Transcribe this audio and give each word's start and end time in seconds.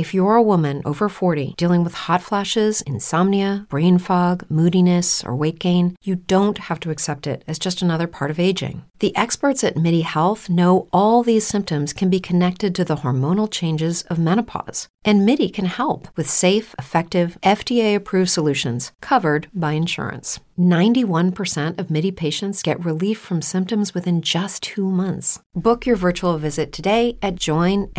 If 0.00 0.14
you're 0.14 0.36
a 0.36 0.42
woman 0.42 0.80
over 0.86 1.10
40 1.10 1.52
dealing 1.58 1.84
with 1.84 2.08
hot 2.08 2.22
flashes, 2.22 2.80
insomnia, 2.80 3.66
brain 3.68 3.98
fog, 3.98 4.46
moodiness, 4.48 5.22
or 5.22 5.36
weight 5.36 5.58
gain, 5.58 5.94
you 6.02 6.14
don't 6.16 6.56
have 6.56 6.80
to 6.80 6.90
accept 6.90 7.26
it 7.26 7.44
as 7.46 7.58
just 7.58 7.82
another 7.82 8.06
part 8.06 8.30
of 8.30 8.40
aging. 8.40 8.82
The 9.00 9.14
experts 9.14 9.62
at 9.62 9.76
MIDI 9.76 10.00
Health 10.00 10.48
know 10.48 10.88
all 10.90 11.22
these 11.22 11.46
symptoms 11.46 11.92
can 11.92 12.08
be 12.08 12.18
connected 12.18 12.74
to 12.76 12.84
the 12.84 12.96
hormonal 12.96 13.50
changes 13.50 14.00
of 14.04 14.18
menopause. 14.18 14.88
And 15.04 15.24
MIDI 15.24 15.48
can 15.48 15.64
help 15.64 16.08
with 16.16 16.28
safe, 16.28 16.74
effective, 16.78 17.38
FDA 17.42 17.94
approved 17.94 18.30
solutions 18.30 18.92
covered 19.00 19.48
by 19.54 19.72
insurance. 19.72 20.40
91% 20.58 21.78
of 21.78 21.90
MIDI 21.90 22.12
patients 22.12 22.62
get 22.62 22.84
relief 22.84 23.18
from 23.18 23.40
symptoms 23.40 23.94
within 23.94 24.20
just 24.20 24.62
two 24.62 24.90
months. 24.90 25.40
Book 25.54 25.86
your 25.86 25.96
virtual 25.96 26.36
visit 26.36 26.72
today 26.72 27.16
at 27.22 27.36
joinmidi.com. 27.36 27.96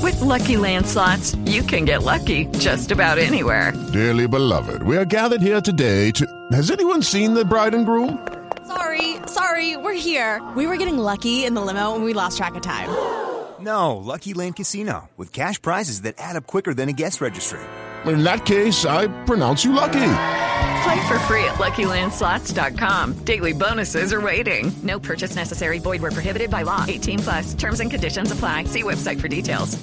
With 0.00 0.20
Lucky 0.20 0.56
Land 0.56 0.86
slots, 0.86 1.34
you 1.44 1.62
can 1.62 1.84
get 1.84 2.02
lucky 2.02 2.46
just 2.58 2.90
about 2.90 3.18
anywhere. 3.18 3.72
Dearly 3.92 4.26
beloved, 4.26 4.82
we 4.84 4.96
are 4.96 5.04
gathered 5.04 5.42
here 5.42 5.60
today 5.60 6.10
to. 6.12 6.26
Has 6.52 6.70
anyone 6.70 7.02
seen 7.02 7.34
the 7.34 7.44
bride 7.44 7.74
and 7.74 7.84
groom? 7.84 8.26
Sorry, 8.66 9.16
sorry, 9.26 9.76
we're 9.76 9.92
here. 9.92 10.40
We 10.56 10.66
were 10.66 10.78
getting 10.78 10.96
lucky 10.96 11.44
in 11.44 11.52
the 11.52 11.60
limo 11.60 11.94
and 11.94 12.04
we 12.04 12.14
lost 12.14 12.38
track 12.38 12.54
of 12.54 12.62
time. 12.62 12.88
No, 13.62 13.96
Lucky 13.96 14.34
Land 14.34 14.56
Casino, 14.56 15.08
with 15.16 15.32
cash 15.32 15.62
prizes 15.62 16.02
that 16.02 16.16
add 16.18 16.34
up 16.36 16.46
quicker 16.46 16.74
than 16.74 16.88
a 16.88 16.92
guest 16.92 17.20
registry. 17.20 17.60
In 18.06 18.24
that 18.24 18.44
case, 18.44 18.84
I 18.84 19.06
pronounce 19.24 19.64
you 19.64 19.72
lucky. 19.72 20.14
Play 20.82 21.06
for 21.06 21.18
free 21.30 21.44
at 21.44 21.54
LuckyLandSlots.com. 21.58 23.18
Daily 23.24 23.52
bonuses 23.52 24.12
are 24.12 24.20
waiting. 24.20 24.72
No 24.82 24.98
purchase 24.98 25.36
necessary. 25.36 25.78
Void 25.78 26.02
where 26.02 26.10
prohibited 26.10 26.50
by 26.50 26.62
law. 26.62 26.84
18 26.88 27.20
plus. 27.20 27.54
Terms 27.54 27.78
and 27.78 27.88
conditions 27.90 28.32
apply. 28.32 28.64
See 28.64 28.82
website 28.82 29.20
for 29.20 29.28
details. 29.28 29.78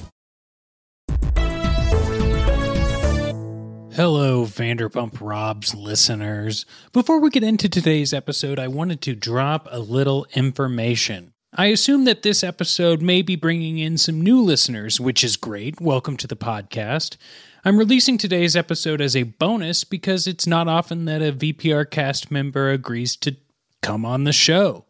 Hello, 3.96 4.46
Vanderpump 4.46 5.20
Robs 5.20 5.74
listeners. 5.74 6.66
Before 6.92 7.20
we 7.20 7.30
get 7.30 7.44
into 7.44 7.68
today's 7.68 8.14
episode, 8.14 8.60
I 8.60 8.68
wanted 8.68 9.02
to 9.02 9.16
drop 9.16 9.68
a 9.72 9.80
little 9.80 10.26
information. 10.34 11.34
I 11.54 11.68
assume 11.68 12.06
that 12.06 12.22
this 12.22 12.44
episode 12.44 13.02
may 13.02 13.24
be 13.24 13.36
bringing 13.36 13.80
in 13.80 13.98
some 13.98 14.22
new 14.22 14.40
listeners, 14.40 15.00
which 15.00 15.24
is 15.24 15.36
great. 15.36 15.82
Welcome 15.82 16.16
to 16.18 16.28
the 16.28 16.36
podcast. 16.36 17.18
I'm 17.66 17.80
releasing 17.80 18.20
today's 18.20 18.56
episode 18.56 19.02
as 19.02 19.16
a 19.16 19.24
bonus 19.24 19.84
because 19.84 20.28
it's 20.28 20.46
not 20.46 20.68
often 20.68 21.06
that 21.06 21.24
a 21.24 21.34
VPR 21.34 21.90
cast 21.90 22.30
member 22.30 22.70
agrees 22.70 23.16
to 23.18 23.36
come 23.82 24.06
on 24.06 24.26
the 24.26 24.32
show. 24.32 24.86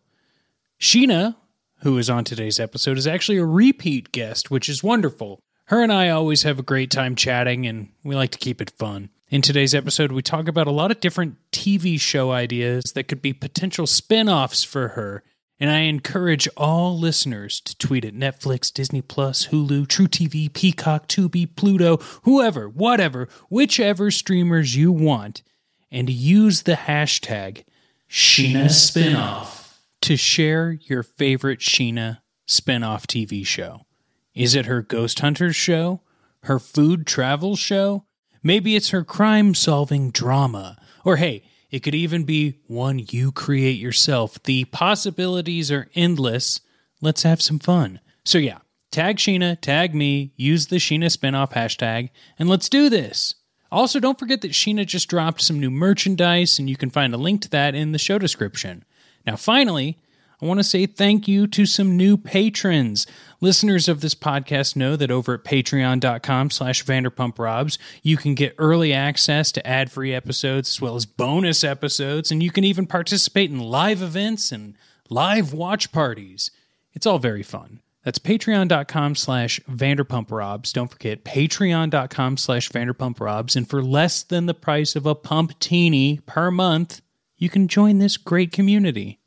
Sheena, 0.81 1.37
who 1.81 1.97
is 1.97 2.09
on 2.09 2.25
today's 2.25 2.59
episode, 2.59 2.97
is 2.97 3.07
actually 3.07 3.37
a 3.37 3.45
repeat 3.45 4.11
guest, 4.11 4.51
which 4.51 4.67
is 4.67 4.83
wonderful. 4.83 5.39
Her 5.67 5.81
and 5.81 5.93
I 5.93 6.09
always 6.09 6.43
have 6.43 6.59
a 6.59 6.63
great 6.63 6.91
time 6.91 7.15
chatting, 7.15 7.67
and 7.67 7.87
we 8.03 8.15
like 8.15 8.31
to 8.31 8.37
keep 8.37 8.59
it 8.59 8.71
fun. 8.71 9.11
In 9.29 9.41
today's 9.41 9.73
episode, 9.73 10.11
we 10.11 10.21
talk 10.21 10.49
about 10.49 10.67
a 10.67 10.71
lot 10.71 10.91
of 10.91 10.99
different 10.99 11.37
TV 11.53 11.97
show 11.97 12.31
ideas 12.31 12.91
that 12.95 13.07
could 13.07 13.21
be 13.21 13.31
potential 13.31 13.87
spin 13.87 14.27
offs 14.27 14.65
for 14.65 14.89
her. 14.89 15.23
And 15.59 15.69
I 15.69 15.79
encourage 15.79 16.47
all 16.55 16.97
listeners 16.97 17.59
to 17.61 17.77
tweet 17.77 18.05
at 18.05 18.13
Netflix, 18.13 18.71
Disney 18.71 19.01
Plus, 19.01 19.47
Hulu, 19.47 19.87
truTV, 19.87 20.53
Peacock, 20.53 21.07
Tubi, 21.07 21.53
Pluto, 21.53 21.97
whoever, 22.23 22.69
whatever, 22.69 23.27
whichever 23.49 24.09
streamers 24.09 24.75
you 24.77 24.91
want, 24.91 25.43
and 25.91 26.09
use 26.09 26.61
the 26.61 26.73
hashtag 26.73 27.65
Sheena 28.09 28.65
Spinoff 28.65 29.59
to 30.01 30.15
share 30.15 30.71
your 30.71 31.03
favorite 31.03 31.59
Sheena 31.59 32.19
spinoff 32.47 33.05
TV 33.05 33.45
show. 33.45 33.85
Is 34.33 34.55
it 34.55 34.65
her 34.65 34.81
Ghost 34.81 35.19
Hunters 35.19 35.55
show? 35.55 36.01
Her 36.43 36.57
food 36.57 37.05
travel 37.05 37.55
show? 37.55 38.05
Maybe 38.41 38.75
it's 38.75 38.89
her 38.89 39.03
crime 39.03 39.53
solving 39.53 40.11
drama. 40.11 40.77
Or 41.03 41.17
hey, 41.17 41.43
it 41.71 41.79
could 41.79 41.95
even 41.95 42.23
be 42.23 42.59
one 42.67 43.05
you 43.09 43.31
create 43.31 43.79
yourself. 43.79 44.41
The 44.43 44.65
possibilities 44.65 45.71
are 45.71 45.89
endless. 45.95 46.61
Let's 47.01 47.23
have 47.23 47.41
some 47.41 47.59
fun. 47.59 47.99
So, 48.25 48.37
yeah, 48.37 48.59
tag 48.91 49.17
Sheena, 49.17 49.59
tag 49.59 49.93
me, 49.93 50.33
use 50.35 50.67
the 50.67 50.77
Sheena 50.77 51.05
spinoff 51.05 51.53
hashtag, 51.53 52.09
and 52.37 52.49
let's 52.49 52.69
do 52.69 52.89
this. 52.89 53.35
Also, 53.71 53.99
don't 53.99 54.17
forget 54.17 54.41
that 54.41 54.51
Sheena 54.51 54.85
just 54.85 55.09
dropped 55.09 55.41
some 55.41 55.59
new 55.59 55.69
merchandise, 55.69 56.57
and 56.57 56.69
you 56.69 56.75
can 56.75 56.89
find 56.89 57.13
a 57.13 57.17
link 57.17 57.41
to 57.43 57.49
that 57.51 57.75
in 57.75 57.91
the 57.91 57.99
show 57.99 58.17
description. 58.17 58.83
Now, 59.25 59.35
finally, 59.35 59.99
I 60.41 60.45
want 60.45 60.59
to 60.59 60.63
say 60.63 60.85
thank 60.85 61.27
you 61.27 61.47
to 61.47 61.65
some 61.65 61.97
new 61.97 62.15
patrons. 62.15 63.05
Listeners 63.41 63.89
of 63.89 63.99
this 63.99 64.15
podcast 64.15 64.77
know 64.77 64.95
that 64.95 65.11
over 65.11 65.33
at 65.33 65.43
patreon.com 65.43 66.49
slash 66.49 66.85
vanderpumprobs, 66.85 67.77
you 68.03 68.15
can 68.15 68.35
get 68.35 68.55
early 68.57 68.93
access 68.93 69.51
to 69.51 69.67
ad-free 69.67 70.13
episodes 70.13 70.69
as 70.69 70.81
well 70.81 70.95
as 70.95 71.05
bonus 71.05 71.63
episodes, 71.65 72.31
and 72.31 72.41
you 72.41 72.51
can 72.51 72.63
even 72.63 72.87
participate 72.87 73.51
in 73.51 73.59
live 73.59 74.01
events 74.01 74.51
and 74.53 74.75
live 75.09 75.51
watch 75.51 75.91
parties. 75.91 76.51
It's 76.93 77.05
all 77.05 77.19
very 77.19 77.43
fun. 77.43 77.81
That's 78.05 78.19
patreon.com 78.19 79.15
slash 79.15 79.59
vanderpumprobs. 79.69 80.71
Don't 80.71 80.89
forget, 80.89 81.25
patreon.com 81.25 82.37
slash 82.37 82.69
vanderpumprobs. 82.69 83.57
And 83.57 83.69
for 83.69 83.83
less 83.83 84.23
than 84.23 84.45
the 84.45 84.53
price 84.53 84.95
of 84.95 85.05
a 85.05 85.15
Pumptini 85.15 86.21
per 86.25 86.49
month, 86.49 87.01
you 87.37 87.49
can 87.49 87.67
join 87.67 87.99
this 87.99 88.15
great 88.15 88.53
community. 88.53 89.18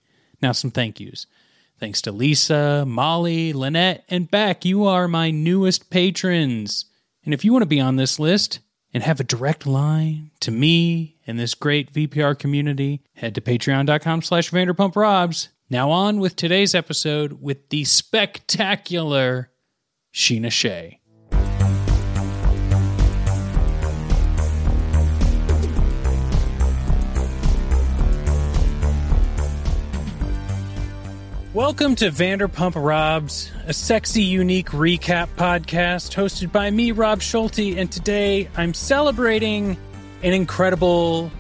Now, 0.42 0.52
some 0.52 0.72
thank 0.72 0.98
yous. 1.00 1.26
Thanks 1.78 2.02
to 2.02 2.12
Lisa, 2.12 2.84
Molly, 2.86 3.52
Lynette, 3.52 4.04
and 4.08 4.30
Beck. 4.30 4.64
You 4.64 4.84
are 4.84 5.08
my 5.08 5.30
newest 5.30 5.88
patrons. 5.90 6.84
And 7.24 7.32
if 7.32 7.44
you 7.44 7.52
want 7.52 7.62
to 7.62 7.66
be 7.66 7.80
on 7.80 7.96
this 7.96 8.18
list 8.18 8.58
and 8.92 9.02
have 9.02 9.20
a 9.20 9.24
direct 9.24 9.66
line 9.66 10.30
to 10.40 10.50
me 10.50 11.16
and 11.26 11.38
this 11.38 11.54
great 11.54 11.92
VPR 11.92 12.38
community, 12.38 13.02
head 13.14 13.34
to 13.36 13.40
patreon.com 13.40 14.22
slash 14.22 14.50
vanderpumprobs. 14.50 15.48
Now 15.70 15.90
on 15.90 16.20
with 16.20 16.36
today's 16.36 16.74
episode 16.74 17.40
with 17.40 17.68
the 17.70 17.84
spectacular 17.84 19.50
Sheena 20.12 20.52
Shea. 20.52 21.00
Welcome 31.54 31.96
to 31.96 32.10
Vanderpump 32.10 32.82
Robs, 32.82 33.52
a 33.66 33.74
sexy, 33.74 34.22
unique 34.22 34.70
recap 34.70 35.28
podcast 35.36 36.14
hosted 36.14 36.50
by 36.50 36.70
me, 36.70 36.92
Rob 36.92 37.20
Schulte, 37.20 37.76
and 37.76 37.92
today 37.92 38.48
I'm 38.56 38.72
celebrating 38.72 39.76
an 40.22 40.32
incredible 40.32 41.30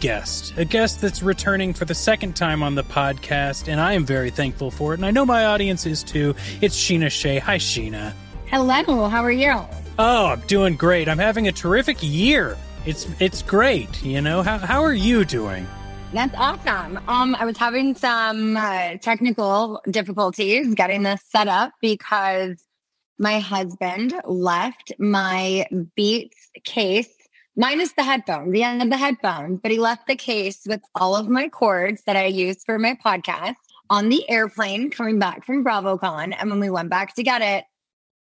guest, 0.00 0.52
a 0.58 0.66
guest 0.66 1.00
that's 1.00 1.22
returning 1.22 1.72
for 1.72 1.86
the 1.86 1.94
second 1.94 2.36
time 2.36 2.62
on 2.62 2.74
the 2.74 2.84
podcast, 2.84 3.66
and 3.66 3.80
I 3.80 3.94
am 3.94 4.04
very 4.04 4.28
thankful 4.28 4.70
for 4.70 4.92
it, 4.92 4.98
and 4.98 5.06
I 5.06 5.10
know 5.10 5.24
my 5.24 5.46
audience 5.46 5.86
is 5.86 6.02
too. 6.02 6.34
It's 6.60 6.76
Sheena 6.76 7.10
Shea. 7.10 7.38
Hi, 7.38 7.56
Sheena. 7.56 8.12
Hello, 8.48 9.08
how 9.08 9.24
are 9.24 9.32
you? 9.32 9.58
Oh, 9.98 10.26
I'm 10.26 10.40
doing 10.40 10.76
great. 10.76 11.08
I'm 11.08 11.16
having 11.16 11.48
a 11.48 11.52
terrific 11.52 11.96
year. 12.02 12.58
It's 12.84 13.08
it's 13.18 13.40
great. 13.40 14.04
You 14.04 14.20
know 14.20 14.42
how 14.42 14.58
how 14.58 14.82
are 14.82 14.92
you 14.92 15.24
doing? 15.24 15.66
That's 16.14 16.36
awesome. 16.36 17.00
Um, 17.08 17.34
I 17.34 17.44
was 17.44 17.58
having 17.58 17.96
some 17.96 18.56
uh, 18.56 18.98
technical 18.98 19.82
difficulties 19.90 20.72
getting 20.76 21.02
this 21.02 21.20
set 21.26 21.48
up 21.48 21.72
because 21.80 22.62
my 23.18 23.40
husband 23.40 24.14
left 24.24 24.92
my 25.00 25.66
Beats 25.96 26.50
case 26.62 27.12
minus 27.56 27.94
the 27.94 28.04
headphone, 28.04 28.52
the 28.52 28.62
end 28.62 28.80
of 28.80 28.90
the 28.90 28.96
headphone, 28.96 29.56
but 29.56 29.72
he 29.72 29.78
left 29.80 30.06
the 30.06 30.14
case 30.14 30.60
with 30.68 30.80
all 30.94 31.16
of 31.16 31.28
my 31.28 31.48
cords 31.48 32.04
that 32.06 32.14
I 32.14 32.26
use 32.26 32.62
for 32.64 32.78
my 32.78 32.96
podcast 33.04 33.56
on 33.90 34.08
the 34.08 34.30
airplane 34.30 34.90
coming 34.90 35.18
back 35.18 35.44
from 35.44 35.64
BravoCon. 35.64 36.32
And 36.38 36.48
when 36.48 36.60
we 36.60 36.70
went 36.70 36.90
back 36.90 37.16
to 37.16 37.24
get 37.24 37.42
it, 37.42 37.64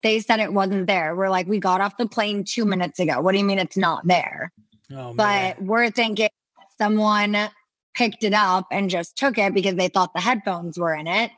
they 0.03 0.19
said 0.19 0.39
it 0.39 0.53
wasn't 0.53 0.85
there. 0.85 1.15
We're 1.15 1.31
like, 1.31 1.47
we 1.47 1.57
got 1.57 1.81
off 1.81 1.97
the 1.97 2.07
plane 2.07 2.43
two 2.43 2.65
minutes 2.65 2.99
ago. 2.99 3.19
What 3.19 3.31
do 3.31 3.39
you 3.39 3.45
mean 3.45 3.57
it's 3.57 3.77
not 3.77 4.05
there? 4.05 4.53
Oh, 4.95 5.15
but 5.15 5.59
we're 5.59 5.89
thinking 5.89 6.29
someone 6.77 7.49
picked 7.93 8.23
it 8.23 8.33
up 8.33 8.67
and 8.71 8.89
just 8.89 9.17
took 9.17 9.37
it 9.37 9.53
because 9.53 9.75
they 9.75 9.87
thought 9.87 10.13
the 10.13 10.21
headphones 10.21 10.77
were 10.77 10.93
in 10.93 11.07
it. 11.07 11.31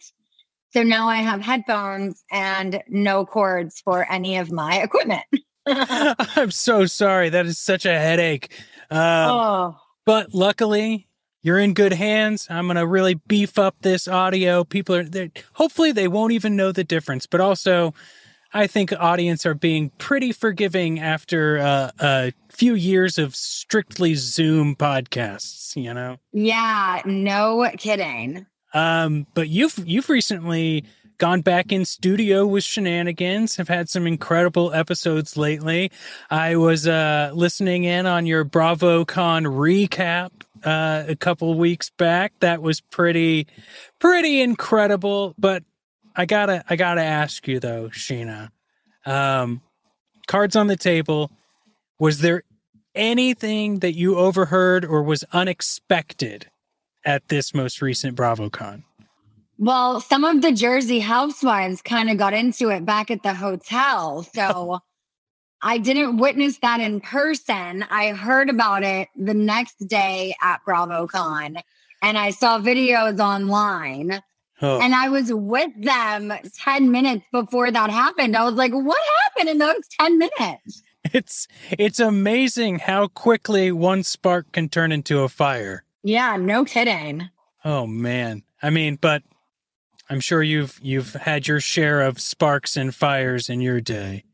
So 0.74 0.84
now 0.84 1.10
I 1.10 1.18
have 1.18 1.42
headphones 1.42 2.24
and 2.32 2.82
no 2.88 3.26
cords 3.26 3.82
for 3.82 4.10
any 4.10 4.38
of 4.38 4.52
my 4.52 4.82
equipment. 4.82 5.24
I'm 5.66 6.52
so 6.52 6.86
sorry. 6.86 7.30
That 7.30 7.46
is 7.46 7.60
such 7.60 7.86
a 7.86 8.00
headache. 8.00 8.52
Um, 8.90 9.00
oh, 9.00 9.80
But 10.06 10.34
luckily, 10.34 11.08
you're 11.44 11.60
in 11.60 11.74
good 11.74 11.94
hands. 11.94 12.48
I'm 12.50 12.66
going 12.66 12.78
to 12.78 12.88
really 12.88 13.16
beef 13.16 13.60
up 13.60 13.76
this 13.82 14.08
audio. 14.08 14.64
People 14.64 14.96
are 14.96 15.06
hopefully 15.54 15.92
they 15.92 16.08
won't 16.08 16.34
even 16.34 16.56
know 16.56 16.72
the 16.72 16.84
difference, 16.84 17.26
but 17.28 17.42
also 17.42 17.94
I 18.54 18.68
think 18.68 18.92
audience 19.00 19.46
are 19.46 19.54
being 19.54 19.92
pretty 19.98 20.32
forgiving 20.32 21.00
after 21.00 21.58
uh, 21.58 21.92
a 22.00 22.34
few 22.50 22.76
years 22.76 23.18
of 23.18 23.36
strictly 23.36 24.16
Zoom 24.16 24.76
podcasts, 24.76 25.76
you 25.76 25.94
know. 25.94 26.18
yeah, 26.34 27.02
no 27.06 27.70
kidding. 27.78 28.46
Um, 28.74 29.28
but 29.34 29.50
you've 29.50 29.78
you've 29.86 30.10
recently 30.10 30.86
gone 31.18 31.42
back 31.42 31.72
in 31.72 31.86
studio 31.86 32.48
with 32.48 32.64
shenanigans. 32.64 33.58
Have 33.58 33.68
had 33.68 33.90
some 33.90 34.08
incredible 34.08 34.74
episodes 34.74 35.38
lately. 35.38 35.92
I 36.30 36.56
was 36.56 36.88
uh, 36.88 37.32
listening 37.34 37.84
in 37.84 38.06
on 38.08 38.26
your 38.26 38.44
BravoCon 38.44 39.46
recap 39.46 40.32
uh, 40.64 41.04
a 41.08 41.16
couple 41.16 41.54
weeks 41.58 41.92
back. 41.92 42.34
That 42.40 42.62
was 42.62 42.82
pretty, 42.82 43.46
pretty 44.00 44.42
incredible. 44.42 45.36
But 45.38 45.64
I 46.16 46.26
gotta, 46.26 46.64
I 46.70 46.76
gotta 46.76 47.02
ask 47.02 47.48
you 47.48 47.60
though, 47.60 47.90
Sheena. 47.90 48.52
Um, 49.06 49.62
cards 50.28 50.56
on 50.56 50.68
the 50.68 50.76
table. 50.76 51.32
Was 52.00 52.20
there 52.20 52.44
anything 52.96 53.80
that 53.80 53.94
you 53.94 54.18
overheard 54.18 54.86
or 54.86 55.04
was 55.04 55.24
unexpected 55.32 56.50
at 57.06 57.28
this 57.30 57.54
most 57.54 57.82
recent 57.82 58.18
BravoCon? 58.18 58.84
Well, 59.58 60.00
some 60.00 60.24
of 60.24 60.42
the 60.42 60.52
Jersey 60.52 61.00
housewives 61.00 61.82
kind 61.82 62.10
of 62.10 62.18
got 62.18 62.34
into 62.34 62.70
it 62.70 62.86
back 62.86 63.12
at 63.12 63.24
the 63.24 63.34
hotel. 63.34 64.24
So 64.24 64.80
I 65.62 65.78
didn't 65.78 66.18
witness 66.18 66.58
that 66.60 66.80
in 66.80 67.00
person. 67.02 67.84
I 67.90 68.10
heard 68.10 68.50
about 68.50 68.84
it 68.84 69.10
the 69.16 69.36
next 69.36 69.88
day 69.88 70.34
at 70.42 70.62
BravoCon 70.68 71.62
and 72.02 72.18
I 72.18 72.32
saw 72.32 72.60
videos 72.60 73.20
online. 73.20 74.22
Oh. 74.62 74.80
And 74.80 74.94
I 74.94 75.10
was 75.10 75.34
with 75.34 75.72
them 75.82 76.32
10 76.58 76.92
minutes 76.92 77.26
before 77.32 77.72
that 77.72 77.90
happened. 77.90 78.36
I 78.38 78.44
was 78.44 78.54
like, 78.54 78.72
what 78.74 79.00
happened 79.24 79.50
in 79.50 79.58
those 79.58 79.88
10 80.00 80.18
minutes? 80.18 80.84
It's 81.04 81.48
it's 81.72 82.00
amazing 82.00 82.80
how 82.80 83.08
quickly 83.08 83.72
one 83.72 84.04
spark 84.04 84.52
can 84.52 84.70
turn 84.70 84.92
into 84.92 85.22
a 85.22 85.30
fire. 85.30 85.84
Yeah, 86.04 86.38
no 86.38 86.64
kidding. 86.64 87.30
Oh 87.66 87.88
man. 87.88 88.44
I 88.62 88.70
mean, 88.70 88.98
but 89.02 89.24
I'm 90.12 90.20
sure 90.20 90.44
you've 90.44 90.80
you've 90.82 91.14
had 91.14 91.48
your 91.48 91.60
share 91.60 92.02
of 92.02 92.22
sparks 92.22 92.78
and 92.78 92.94
fires 92.94 93.50
in 93.50 93.62
your 93.62 93.82
day. 93.82 94.26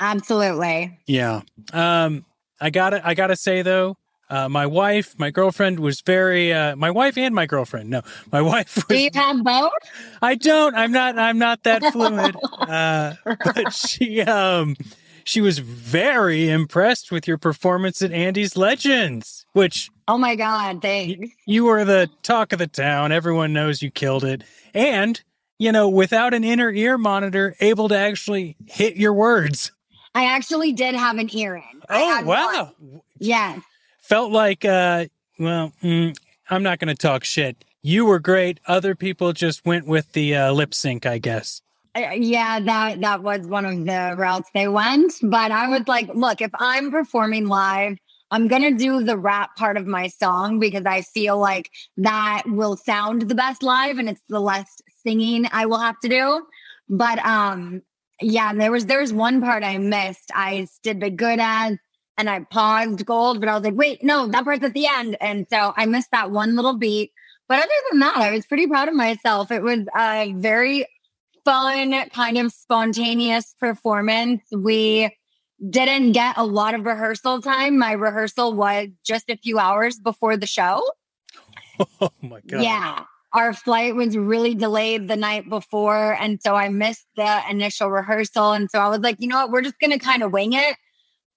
Absolutely. 0.00 0.98
Yeah. 1.06 1.42
Um 1.74 2.24
I 2.60 2.70
got 2.70 2.90
to 2.90 3.06
I 3.06 3.12
got 3.12 3.26
to 3.26 3.36
say 3.36 3.60
though, 3.60 3.98
uh, 4.28 4.48
my 4.48 4.66
wife, 4.66 5.18
my 5.18 5.30
girlfriend 5.30 5.78
was 5.80 6.00
very 6.00 6.52
uh, 6.52 6.74
my 6.76 6.90
wife 6.90 7.16
and 7.16 7.34
my 7.34 7.46
girlfriend. 7.46 7.90
No, 7.90 8.02
my 8.32 8.40
wife 8.52 8.74
was 8.76 8.84
Do 8.84 8.98
you 8.98 9.10
have 9.14 9.42
both? 9.44 9.72
I 10.22 10.34
don't. 10.34 10.74
I'm 10.74 10.92
not. 10.92 11.18
I'm 11.18 11.38
not 11.38 11.62
that 11.62 11.82
fluid. 11.92 12.36
Uh, 12.58 13.14
but 13.24 13.72
she, 13.72 14.20
um, 14.22 14.76
she 15.24 15.40
was 15.40 15.58
very 15.60 16.48
impressed 16.48 17.10
with 17.12 17.28
your 17.28 17.38
performance 17.38 18.02
at 18.02 18.12
Andy's 18.12 18.56
Legends, 18.56 19.46
which 19.52 19.90
Oh 20.08 20.18
my 20.18 20.34
God, 20.36 20.82
thanks. 20.82 21.30
you 21.46 21.64
were 21.64 21.84
the 21.84 22.08
talk 22.22 22.52
of 22.52 22.58
the 22.58 22.66
town. 22.66 23.12
Everyone 23.12 23.52
knows 23.52 23.82
you 23.82 23.90
killed 23.90 24.24
it, 24.24 24.42
and 24.74 25.20
you 25.58 25.72
know, 25.72 25.88
without 25.88 26.34
an 26.34 26.44
inner 26.44 26.70
ear 26.70 26.98
monitor, 26.98 27.54
able 27.60 27.88
to 27.88 27.96
actually 27.96 28.56
hit 28.66 28.96
your 28.96 29.12
words. 29.14 29.72
I 30.14 30.26
actually 30.26 30.72
did 30.72 30.94
have 30.94 31.18
an 31.18 31.28
ear 31.36 31.56
in. 31.56 31.62
Oh 31.88 32.22
wow! 32.24 32.72
one. 32.78 33.00
Yes. 33.18 33.60
Felt 34.06 34.30
like, 34.30 34.64
uh, 34.64 35.06
well, 35.36 35.72
mm, 35.82 36.16
I'm 36.48 36.62
not 36.62 36.78
going 36.78 36.94
to 36.94 36.94
talk 36.94 37.24
shit. 37.24 37.64
You 37.82 38.04
were 38.04 38.20
great. 38.20 38.60
Other 38.68 38.94
people 38.94 39.32
just 39.32 39.66
went 39.66 39.88
with 39.88 40.12
the 40.12 40.32
uh, 40.32 40.52
lip 40.52 40.74
sync, 40.74 41.06
I 41.06 41.18
guess. 41.18 41.60
Uh, 41.96 42.10
yeah, 42.12 42.60
that 42.60 43.00
that 43.00 43.24
was 43.24 43.48
one 43.48 43.64
of 43.64 43.84
the 43.84 44.14
routes 44.16 44.48
they 44.54 44.68
went. 44.68 45.12
But 45.22 45.50
I 45.50 45.66
was 45.68 45.88
like, 45.88 46.08
look, 46.14 46.40
if 46.40 46.52
I'm 46.54 46.92
performing 46.92 47.48
live, 47.48 47.96
I'm 48.30 48.46
gonna 48.46 48.72
do 48.72 49.02
the 49.02 49.18
rap 49.18 49.56
part 49.56 49.76
of 49.76 49.88
my 49.88 50.06
song 50.06 50.60
because 50.60 50.86
I 50.86 51.02
feel 51.02 51.36
like 51.38 51.68
that 51.96 52.44
will 52.46 52.76
sound 52.76 53.22
the 53.22 53.34
best 53.34 53.64
live, 53.64 53.98
and 53.98 54.08
it's 54.08 54.22
the 54.28 54.40
less 54.40 54.68
singing 55.02 55.48
I 55.50 55.66
will 55.66 55.78
have 55.78 55.98
to 56.00 56.08
do. 56.08 56.46
But 56.88 57.18
um, 57.26 57.82
yeah, 58.20 58.54
there 58.54 58.70
was 58.70 58.86
there 58.86 59.00
was 59.00 59.12
one 59.12 59.40
part 59.40 59.64
I 59.64 59.78
missed. 59.78 60.30
I 60.32 60.68
did 60.84 61.00
the 61.00 61.10
good 61.10 61.40
as. 61.40 61.78
And 62.18 62.30
I 62.30 62.40
paused 62.40 63.04
gold, 63.04 63.40
but 63.40 63.48
I 63.48 63.54
was 63.54 63.64
like, 63.64 63.74
wait, 63.74 64.02
no, 64.02 64.26
that 64.28 64.44
part's 64.44 64.64
at 64.64 64.72
the 64.72 64.86
end. 64.86 65.16
And 65.20 65.46
so 65.50 65.74
I 65.76 65.86
missed 65.86 66.10
that 66.12 66.30
one 66.30 66.56
little 66.56 66.76
beat. 66.76 67.12
But 67.48 67.58
other 67.58 67.68
than 67.90 68.00
that, 68.00 68.16
I 68.16 68.32
was 68.32 68.46
pretty 68.46 68.66
proud 68.66 68.88
of 68.88 68.94
myself. 68.94 69.50
It 69.50 69.62
was 69.62 69.80
a 69.96 70.32
very 70.36 70.86
fun, 71.44 72.08
kind 72.10 72.38
of 72.38 72.52
spontaneous 72.52 73.54
performance. 73.60 74.42
We 74.50 75.16
didn't 75.70 76.12
get 76.12 76.36
a 76.36 76.44
lot 76.44 76.74
of 76.74 76.84
rehearsal 76.84 77.40
time. 77.40 77.78
My 77.78 77.92
rehearsal 77.92 78.52
was 78.52 78.88
just 79.04 79.30
a 79.30 79.36
few 79.36 79.58
hours 79.58 79.98
before 79.98 80.36
the 80.36 80.46
show. 80.46 80.82
Oh 82.00 82.10
my 82.22 82.40
god! 82.46 82.62
Yeah. 82.62 83.04
Our 83.34 83.52
flight 83.52 83.94
was 83.94 84.16
really 84.16 84.54
delayed 84.54 85.08
the 85.08 85.16
night 85.16 85.46
before. 85.50 86.14
And 86.18 86.40
so 86.42 86.54
I 86.54 86.70
missed 86.70 87.06
the 87.16 87.42
initial 87.50 87.90
rehearsal. 87.90 88.52
And 88.52 88.70
so 88.70 88.78
I 88.78 88.88
was 88.88 89.00
like, 89.00 89.16
you 89.18 89.28
know 89.28 89.36
what? 89.36 89.50
We're 89.50 89.60
just 89.60 89.78
going 89.78 89.90
to 89.90 89.98
kind 89.98 90.22
of 90.22 90.32
wing 90.32 90.54
it. 90.54 90.76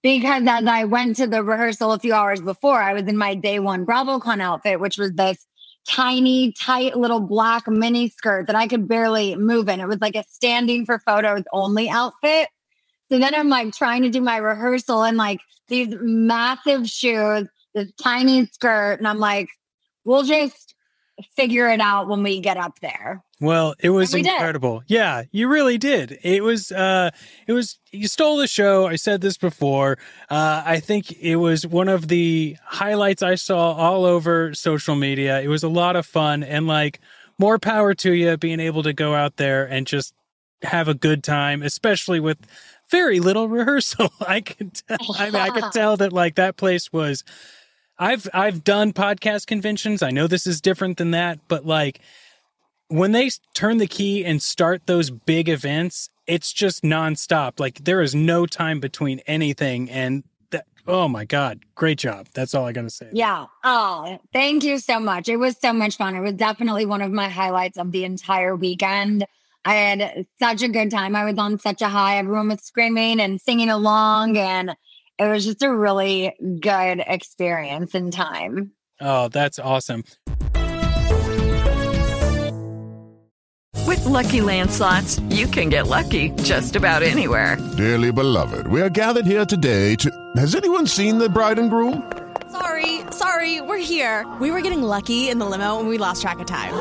Because 0.01 0.43
as 0.47 0.65
I 0.65 0.85
went 0.85 1.17
to 1.17 1.27
the 1.27 1.43
rehearsal 1.43 1.91
a 1.91 1.99
few 1.99 2.13
hours 2.13 2.39
before, 2.41 2.81
I 2.81 2.93
was 2.93 3.03
in 3.03 3.17
my 3.17 3.35
day 3.35 3.59
one 3.59 3.85
BravoCon 3.85 4.41
outfit, 4.41 4.79
which 4.79 4.97
was 4.97 5.11
this 5.13 5.45
tiny, 5.87 6.53
tight 6.53 6.95
little 6.97 7.19
black 7.19 7.67
mini 7.67 8.09
skirt 8.09 8.47
that 8.47 8.55
I 8.55 8.67
could 8.67 8.87
barely 8.87 9.35
move 9.35 9.67
in. 9.67 9.79
It 9.79 9.87
was 9.87 9.99
like 9.99 10.15
a 10.15 10.23
standing 10.29 10.85
for 10.85 10.99
photos 10.99 11.43
only 11.51 11.89
outfit. 11.89 12.47
So 13.11 13.19
then 13.19 13.33
I'm 13.33 13.49
like 13.49 13.73
trying 13.73 14.03
to 14.03 14.09
do 14.09 14.21
my 14.21 14.37
rehearsal 14.37 15.03
in 15.03 15.17
like 15.17 15.39
these 15.67 15.89
massive 15.99 16.87
shoes, 16.87 17.47
this 17.73 17.91
tiny 18.01 18.45
skirt. 18.47 18.99
And 18.99 19.07
I'm 19.07 19.19
like, 19.19 19.49
we'll 20.05 20.23
just 20.23 20.75
figure 21.35 21.69
it 21.69 21.79
out 21.79 22.07
when 22.07 22.23
we 22.23 22.39
get 22.39 22.57
up 22.57 22.79
there. 22.79 23.23
Well, 23.41 23.73
it 23.79 23.89
was 23.89 24.13
we 24.13 24.21
did. 24.21 24.33
incredible. 24.33 24.83
Yeah, 24.87 25.23
you 25.31 25.47
really 25.47 25.77
did. 25.77 26.19
It 26.23 26.43
was 26.43 26.71
uh 26.71 27.11
it 27.47 27.53
was 27.53 27.79
you 27.91 28.07
stole 28.07 28.37
the 28.37 28.47
show. 28.47 28.87
I 28.87 28.95
said 28.95 29.21
this 29.21 29.37
before. 29.37 29.97
Uh 30.29 30.63
I 30.65 30.79
think 30.79 31.11
it 31.13 31.37
was 31.37 31.65
one 31.65 31.87
of 31.87 32.07
the 32.09 32.57
highlights 32.65 33.23
I 33.23 33.35
saw 33.35 33.73
all 33.73 34.05
over 34.05 34.53
social 34.53 34.95
media. 34.95 35.41
It 35.41 35.47
was 35.47 35.63
a 35.63 35.69
lot 35.69 35.95
of 35.95 36.05
fun 36.05 36.43
and 36.43 36.67
like 36.67 36.99
more 37.37 37.57
power 37.59 37.93
to 37.93 38.11
you 38.11 38.35
being 38.37 38.59
able 38.59 38.83
to 38.83 38.93
go 38.93 39.15
out 39.15 39.37
there 39.37 39.63
and 39.65 39.87
just 39.87 40.13
have 40.63 40.89
a 40.89 40.93
good 40.93 41.23
time, 41.23 41.63
especially 41.63 42.19
with 42.19 42.37
very 42.89 43.21
little 43.21 43.47
rehearsal. 43.57 44.11
I 44.19 44.41
could 44.41 44.73
tell, 44.73 44.97
I 45.17 45.25
mean 45.27 45.35
I 45.35 45.49
could 45.49 45.71
tell 45.73 45.95
that 45.97 46.11
like 46.11 46.35
that 46.35 46.57
place 46.57 46.91
was 46.91 47.23
I've 47.99 48.27
I've 48.33 48.63
done 48.63 48.93
podcast 48.93 49.45
conventions. 49.45 50.01
I 50.01 50.09
know 50.09 50.25
this 50.25 50.47
is 50.47 50.61
different 50.61 50.97
than 50.97 51.11
that, 51.11 51.39
but 51.47 51.65
like 51.65 51.99
when 52.87 53.11
they 53.11 53.29
turn 53.53 53.77
the 53.77 53.87
key 53.87 54.25
and 54.25 54.41
start 54.41 54.87
those 54.87 55.09
big 55.11 55.47
events, 55.47 56.09
it's 56.25 56.51
just 56.51 56.83
nonstop. 56.83 57.59
Like 57.59 57.83
there 57.83 58.01
is 58.01 58.15
no 58.15 58.45
time 58.45 58.79
between 58.79 59.19
anything. 59.27 59.89
And 59.89 60.23
that, 60.51 60.65
oh 60.87 61.07
my 61.07 61.25
God, 61.25 61.59
great 61.75 61.99
job. 61.99 62.27
That's 62.33 62.55
all 62.55 62.65
I 62.65 62.71
got 62.71 62.83
to 62.83 62.89
say. 62.89 63.09
Yeah. 63.11 63.45
Oh, 63.63 64.19
thank 64.33 64.63
you 64.63 64.79
so 64.79 64.99
much. 64.99 65.29
It 65.29 65.37
was 65.37 65.57
so 65.59 65.73
much 65.73 65.97
fun. 65.97 66.15
It 66.15 66.21
was 66.21 66.33
definitely 66.33 66.85
one 66.85 67.01
of 67.01 67.11
my 67.11 67.29
highlights 67.29 67.77
of 67.77 67.91
the 67.91 68.05
entire 68.05 68.55
weekend. 68.55 69.25
I 69.65 69.73
had 69.75 70.25
such 70.39 70.63
a 70.63 70.69
good 70.69 70.89
time. 70.89 71.15
I 71.15 71.25
was 71.25 71.37
on 71.37 71.59
such 71.59 71.81
a 71.81 71.89
high. 71.89 72.17
Everyone 72.17 72.47
was 72.47 72.61
screaming 72.61 73.19
and 73.19 73.41
singing 73.41 73.69
along, 73.69 74.37
and 74.37 74.75
it 75.19 75.27
was 75.27 75.45
just 75.45 75.61
a 75.61 75.73
really 75.73 76.33
good 76.61 77.03
experience 77.05 77.93
and 77.93 78.11
time. 78.11 78.71
Oh, 79.01 79.27
that's 79.27 79.59
awesome. 79.59 80.03
With 83.85 84.05
Lucky 84.05 84.41
Land 84.41 84.71
slots, 84.71 85.19
you 85.29 85.47
can 85.47 85.69
get 85.69 85.87
lucky 85.87 86.29
just 86.43 86.75
about 86.75 87.03
anywhere. 87.03 87.57
Dearly 87.77 88.11
beloved, 88.11 88.67
we 88.67 88.81
are 88.81 88.89
gathered 88.89 89.25
here 89.25 89.45
today 89.45 89.95
to. 89.97 90.09
Has 90.37 90.55
anyone 90.55 90.87
seen 90.87 91.17
the 91.17 91.27
bride 91.29 91.59
and 91.59 91.69
groom? 91.69 92.11
Sorry, 92.51 93.01
sorry, 93.11 93.61
we're 93.61 93.77
here. 93.77 94.25
We 94.39 94.51
were 94.51 94.61
getting 94.61 94.83
lucky 94.83 95.29
in 95.29 95.37
the 95.37 95.45
limo 95.45 95.79
and 95.79 95.89
we 95.89 95.97
lost 95.97 96.21
track 96.21 96.39
of 96.39 96.47
time. 96.47 96.73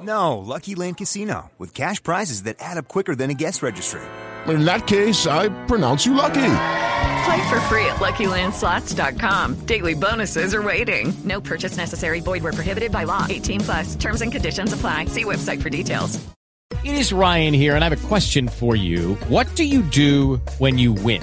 No, 0.00 0.38
Lucky 0.38 0.74
Land 0.74 0.98
Casino, 0.98 1.50
with 1.58 1.74
cash 1.74 2.02
prizes 2.02 2.44
that 2.44 2.56
add 2.60 2.76
up 2.76 2.86
quicker 2.88 3.14
than 3.14 3.30
a 3.30 3.34
guest 3.34 3.62
registry. 3.62 4.02
In 4.48 4.64
that 4.64 4.86
case, 4.86 5.26
I 5.26 5.48
pronounce 5.66 6.06
you 6.06 6.14
lucky. 6.14 6.34
Play 6.34 7.48
for 7.48 7.60
free 7.62 7.86
at 7.86 7.96
LuckyLandSlots.com. 7.96 9.66
Daily 9.66 9.94
bonuses 9.94 10.54
are 10.54 10.62
waiting. 10.62 11.12
No 11.24 11.40
purchase 11.40 11.76
necessary. 11.76 12.20
Void 12.20 12.42
were 12.42 12.52
prohibited 12.52 12.92
by 12.92 13.04
law. 13.04 13.26
18 13.28 13.60
plus. 13.60 13.94
Terms 13.96 14.22
and 14.22 14.30
conditions 14.30 14.72
apply. 14.72 15.06
See 15.06 15.24
website 15.24 15.60
for 15.60 15.70
details. 15.70 16.24
It 16.84 16.94
is 16.94 17.12
Ryan 17.12 17.52
here, 17.54 17.74
and 17.74 17.84
I 17.84 17.88
have 17.88 18.04
a 18.04 18.08
question 18.08 18.48
for 18.48 18.76
you. 18.76 19.14
What 19.28 19.46
do 19.56 19.64
you 19.64 19.82
do 19.82 20.36
when 20.58 20.78
you 20.78 20.92
win? 20.92 21.22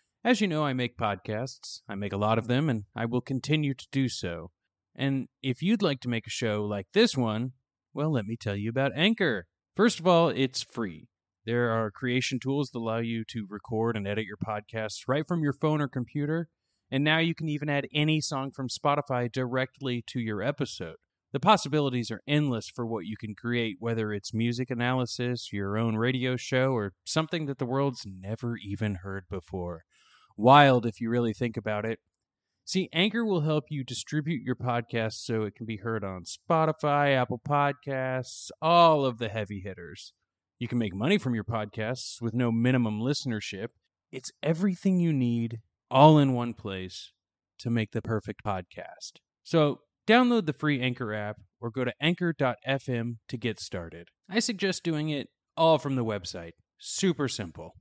As 0.23 0.39
you 0.39 0.47
know, 0.47 0.63
I 0.63 0.73
make 0.73 0.97
podcasts. 0.97 1.81
I 1.89 1.95
make 1.95 2.13
a 2.13 2.17
lot 2.17 2.37
of 2.37 2.47
them, 2.47 2.69
and 2.69 2.83
I 2.95 3.05
will 3.05 3.21
continue 3.21 3.73
to 3.73 3.87
do 3.91 4.07
so. 4.07 4.51
And 4.95 5.29
if 5.41 5.63
you'd 5.63 5.81
like 5.81 5.99
to 6.01 6.09
make 6.09 6.27
a 6.27 6.31
show 6.31 6.63
like 6.63 6.85
this 6.93 7.17
one, 7.17 7.53
well, 7.91 8.11
let 8.11 8.25
me 8.25 8.37
tell 8.37 8.55
you 8.55 8.69
about 8.69 8.91
Anchor. 8.95 9.47
First 9.75 9.99
of 9.99 10.05
all, 10.05 10.29
it's 10.29 10.61
free. 10.61 11.07
There 11.43 11.71
are 11.71 11.89
creation 11.89 12.39
tools 12.39 12.69
that 12.69 12.77
allow 12.77 12.99
you 12.99 13.23
to 13.29 13.47
record 13.49 13.97
and 13.97 14.07
edit 14.07 14.25
your 14.25 14.37
podcasts 14.37 15.07
right 15.07 15.27
from 15.27 15.41
your 15.41 15.53
phone 15.53 15.81
or 15.81 15.87
computer. 15.87 16.49
And 16.91 17.03
now 17.03 17.17
you 17.17 17.33
can 17.33 17.49
even 17.49 17.67
add 17.67 17.87
any 17.91 18.21
song 18.21 18.51
from 18.51 18.69
Spotify 18.69 19.31
directly 19.31 20.03
to 20.07 20.19
your 20.19 20.43
episode. 20.43 20.97
The 21.33 21.39
possibilities 21.39 22.11
are 22.11 22.21
endless 22.27 22.69
for 22.69 22.85
what 22.85 23.05
you 23.05 23.15
can 23.17 23.33
create, 23.33 23.77
whether 23.79 24.13
it's 24.13 24.35
music 24.35 24.69
analysis, 24.69 25.51
your 25.51 25.77
own 25.77 25.95
radio 25.95 26.35
show, 26.35 26.73
or 26.73 26.93
something 27.05 27.47
that 27.47 27.57
the 27.57 27.65
world's 27.65 28.05
never 28.05 28.55
even 28.57 28.95
heard 28.95 29.23
before. 29.27 29.85
Wild 30.37 30.85
if 30.85 30.99
you 30.99 31.09
really 31.09 31.33
think 31.33 31.57
about 31.57 31.85
it. 31.85 31.99
See, 32.63 32.89
Anchor 32.93 33.25
will 33.25 33.41
help 33.41 33.65
you 33.69 33.83
distribute 33.83 34.43
your 34.43 34.55
podcast 34.55 35.13
so 35.13 35.43
it 35.43 35.55
can 35.55 35.65
be 35.65 35.77
heard 35.77 36.03
on 36.03 36.23
Spotify, 36.23 37.15
Apple 37.15 37.41
Podcasts, 37.47 38.49
all 38.61 39.05
of 39.05 39.17
the 39.17 39.29
heavy 39.29 39.61
hitters. 39.61 40.13
You 40.59 40.67
can 40.67 40.77
make 40.77 40.93
money 40.93 41.17
from 41.17 41.33
your 41.33 41.43
podcasts 41.43 42.21
with 42.21 42.33
no 42.33 42.51
minimum 42.51 42.99
listenership. 42.99 43.69
It's 44.11 44.31
everything 44.43 44.99
you 44.99 45.11
need 45.11 45.59
all 45.89 46.17
in 46.17 46.33
one 46.33 46.53
place 46.53 47.11
to 47.59 47.69
make 47.69 47.91
the 47.91 48.01
perfect 48.01 48.43
podcast. 48.45 49.13
So, 49.43 49.81
Download 50.07 50.45
the 50.45 50.53
free 50.53 50.81
Anchor 50.81 51.13
app 51.13 51.37
or 51.59 51.69
go 51.69 51.85
to 51.85 51.93
anchor.fm 52.01 53.17
to 53.27 53.37
get 53.37 53.59
started. 53.59 54.09
I 54.29 54.39
suggest 54.39 54.83
doing 54.83 55.09
it 55.09 55.29
all 55.55 55.77
from 55.77 55.95
the 55.95 56.03
website. 56.03 56.51
Super 56.79 57.27
simple. 57.27 57.75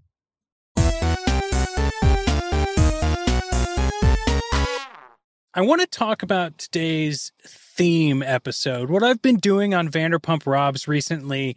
I 5.53 5.63
want 5.63 5.81
to 5.81 5.87
talk 5.87 6.23
about 6.23 6.59
today's 6.59 7.33
theme 7.47 8.23
episode. 8.23 8.89
What 8.89 9.03
I've 9.03 9.21
been 9.21 9.37
doing 9.37 9.75
on 9.75 9.89
Vanderpump 9.89 10.47
Robs 10.47 10.87
recently 10.87 11.57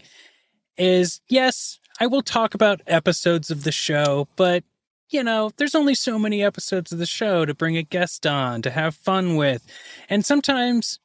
is 0.78 1.22
yes, 1.30 1.80
I 2.00 2.08
will 2.08 2.24
talk 2.24 2.54
about 2.54 2.82
episodes 2.88 3.52
of 3.52 3.64
the 3.64 3.72
show, 3.72 4.28
but 4.36 4.64
you 5.10 5.24
know, 5.24 5.52
there's 5.58 5.76
only 5.76 5.94
so 5.94 6.18
many 6.18 6.44
episodes 6.44 6.92
of 6.92 6.98
the 6.98 7.06
show 7.06 7.46
to 7.46 7.54
bring 7.54 7.78
a 7.78 7.84
guest 7.84 8.26
on, 8.26 8.64
to 8.64 8.72
have 8.72 8.96
fun 8.96 9.36
with. 9.36 9.66
And 10.10 10.26
sometimes 10.26 11.00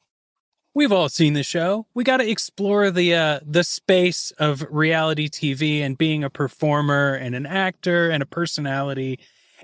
we've 0.74 0.92
all 0.92 1.10
seen 1.10 1.34
the 1.34 1.42
show. 1.42 1.86
We 1.92 2.04
got 2.04 2.16
to 2.16 2.30
explore 2.30 2.90
the 2.90 3.14
uh, 3.14 3.40
the 3.44 3.64
space 3.64 4.30
of 4.38 4.66
reality 4.70 5.28
TV 5.28 5.80
and 5.80 5.98
being 5.98 6.24
a 6.24 6.30
performer 6.30 7.14
and 7.14 7.34
an 7.34 7.44
actor 7.44 8.08
and 8.08 8.22
a 8.22 8.26
personality. 8.26 9.18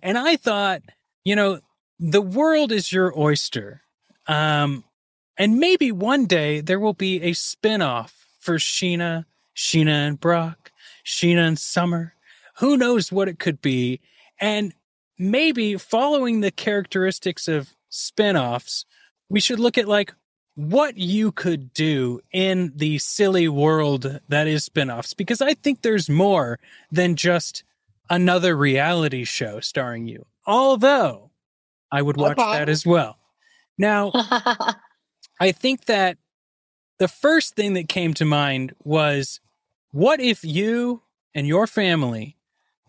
And 0.05 0.19
I 0.19 0.37
thought, 0.37 0.83
you 1.25 1.35
know, 1.35 1.61
the 1.99 2.21
world 2.21 2.71
is 2.71 2.93
your 2.93 3.19
oyster. 3.19 3.81
Um, 4.27 4.85
and 5.39 5.59
maybe 5.59 5.91
one 5.91 6.27
day 6.27 6.61
there 6.61 6.79
will 6.79 6.93
be 6.93 7.23
a 7.23 7.33
spin-off 7.33 8.27
for 8.39 8.57
Sheena, 8.57 9.25
Sheena 9.57 10.07
and 10.07 10.21
Brock, 10.21 10.71
Sheena 11.05 11.49
and 11.49 11.59
Summer. 11.59 12.15
Who 12.59 12.77
knows 12.77 13.11
what 13.11 13.29
it 13.29 13.39
could 13.39 13.63
be? 13.63 14.01
And 14.39 14.75
maybe 15.19 15.79
following 15.79 16.41
the 16.41 16.51
characteristics 16.51 17.49
of 17.49 17.75
spin-offs, 17.89 18.85
we 19.31 19.41
should 19.41 19.59
look 19.59 19.79
at 19.79 19.89
like 19.89 20.13
what 20.55 20.99
you 20.99 21.33
could 21.33 21.73
do 21.73 22.21
in 22.31 22.73
the 22.77 22.99
silly 22.99 23.49
world 23.49 24.21
that 24.29 24.47
is 24.47 24.65
spin-offs 24.65 25.15
because 25.15 25.41
I 25.41 25.55
think 25.55 25.81
there's 25.81 26.11
more 26.11 26.59
than 26.93 27.17
just 27.17 27.65
another 28.11 28.57
reality 28.57 29.25
show 29.25 29.61
starring 29.61 30.07
you. 30.07 30.27
Although 30.47 31.31
I 31.91 32.03
would 32.03 32.17
watch 32.17 32.39
okay. 32.39 32.59
that 32.59 32.69
as 32.69 32.85
well. 32.85 33.19
Now, 33.79 34.13
I 35.41 35.53
think 35.53 35.87
that 35.87 36.19
the 36.99 37.09
first 37.09 37.57
thing 37.57 37.75
that 37.75 37.89
came 37.89 38.15
to 38.15 38.25
mind 38.25 38.75
was 38.85 39.41
what 39.91 40.21
if 40.21 40.45
you 40.45 41.03
and 41.35 41.47
your 41.47 41.67
family 41.67 42.37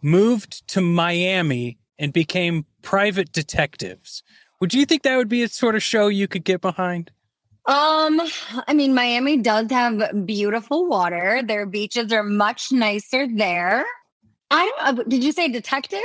moved 0.01 0.67
to 0.69 0.81
Miami 0.81 1.79
and 1.97 2.13
became 2.13 2.65
private 2.81 3.31
detectives. 3.31 4.21
Would 4.61 4.73
you 4.73 4.85
think 4.85 5.03
that 5.03 5.17
would 5.17 5.29
be 5.29 5.43
a 5.43 5.47
sort 5.47 5.75
of 5.75 5.83
show 5.83 6.07
you 6.07 6.27
could 6.27 6.43
get 6.43 6.61
behind? 6.61 7.11
Um, 7.67 8.21
I 8.67 8.73
mean, 8.73 8.93
Miami 8.93 9.37
does 9.37 9.71
have 9.71 10.25
beautiful 10.25 10.87
water. 10.87 11.41
Their 11.43 11.65
beaches 11.65 12.11
are 12.11 12.23
much 12.23 12.71
nicer 12.71 13.27
there. 13.27 13.85
I 14.55 14.65
don't. 14.65 14.99
Uh, 14.99 15.03
did 15.03 15.23
you 15.23 15.31
say 15.31 15.49
detective? 15.49 15.99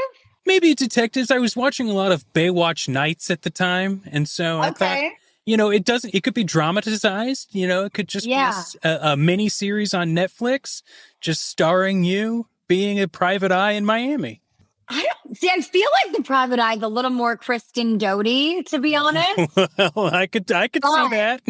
Maybe 0.45 0.75
detectives. 0.75 1.31
I 1.31 1.39
was 1.39 1.55
watching 1.55 1.89
a 1.89 1.93
lot 1.93 2.13
of 2.13 2.25
Baywatch 2.33 2.89
Nights 2.89 3.31
at 3.31 3.43
the 3.43 3.51
time, 3.51 4.03
and 4.11 4.29
so 4.29 4.61
I 4.61 4.71
thought, 4.71 5.13
you 5.47 5.57
know, 5.57 5.71
it 5.71 5.85
doesn't. 5.85 6.15
It 6.15 6.25
could 6.25 6.35
be 6.35 6.45
dramatized. 6.45 7.55
You 7.55 7.69
know, 7.69 7.85
it 7.85 7.93
could 7.93 8.09
just 8.09 8.27
yeah. 8.27 8.63
be 8.73 8.89
a, 8.89 9.13
a 9.13 9.17
mini 9.17 9.49
series 9.49 9.95
on 9.95 10.09
Netflix, 10.09 10.83
just 11.21 11.47
starring 11.47 12.03
you 12.03 12.47
being 12.67 13.01
a 13.01 13.07
private 13.07 13.53
eye 13.53 13.73
in 13.73 13.85
Miami. 13.85 14.41
I 14.89 15.07
don't 15.25 15.37
see. 15.37 15.49
I 15.49 15.61
feel 15.61 15.89
like 16.05 16.17
the 16.17 16.25
private 16.25 16.59
eye 16.59 16.75
is 16.75 16.83
a 16.83 16.89
little 16.89 17.13
more 17.13 17.37
Kristen 17.37 17.99
Doute, 17.99 18.67
to 18.67 18.81
be 18.81 18.97
honest. 18.97 19.57
well, 19.95 20.13
I 20.13 20.27
could, 20.27 20.51
I 20.51 20.67
could 20.67 20.83
but, 20.83 21.11
see 21.11 21.17
that. 21.17 21.43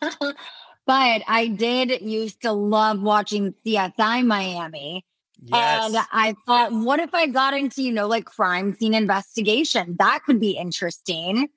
but 0.86 1.22
I 1.26 1.48
did 1.48 2.02
used 2.02 2.42
to 2.42 2.52
love 2.52 3.00
watching 3.00 3.54
CSI 3.64 4.26
Miami. 4.26 5.06
Yes. 5.48 5.86
And 5.86 5.96
I 6.12 6.34
thought, 6.46 6.72
what 6.72 7.00
if 7.00 7.14
I 7.14 7.26
got 7.26 7.54
into, 7.54 7.82
you 7.82 7.92
know, 7.92 8.06
like 8.06 8.24
crime 8.24 8.74
scene 8.74 8.94
investigation? 8.94 9.96
That 9.98 10.22
could 10.24 10.40
be 10.40 10.52
interesting. 10.52 11.48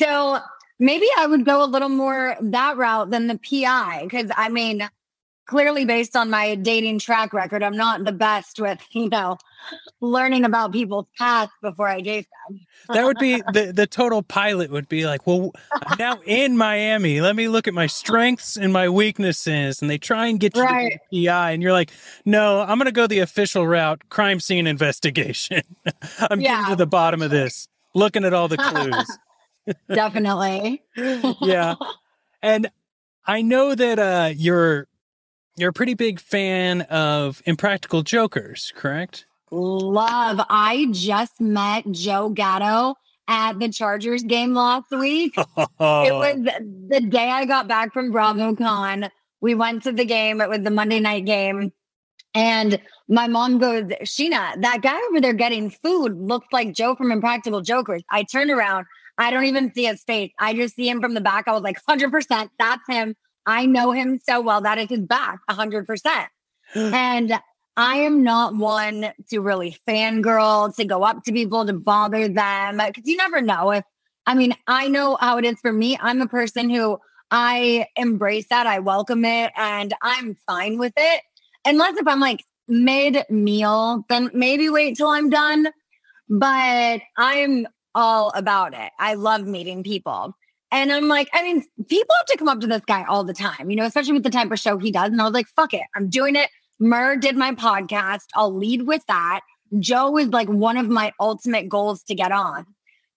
So 0.00 0.38
maybe 0.78 1.06
I 1.18 1.26
would 1.26 1.44
go 1.44 1.64
a 1.64 1.66
little 1.66 1.88
more 1.88 2.36
that 2.40 2.76
route 2.76 3.10
than 3.10 3.28
the 3.28 3.38
PI. 3.38 4.08
Cause 4.10 4.30
I 4.36 4.48
mean, 4.48 4.88
clearly 5.46 5.84
based 5.84 6.16
on 6.16 6.28
my 6.28 6.54
dating 6.56 6.98
track 6.98 7.32
record, 7.32 7.62
I'm 7.62 7.76
not 7.76 8.04
the 8.04 8.12
best 8.12 8.60
with, 8.60 8.80
you 8.90 9.08
know, 9.08 9.38
learning 10.00 10.44
about 10.44 10.72
people's 10.72 11.06
past 11.18 11.52
before 11.62 11.88
I 11.88 12.00
date 12.00 12.26
them. 12.48 12.60
that 12.88 13.04
would 13.04 13.18
be 13.18 13.36
the, 13.52 13.72
the 13.74 13.86
total 13.86 14.22
pilot 14.22 14.70
would 14.70 14.88
be 14.88 15.06
like, 15.06 15.26
well, 15.26 15.52
I'm 15.72 15.98
now 15.98 16.20
in 16.26 16.56
Miami. 16.56 17.20
Let 17.20 17.36
me 17.36 17.48
look 17.48 17.66
at 17.66 17.74
my 17.74 17.86
strengths 17.86 18.56
and 18.56 18.72
my 18.72 18.88
weaknesses. 18.88 19.80
And 19.80 19.90
they 19.90 19.98
try 19.98 20.26
and 20.26 20.38
get 20.38 20.56
you 20.56 20.62
right. 20.62 20.98
to 21.12 21.26
PI. 21.26 21.52
And 21.52 21.62
you're 21.62 21.72
like, 21.72 21.90
no, 22.24 22.60
I'm 22.60 22.78
going 22.78 22.86
to 22.86 22.92
go 22.92 23.06
the 23.06 23.20
official 23.20 23.66
route 23.66 24.02
crime 24.08 24.40
scene 24.40 24.66
investigation. 24.66 25.62
I'm 26.18 26.40
yeah. 26.40 26.60
getting 26.60 26.70
to 26.72 26.76
the 26.76 26.86
bottom 26.86 27.22
of 27.22 27.30
this, 27.30 27.68
looking 27.94 28.24
at 28.24 28.34
all 28.34 28.48
the 28.48 28.58
clues. 28.58 29.18
Definitely. 29.88 30.82
yeah. 31.40 31.74
And 32.42 32.70
I 33.26 33.42
know 33.42 33.74
that 33.74 33.98
uh, 33.98 34.32
you're 34.36 34.86
you're 35.56 35.70
a 35.70 35.72
pretty 35.72 35.94
big 35.94 36.20
fan 36.20 36.82
of 36.82 37.42
Impractical 37.46 38.02
Jokers, 38.02 38.72
correct? 38.76 39.26
Love. 39.50 40.40
I 40.48 40.88
just 40.90 41.40
met 41.40 41.90
Joe 41.90 42.28
Gatto 42.28 42.94
at 43.28 43.58
the 43.58 43.68
Chargers 43.70 44.22
game 44.22 44.54
last 44.54 44.90
week. 44.90 45.34
Oh. 45.36 46.02
It 46.06 46.12
was 46.12 46.62
the 46.88 47.00
day 47.00 47.30
I 47.30 47.44
got 47.44 47.68
back 47.68 47.92
from 47.92 48.12
BravoCon. 48.12 49.10
We 49.40 49.54
went 49.54 49.82
to 49.84 49.92
the 49.92 50.04
game. 50.04 50.40
It 50.40 50.48
was 50.48 50.60
the 50.60 50.70
Monday 50.70 51.00
night 51.00 51.24
game. 51.24 51.72
And 52.34 52.78
my 53.08 53.28
mom 53.28 53.58
goes, 53.58 53.84
Sheena, 54.02 54.60
that 54.60 54.82
guy 54.82 54.98
over 55.08 55.20
there 55.20 55.32
getting 55.32 55.70
food 55.70 56.18
looks 56.18 56.48
like 56.52 56.74
Joe 56.74 56.94
from 56.94 57.10
Impractical 57.10 57.62
Jokers. 57.62 58.02
I 58.10 58.24
turned 58.24 58.50
around. 58.50 58.86
I 59.16 59.30
don't 59.30 59.44
even 59.44 59.72
see 59.72 59.86
his 59.86 60.02
face. 60.02 60.32
I 60.38 60.52
just 60.52 60.76
see 60.76 60.88
him 60.88 61.00
from 61.00 61.14
the 61.14 61.22
back. 61.22 61.48
I 61.48 61.52
was 61.52 61.62
like, 61.62 61.78
100%, 61.88 62.50
that's 62.58 62.82
him. 62.88 63.16
I 63.46 63.66
know 63.66 63.92
him 63.92 64.20
so 64.28 64.40
well 64.40 64.60
that 64.62 64.78
it 64.78 64.90
is 64.90 65.00
back 65.00 65.40
100%. 65.48 66.26
and 66.74 67.32
I 67.76 67.96
am 67.96 68.22
not 68.22 68.56
one 68.56 69.12
to 69.30 69.40
really 69.40 69.76
fangirl, 69.86 70.74
to 70.76 70.84
go 70.84 71.02
up 71.02 71.24
to 71.24 71.32
people, 71.32 71.66
to 71.66 71.72
bother 71.74 72.26
them, 72.26 72.78
because 72.78 73.04
you 73.04 73.16
never 73.16 73.42
know 73.42 73.70
if, 73.70 73.84
I 74.26 74.34
mean, 74.34 74.54
I 74.66 74.88
know 74.88 75.16
how 75.20 75.38
it 75.38 75.44
is 75.44 75.60
for 75.60 75.72
me. 75.72 75.98
I'm 76.00 76.22
a 76.22 76.26
person 76.26 76.70
who 76.70 76.98
I 77.30 77.86
embrace 77.96 78.46
that, 78.50 78.66
I 78.66 78.78
welcome 78.78 79.24
it, 79.24 79.52
and 79.56 79.94
I'm 80.02 80.36
fine 80.46 80.78
with 80.78 80.94
it. 80.96 81.22
Unless 81.64 81.98
if 81.98 82.08
I'm 82.08 82.20
like 82.20 82.44
mid 82.66 83.24
meal, 83.28 84.04
then 84.08 84.30
maybe 84.32 84.68
wait 84.68 84.96
till 84.96 85.08
I'm 85.08 85.28
done. 85.28 85.68
But 86.28 87.02
I'm 87.16 87.66
all 87.94 88.30
about 88.34 88.74
it. 88.74 88.90
I 88.98 89.14
love 89.14 89.46
meeting 89.46 89.82
people. 89.82 90.34
And 90.72 90.92
I'm 90.92 91.08
like, 91.08 91.28
I 91.32 91.42
mean, 91.42 91.64
people 91.88 92.14
have 92.18 92.26
to 92.26 92.36
come 92.38 92.48
up 92.48 92.60
to 92.60 92.66
this 92.66 92.82
guy 92.86 93.04
all 93.04 93.24
the 93.24 93.32
time, 93.32 93.70
you 93.70 93.76
know, 93.76 93.84
especially 93.84 94.14
with 94.14 94.24
the 94.24 94.30
type 94.30 94.50
of 94.50 94.58
show 94.58 94.78
he 94.78 94.90
does. 94.90 95.10
And 95.10 95.20
I 95.20 95.24
was 95.24 95.32
like, 95.32 95.46
fuck 95.48 95.74
it, 95.74 95.82
I'm 95.94 96.08
doing 96.08 96.36
it. 96.36 96.50
Murr 96.78 97.16
did 97.16 97.36
my 97.36 97.52
podcast. 97.52 98.24
I'll 98.34 98.54
lead 98.54 98.82
with 98.82 99.02
that. 99.08 99.40
Joe 99.78 100.16
is 100.18 100.28
like 100.28 100.48
one 100.48 100.76
of 100.76 100.88
my 100.88 101.12
ultimate 101.20 101.68
goals 101.68 102.02
to 102.04 102.14
get 102.14 102.32
on. 102.32 102.66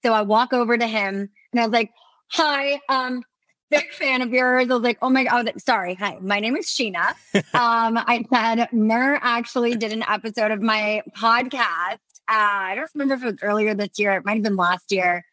So 0.04 0.14
I 0.14 0.22
walk 0.22 0.54
over 0.54 0.78
to 0.78 0.88
him 0.88 1.30
and 1.52 1.60
I 1.60 1.66
was 1.66 1.74
like, 1.74 1.92
hi, 2.32 2.80
um, 2.88 3.24
big 3.70 3.92
fan 3.92 4.22
of 4.22 4.32
yours. 4.32 4.70
I 4.70 4.74
was 4.74 4.84
like, 4.84 4.98
oh 5.02 5.10
my 5.10 5.26
God, 5.26 5.52
sorry. 5.58 5.96
Hi, 5.96 6.18
my 6.22 6.40
name 6.40 6.56
is 6.56 6.68
Sheena. 6.68 7.10
um, 7.36 7.98
I 7.98 8.24
said, 8.32 8.70
Murr 8.72 9.20
actually 9.22 9.76
did 9.76 9.92
an 9.92 10.04
episode 10.08 10.52
of 10.52 10.62
my 10.62 11.02
podcast 11.18 11.98
I 12.30 12.76
don't 12.76 12.90
remember 12.94 13.16
if 13.16 13.24
it 13.24 13.26
was 13.26 13.36
earlier 13.42 13.74
this 13.74 13.98
year. 13.98 14.12
It 14.14 14.26
might 14.26 14.36
have 14.36 14.44
been 14.44 14.56
last 14.56 14.92
year. 14.92 15.26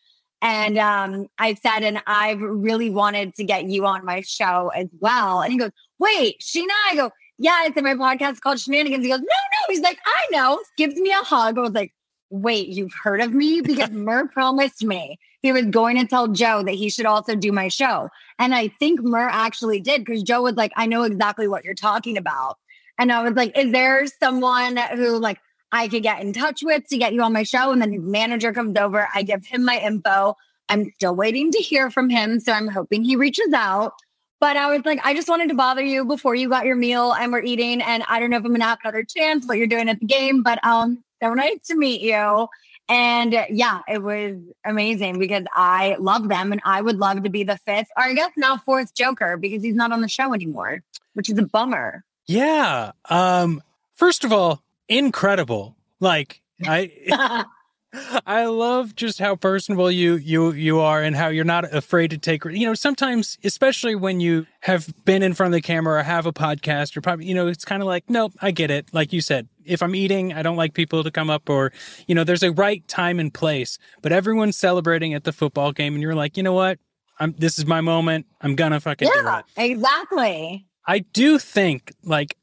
And 0.47 0.79
um, 0.79 1.27
I 1.41 1.55
said, 1.55 1.83
and 1.83 2.01
I've 2.07 2.41
really 2.41 2.89
wanted 2.89 3.35
to 3.35 3.43
get 3.43 3.65
you 3.65 3.85
on 3.85 4.05
my 4.05 4.21
show 4.21 4.69
as 4.69 4.87
well. 5.01 5.41
And 5.41 5.53
he 5.53 5.59
goes, 5.59 5.73
wait, 5.99 6.41
Sheena? 6.41 6.69
I 6.89 6.95
go, 6.95 7.11
yeah, 7.37 7.65
it's 7.65 7.77
in 7.77 7.83
my 7.83 7.95
podcast 7.95 8.41
called 8.43 8.61
Shenanigans. 8.61 9.05
He 9.05 9.11
goes, 9.11 9.19
no, 9.19 9.25
no. 9.25 9.75
He's 9.75 9.81
like, 9.81 9.99
I 10.07 10.27
know. 10.31 10.61
Gives 10.77 10.95
me 10.95 11.11
a 11.11 11.25
hug. 11.25 11.59
I 11.59 11.63
was 11.63 11.73
like, 11.73 11.93
wait, 12.31 12.69
you've 12.69 12.93
heard 13.03 13.21
of 13.21 13.33
me? 13.33 13.61
Because 13.61 13.91
Murr 13.91 14.29
promised 14.33 14.85
me 14.85 15.19
he 15.43 15.51
was 15.51 15.67
going 15.67 15.97
to 15.99 16.07
tell 16.07 16.29
Joe 16.29 16.63
that 16.63 16.75
he 16.75 16.91
should 16.91 17.07
also 17.07 17.35
do 17.35 17.51
my 17.51 17.67
show. 17.67 18.09
And 18.39 18.55
I 18.55 18.69
think 18.69 19.01
Murr 19.03 19.29
actually 19.29 19.81
did 19.81 20.05
because 20.05 20.23
Joe 20.23 20.43
was 20.43 20.55
like, 20.55 20.71
I 20.77 20.87
know 20.87 21.03
exactly 21.03 21.49
what 21.49 21.65
you're 21.65 21.75
talking 21.75 22.17
about. 22.17 22.57
And 23.01 23.11
I 23.11 23.25
was 23.25 23.35
like, 23.35 23.59
is 23.59 23.73
there 23.73 24.07
someone 24.23 24.77
who 24.77 25.19
like 25.19 25.41
I 25.73 25.89
could 25.89 26.03
get 26.03 26.21
in 26.21 26.33
touch 26.33 26.63
with 26.63 26.87
to 26.89 26.99
get 26.99 27.13
you 27.13 27.23
on 27.23 27.33
my 27.33 27.43
show? 27.43 27.73
And 27.73 27.83
then 27.83 27.93
his 27.93 28.03
manager 28.03 28.53
comes 28.53 28.77
over. 28.77 29.09
I 29.15 29.23
give 29.23 29.47
him 29.47 29.65
my 29.65 29.79
info. 29.79 30.37
I'm 30.69 30.93
still 30.95 31.15
waiting 31.15 31.53
to 31.53 31.59
hear 31.59 31.91
from 31.91 32.11
him. 32.11 32.41
So 32.41 32.53
I'm 32.53 32.69
hoping 32.69 33.05
he 33.05 33.17
reaches 33.17 33.53
out. 33.53 33.95
But 34.39 34.57
I 34.57 34.75
was 34.75 34.85
like, 34.85 35.01
I 35.03 35.15
just 35.15 35.29
wanted 35.29 35.49
to 35.49 35.55
bother 35.55 35.83
you 35.83 36.05
before 36.05 36.35
you 36.35 36.49
got 36.49 36.67
your 36.67 36.77
meal 36.77 37.13
and 37.13 37.33
we're 37.33 37.43
eating. 37.43 37.81
And 37.81 38.03
I 38.07 38.21
don't 38.21 38.31
know 38.31 38.37
if 38.37 38.45
I'm 38.45 38.53
gonna 38.53 38.65
have 38.65 38.79
another 38.85 39.03
chance 39.03 39.47
what 39.47 39.57
you're 39.57 39.67
doing 39.67 39.89
at 39.89 39.99
the 39.99 40.07
game, 40.07 40.43
but 40.43 40.65
um, 40.65 41.03
so 41.23 41.33
nice 41.33 41.67
to 41.69 41.77
meet 41.77 42.03
you. 42.03 42.49
And 42.89 43.47
yeah, 43.51 43.81
it 43.89 44.03
was 44.03 44.37
amazing 44.65 45.19
because 45.19 45.45
I 45.53 45.97
love 45.99 46.29
them 46.29 46.53
and 46.53 46.61
I 46.65 46.81
would 46.81 46.99
love 46.99 47.23
to 47.25 47.31
be 47.31 47.43
the 47.43 47.57
fifth, 47.57 47.89
or 47.97 48.05
I 48.05 48.13
guess 48.13 48.31
now 48.37 48.59
fourth 48.59 48.95
Joker 48.95 49.37
because 49.37 49.63
he's 49.63 49.75
not 49.75 49.91
on 49.91 50.03
the 50.03 50.09
show 50.09 50.35
anymore, 50.35 50.83
which 51.15 51.29
is 51.29 51.39
a 51.39 51.43
bummer. 51.43 52.05
Yeah. 52.27 52.93
Um, 53.09 53.63
first 53.95 54.25
of 54.25 54.33
all, 54.33 54.63
incredible. 54.89 55.77
Like 56.01 56.41
I 56.65 57.45
I 58.27 58.45
love 58.47 58.95
just 58.95 59.19
how 59.19 59.37
personable 59.37 59.91
you 59.91 60.17
you 60.17 60.53
you 60.53 60.81
are 60.81 61.03
and 61.03 61.17
how 61.17 61.29
you're 61.29 61.45
not 61.45 61.73
afraid 61.75 62.11
to 62.11 62.19
take 62.19 62.45
you 62.45 62.67
know 62.67 62.75
sometimes 62.75 63.39
especially 63.45 63.95
when 63.95 64.21
you 64.21 64.47
have 64.61 64.93
been 65.05 65.23
in 65.23 65.35
front 65.35 65.55
of 65.55 65.57
the 65.57 65.63
camera 65.63 66.01
or 66.01 66.03
have 66.03 66.27
a 66.27 66.33
podcast 66.33 66.97
or 66.97 67.01
probably 67.01 67.27
you 67.27 67.35
know 67.35 67.47
it's 67.47 67.65
kind 67.65 67.83
of 67.83 67.87
like 67.87 68.05
nope 68.11 68.33
I 68.43 68.51
get 68.51 68.71
it 68.71 68.93
like 68.93 69.13
you 69.13 69.21
said 69.21 69.49
if 69.65 69.83
I'm 69.83 69.95
eating 69.95 70.33
I 70.33 70.43
don't 70.43 70.57
like 70.57 70.75
people 70.75 71.05
to 71.05 71.11
come 71.11 71.31
up 71.31 71.49
or 71.49 71.73
you 72.07 72.15
know 72.15 72.25
there's 72.25 72.43
a 72.43 72.53
right 72.53 72.87
time 72.89 73.19
and 73.19 73.33
place 73.33 73.79
but 74.03 74.13
everyone's 74.13 74.57
celebrating 74.57 75.15
at 75.15 75.25
the 75.25 75.33
football 75.33 75.73
game 75.73 75.95
and 75.95 76.03
you're 76.03 76.15
like 76.15 76.37
you 76.37 76.43
know 76.43 76.53
what 76.53 76.79
I'm 77.19 77.35
this 77.39 77.59
is 77.59 77.67
my 77.67 77.81
moment 77.81 78.27
I'm 78.41 78.57
gonna 78.57 78.81
fucking 78.81 79.09
do 79.09 79.15
Yeah, 79.15 79.39
it 79.57 79.71
exactly. 79.71 80.67
I 80.87 80.99
do 81.01 81.39
think 81.39 81.93
like 82.05 82.37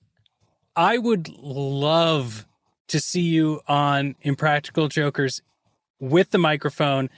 I 0.76 0.98
would 0.98 1.30
love 1.38 2.46
to 2.88 3.00
see 3.00 3.22
you 3.22 3.62
on 3.68 4.16
Impractical 4.22 4.88
Jokers 4.88 5.42
with 6.00 6.32
the 6.32 6.38
microphone, 6.38 7.10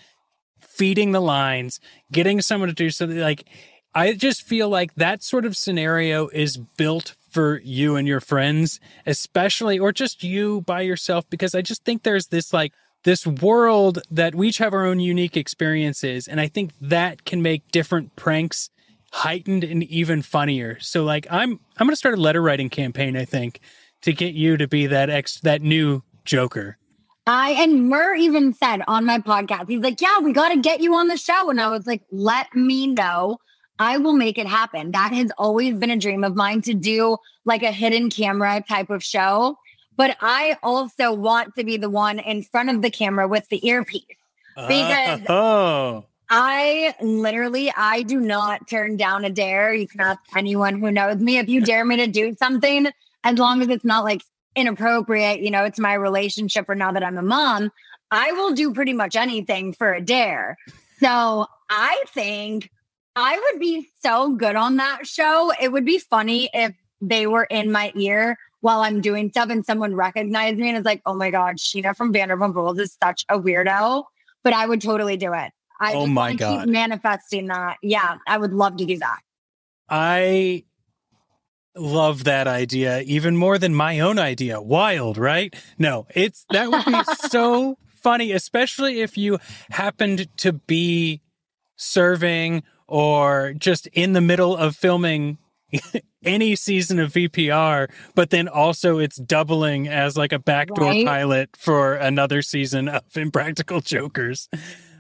feeding 0.59 1.11
the 1.11 1.21
lines, 1.21 1.79
getting 2.11 2.41
someone 2.41 2.69
to 2.69 2.75
do 2.75 2.89
something 2.89 3.19
like 3.19 3.45
I 3.93 4.13
just 4.13 4.41
feel 4.41 4.67
like 4.67 4.93
that 4.95 5.23
sort 5.23 5.45
of 5.45 5.55
scenario 5.55 6.27
is 6.27 6.57
built 6.57 7.15
for 7.29 7.61
you 7.63 7.95
and 7.95 8.05
your 8.05 8.19
friends, 8.19 8.81
especially 9.05 9.79
or 9.79 9.93
just 9.93 10.21
you 10.21 10.61
by 10.61 10.81
yourself 10.81 11.29
because 11.29 11.55
I 11.55 11.61
just 11.61 11.85
think 11.85 12.03
there's 12.03 12.27
this 12.27 12.51
like 12.51 12.73
this 13.03 13.25
world 13.25 13.99
that 14.11 14.35
we 14.35 14.49
each 14.49 14.57
have 14.57 14.73
our 14.73 14.85
own 14.85 14.99
unique 14.99 15.37
experiences 15.37 16.27
and 16.27 16.41
I 16.41 16.47
think 16.47 16.71
that 16.81 17.23
can 17.23 17.41
make 17.41 17.71
different 17.71 18.15
pranks 18.15 18.69
heightened 19.15 19.63
and 19.63 19.81
even 19.83 20.21
funnier. 20.21 20.77
So 20.81 21.05
like 21.05 21.25
I'm 21.31 21.59
I'm 21.77 21.87
gonna 21.87 21.95
start 21.95 22.17
a 22.17 22.21
letter 22.21 22.41
writing 22.41 22.69
campaign, 22.69 23.15
I 23.15 23.23
think, 23.23 23.61
to 24.01 24.11
get 24.11 24.33
you 24.33 24.57
to 24.57 24.67
be 24.67 24.87
that 24.87 25.09
ex 25.09 25.39
that 25.41 25.61
new 25.61 26.03
Joker. 26.25 26.77
I 27.25 27.51
and 27.51 27.89
Murr 27.89 28.15
even 28.15 28.53
said 28.53 28.81
on 28.87 29.05
my 29.05 29.19
podcast, 29.19 29.69
he's 29.69 29.79
like, 29.79 30.01
Yeah, 30.01 30.19
we 30.19 30.33
got 30.33 30.49
to 30.49 30.59
get 30.59 30.81
you 30.81 30.95
on 30.95 31.07
the 31.07 31.17
show. 31.17 31.49
And 31.49 31.61
I 31.61 31.69
was 31.69 31.87
like, 31.87 32.01
Let 32.11 32.53
me 32.53 32.87
know. 32.87 33.37
I 33.79 33.97
will 33.97 34.13
make 34.13 34.37
it 34.37 34.47
happen. 34.47 34.91
That 34.91 35.13
has 35.13 35.31
always 35.37 35.75
been 35.75 35.91
a 35.91 35.97
dream 35.97 36.23
of 36.23 36.35
mine 36.35 36.61
to 36.63 36.73
do 36.73 37.17
like 37.45 37.63
a 37.63 37.71
hidden 37.71 38.09
camera 38.09 38.63
type 38.67 38.89
of 38.89 39.03
show. 39.03 39.57
But 39.97 40.17
I 40.19 40.57
also 40.61 41.13
want 41.13 41.55
to 41.55 41.63
be 41.63 41.77
the 41.77 41.89
one 41.89 42.19
in 42.19 42.43
front 42.43 42.69
of 42.69 42.81
the 42.81 42.91
camera 42.91 43.27
with 43.29 43.47
the 43.47 43.65
earpiece 43.65 44.03
ah. 44.57 44.67
because 44.67 45.21
oh 45.29 46.05
I 46.29 46.95
literally 47.01 47.71
I 47.75 48.01
do 48.03 48.19
not 48.19 48.67
turn 48.67 48.97
down 48.97 49.25
a 49.25 49.29
dare. 49.29 49.73
You 49.73 49.87
can 49.87 50.01
ask 50.01 50.19
anyone 50.35 50.79
who 50.79 50.91
knows 50.91 51.17
me. 51.17 51.37
If 51.37 51.49
you 51.49 51.61
dare 51.61 51.85
me 51.85 51.97
to 51.97 52.07
do 52.07 52.35
something, 52.37 52.87
as 53.23 53.37
long 53.37 53.61
as 53.61 53.69
it's 53.69 53.85
not 53.85 54.03
like 54.03 54.21
inappropriate, 54.55 55.41
you 55.41 55.51
know, 55.51 55.63
it's 55.65 55.79
my 55.79 55.93
relationship 55.93 56.67
or 56.67 56.75
now 56.75 56.91
that 56.91 57.03
I'm 57.03 57.17
a 57.17 57.21
mom, 57.21 57.71
I 58.11 58.31
will 58.31 58.53
do 58.53 58.73
pretty 58.73 58.93
much 58.93 59.15
anything 59.15 59.73
for 59.73 59.93
a 59.93 60.01
dare. 60.01 60.57
So 60.99 61.45
I 61.69 62.03
think 62.13 62.71
I 63.15 63.37
would 63.37 63.59
be 63.59 63.89
so 64.01 64.31
good 64.35 64.55
on 64.55 64.77
that 64.77 65.05
show. 65.05 65.51
It 65.61 65.71
would 65.71 65.85
be 65.85 65.99
funny 65.99 66.49
if 66.53 66.73
they 67.01 67.27
were 67.27 67.43
in 67.43 67.71
my 67.71 67.91
ear 67.95 68.37
while 68.61 68.81
I'm 68.81 69.01
doing 69.01 69.29
stuff 69.29 69.49
and 69.49 69.65
someone 69.65 69.93
recognized 69.93 70.57
me 70.57 70.69
and 70.69 70.77
is 70.77 70.85
like, 70.85 71.01
oh 71.05 71.13
my 71.13 71.29
God, 71.29 71.57
Sheena 71.57 71.95
from 71.95 72.13
Vanderpump 72.13 72.55
Rules 72.55 72.79
is 72.79 72.97
such 73.01 73.25
a 73.29 73.39
weirdo. 73.39 74.05
But 74.43 74.53
I 74.53 74.65
would 74.65 74.81
totally 74.81 75.17
do 75.17 75.33
it. 75.33 75.51
I 75.79 75.93
Oh 75.93 76.07
my 76.07 76.33
God. 76.33 76.65
keep 76.65 76.69
manifesting 76.73 77.47
that. 77.47 77.77
Yeah, 77.81 78.17
I 78.27 78.37
would 78.37 78.53
love 78.53 78.77
to 78.77 78.85
do 78.85 78.97
that. 78.99 79.19
I 79.89 80.63
love 81.75 82.23
that 82.23 82.47
idea 82.47 83.01
even 83.01 83.35
more 83.35 83.57
than 83.57 83.75
my 83.75 83.99
own 83.99 84.17
idea. 84.17 84.61
Wild, 84.61 85.17
right? 85.17 85.53
No, 85.77 86.07
it's 86.15 86.45
that 86.51 86.71
would 86.71 86.85
be 86.85 87.01
so 87.29 87.77
funny, 88.01 88.31
especially 88.31 89.01
if 89.01 89.17
you 89.17 89.39
happened 89.71 90.27
to 90.37 90.53
be 90.53 91.21
serving 91.75 92.63
or 92.87 93.53
just 93.57 93.87
in 93.87 94.13
the 94.13 94.21
middle 94.21 94.55
of 94.55 94.75
filming 94.75 95.37
any 96.23 96.55
season 96.55 96.99
of 96.99 97.11
VPR, 97.11 97.89
but 98.13 98.29
then 98.29 98.47
also 98.47 98.97
it's 98.99 99.17
doubling 99.17 99.87
as 99.87 100.15
like 100.15 100.31
a 100.31 100.39
backdoor 100.39 100.85
Right. 100.91 101.05
pilot 101.05 101.49
for 101.57 101.95
another 101.95 102.41
season 102.41 102.87
of 102.87 103.01
Impractical 103.17 103.81
Jokers. 103.81 104.47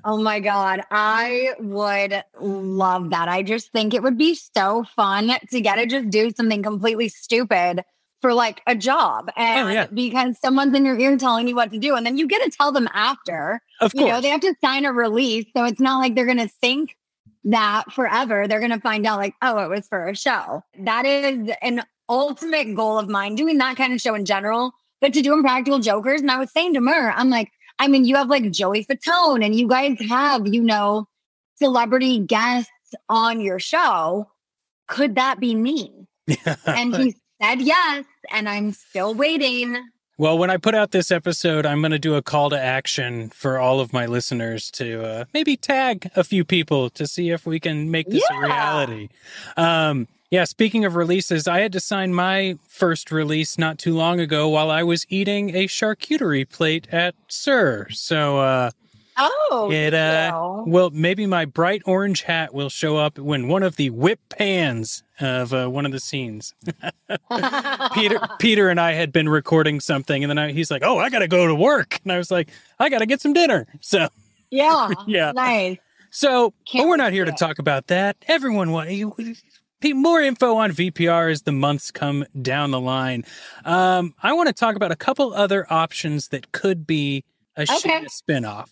Oh 0.07 0.17
my 0.21 0.39
God. 0.39 0.81
I 0.91 1.53
would 1.59 2.23
love 2.39 3.09
that. 3.09 3.27
I 3.27 3.41
just 3.41 3.71
think 3.71 3.93
it 3.95 4.03
would 4.03 4.17
be 4.19 4.35
so 4.35 4.83
fun 4.95 5.31
to 5.51 5.61
get 5.61 5.75
to 5.77 5.87
just 5.87 6.09
do 6.11 6.31
something 6.31 6.61
completely 6.61 7.09
stupid 7.09 7.83
for 8.21 8.31
like 8.33 8.61
a 8.67 8.75
job. 8.75 9.31
And 9.35 9.67
Oh, 9.67 9.71
yeah. 9.71 9.87
because 9.87 10.37
someone's 10.39 10.75
in 10.75 10.85
your 10.85 10.97
ear 10.99 11.17
telling 11.17 11.47
you 11.47 11.55
what 11.55 11.71
to 11.71 11.79
do, 11.79 11.95
and 11.95 12.05
then 12.05 12.17
you 12.19 12.27
get 12.27 12.43
to 12.43 12.55
tell 12.55 12.71
them 12.71 12.87
after. 12.93 13.61
Of 13.81 13.93
You 13.95 14.01
know, 14.01 14.07
course. 14.11 14.21
they 14.21 14.29
have 14.29 14.41
to 14.41 14.53
sign 14.63 14.85
a 14.85 14.93
release. 14.93 15.45
So 15.57 15.65
it's 15.65 15.79
not 15.79 15.97
like 15.99 16.13
they're 16.15 16.25
going 16.25 16.37
to 16.37 16.47
think 16.47 16.95
that 17.45 17.91
forever. 17.91 18.47
They're 18.47 18.59
going 18.59 18.71
to 18.71 18.79
find 18.79 19.05
out, 19.07 19.17
like, 19.19 19.33
oh, 19.41 19.57
it 19.59 19.69
was 19.69 19.87
for 19.87 20.07
a 20.07 20.15
show. 20.15 20.63
That 20.79 21.05
is 21.05 21.49
an 21.63 21.83
ultimate 22.09 22.75
goal 22.75 22.99
of 22.99 23.09
mine, 23.09 23.33
doing 23.35 23.57
that 23.57 23.75
kind 23.75 23.91
of 23.91 23.99
show 24.01 24.13
in 24.15 24.25
general, 24.25 24.71
but 25.01 25.13
to 25.13 25.21
do 25.21 25.33
Impractical 25.33 25.79
Jokers. 25.79 26.21
And 26.21 26.29
I 26.31 26.37
was 26.37 26.51
saying 26.51 26.75
to 26.75 26.79
Murr, 26.81 27.11
I'm 27.15 27.29
like, 27.29 27.51
I 27.79 27.87
mean, 27.87 28.05
you 28.05 28.15
have 28.15 28.29
like 28.29 28.51
Joey 28.51 28.85
Fatone 28.85 29.43
and 29.43 29.55
you 29.55 29.67
guys 29.67 29.97
have, 30.09 30.47
you 30.47 30.61
know, 30.61 31.07
celebrity 31.55 32.19
guests 32.19 32.71
on 33.09 33.41
your 33.41 33.59
show. 33.59 34.29
Could 34.87 35.15
that 35.15 35.39
be 35.39 35.55
me? 35.55 36.07
And 36.65 36.95
he 36.95 37.15
said 37.41 37.61
yes. 37.61 38.05
And 38.31 38.49
I'm 38.49 38.71
still 38.71 39.13
waiting. 39.13 39.77
Well, 40.17 40.37
when 40.37 40.49
I 40.49 40.55
put 40.55 40.73
out 40.75 40.91
this 40.91 41.11
episode, 41.11 41.65
I'm 41.65 41.81
going 41.81 41.91
to 41.91 41.99
do 41.99 42.15
a 42.15 42.21
call 42.21 42.49
to 42.49 42.59
action 42.59 43.29
for 43.31 43.59
all 43.59 43.81
of 43.81 43.91
my 43.91 44.05
listeners 44.05 44.71
to 44.71 45.03
uh, 45.03 45.25
maybe 45.33 45.57
tag 45.57 46.09
a 46.15 46.23
few 46.23 46.45
people 46.45 46.89
to 46.91 47.05
see 47.05 47.31
if 47.31 47.45
we 47.45 47.59
can 47.59 47.91
make 47.91 48.07
this 48.07 48.23
a 48.31 48.39
reality. 48.39 49.09
Um, 49.57 50.07
yeah, 50.31 50.43
speaking 50.43 50.85
of 50.85 50.95
releases, 50.95 51.47
I 51.47 51.59
had 51.59 51.71
to 51.73 51.79
sign 51.79 52.13
my 52.13 52.57
first 52.67 53.11
release 53.11 53.57
not 53.57 53.77
too 53.77 53.93
long 53.95 54.19
ago 54.19 54.47
while 54.49 54.71
I 54.71 54.83
was 54.83 55.05
eating 55.09 55.55
a 55.55 55.67
charcuterie 55.67 56.49
plate 56.49 56.87
at 56.91 57.15
SUR. 57.27 57.87
So, 57.91 58.39
uh, 58.39 58.71
Oh, 59.17 59.69
it, 59.71 59.93
uh, 59.93 60.29
wow. 60.33 60.65
well, 60.67 60.89
maybe 60.89 61.25
my 61.25 61.45
bright 61.45 61.81
orange 61.85 62.23
hat 62.23 62.53
will 62.53 62.67
show 62.67 62.97
up 62.97 63.17
when 63.17 63.47
one 63.47 63.63
of 63.63 63.77
the 63.77 63.89
whip 63.91 64.19
pans 64.27 65.03
of 65.21 65.53
uh, 65.53 65.67
one 65.69 65.85
of 65.85 65.93
the 65.93 66.01
scenes. 66.01 66.53
Peter 67.93 68.19
Peter 68.39 68.69
and 68.69 68.77
I 68.79 68.91
had 68.91 69.13
been 69.13 69.29
recording 69.29 69.79
something, 69.79 70.21
and 70.21 70.29
then 70.29 70.37
I, 70.37 70.51
he's 70.51 70.69
like, 70.69 70.83
"Oh, 70.83 70.97
I 70.97 71.09
got 71.09 71.19
to 71.19 71.29
go 71.29 71.47
to 71.47 71.55
work," 71.55 71.99
and 72.03 72.11
I 72.11 72.17
was 72.17 72.29
like, 72.29 72.49
"I 72.77 72.89
got 72.89 72.99
to 72.99 73.05
get 73.05 73.21
some 73.21 73.31
dinner." 73.33 73.67
So, 73.79 74.09
yeah. 74.51 74.89
Yeah. 75.07 75.31
Nice. 75.33 75.77
so, 76.09 76.53
Can't 76.65 76.83
but 76.83 76.89
we're 76.89 76.97
not 76.97 77.13
here 77.13 77.23
to 77.25 77.31
talk 77.31 77.59
about 77.59 77.87
that. 77.87 78.17
Everyone 78.27 78.71
want 78.71 78.89
More 79.83 80.19
info 80.21 80.55
on 80.55 80.71
VPR 80.71 81.31
as 81.31 81.43
the 81.43 81.51
months 81.51 81.91
come 81.91 82.25
down 82.41 82.71
the 82.71 82.79
line. 82.79 83.23
Um, 83.65 84.15
I 84.23 84.33
want 84.33 84.47
to 84.47 84.53
talk 84.53 84.75
about 84.75 84.91
a 84.91 84.95
couple 84.95 85.33
other 85.33 85.67
options 85.71 86.29
that 86.29 86.51
could 86.51 86.87
be 86.87 87.23
a 87.55 87.63
Okay. 87.63 88.05
Spinoff. 88.05 88.69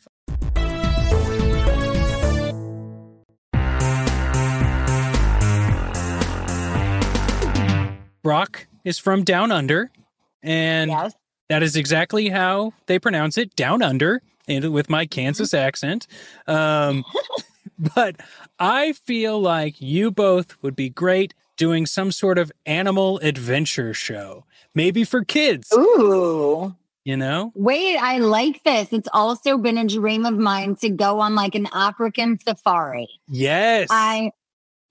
Brock 8.23 8.67
is 8.85 8.97
from 8.97 9.23
Down 9.23 9.51
Under, 9.51 9.91
and 10.41 10.89
Yes. 10.91 11.13
That 11.49 11.61
is 11.61 11.75
exactly 11.75 12.29
how 12.29 12.73
they 12.87 12.97
pronounce 12.97 13.37
it, 13.37 13.53
down 13.55 13.83
under, 13.83 14.21
and 14.47 14.71
with 14.73 14.89
my 14.89 15.05
Kansas 15.05 15.53
accent. 15.53 16.07
Um, 16.47 17.03
but 17.95 18.17
I 18.59 18.93
feel 18.93 19.39
like 19.39 19.81
you 19.81 20.11
both 20.11 20.61
would 20.61 20.75
be 20.75 20.89
great 20.89 21.33
doing 21.57 21.85
some 21.85 22.11
sort 22.11 22.37
of 22.37 22.51
animal 22.65 23.19
adventure 23.19 23.93
show, 23.93 24.45
maybe 24.73 25.03
for 25.03 25.23
kids. 25.23 25.71
Ooh. 25.73 26.75
You 27.05 27.17
know? 27.17 27.51
Wait, 27.53 27.97
I 27.97 28.19
like 28.19 28.63
this. 28.63 28.93
It's 28.93 29.09
also 29.11 29.57
been 29.57 29.77
a 29.77 29.85
dream 29.85 30.25
of 30.25 30.37
mine 30.37 30.75
to 30.77 30.89
go 30.89 31.19
on 31.19 31.35
like 31.35 31.53
an 31.53 31.67
African 31.73 32.39
safari. 32.39 33.09
Yes. 33.27 33.89
I 33.91 34.31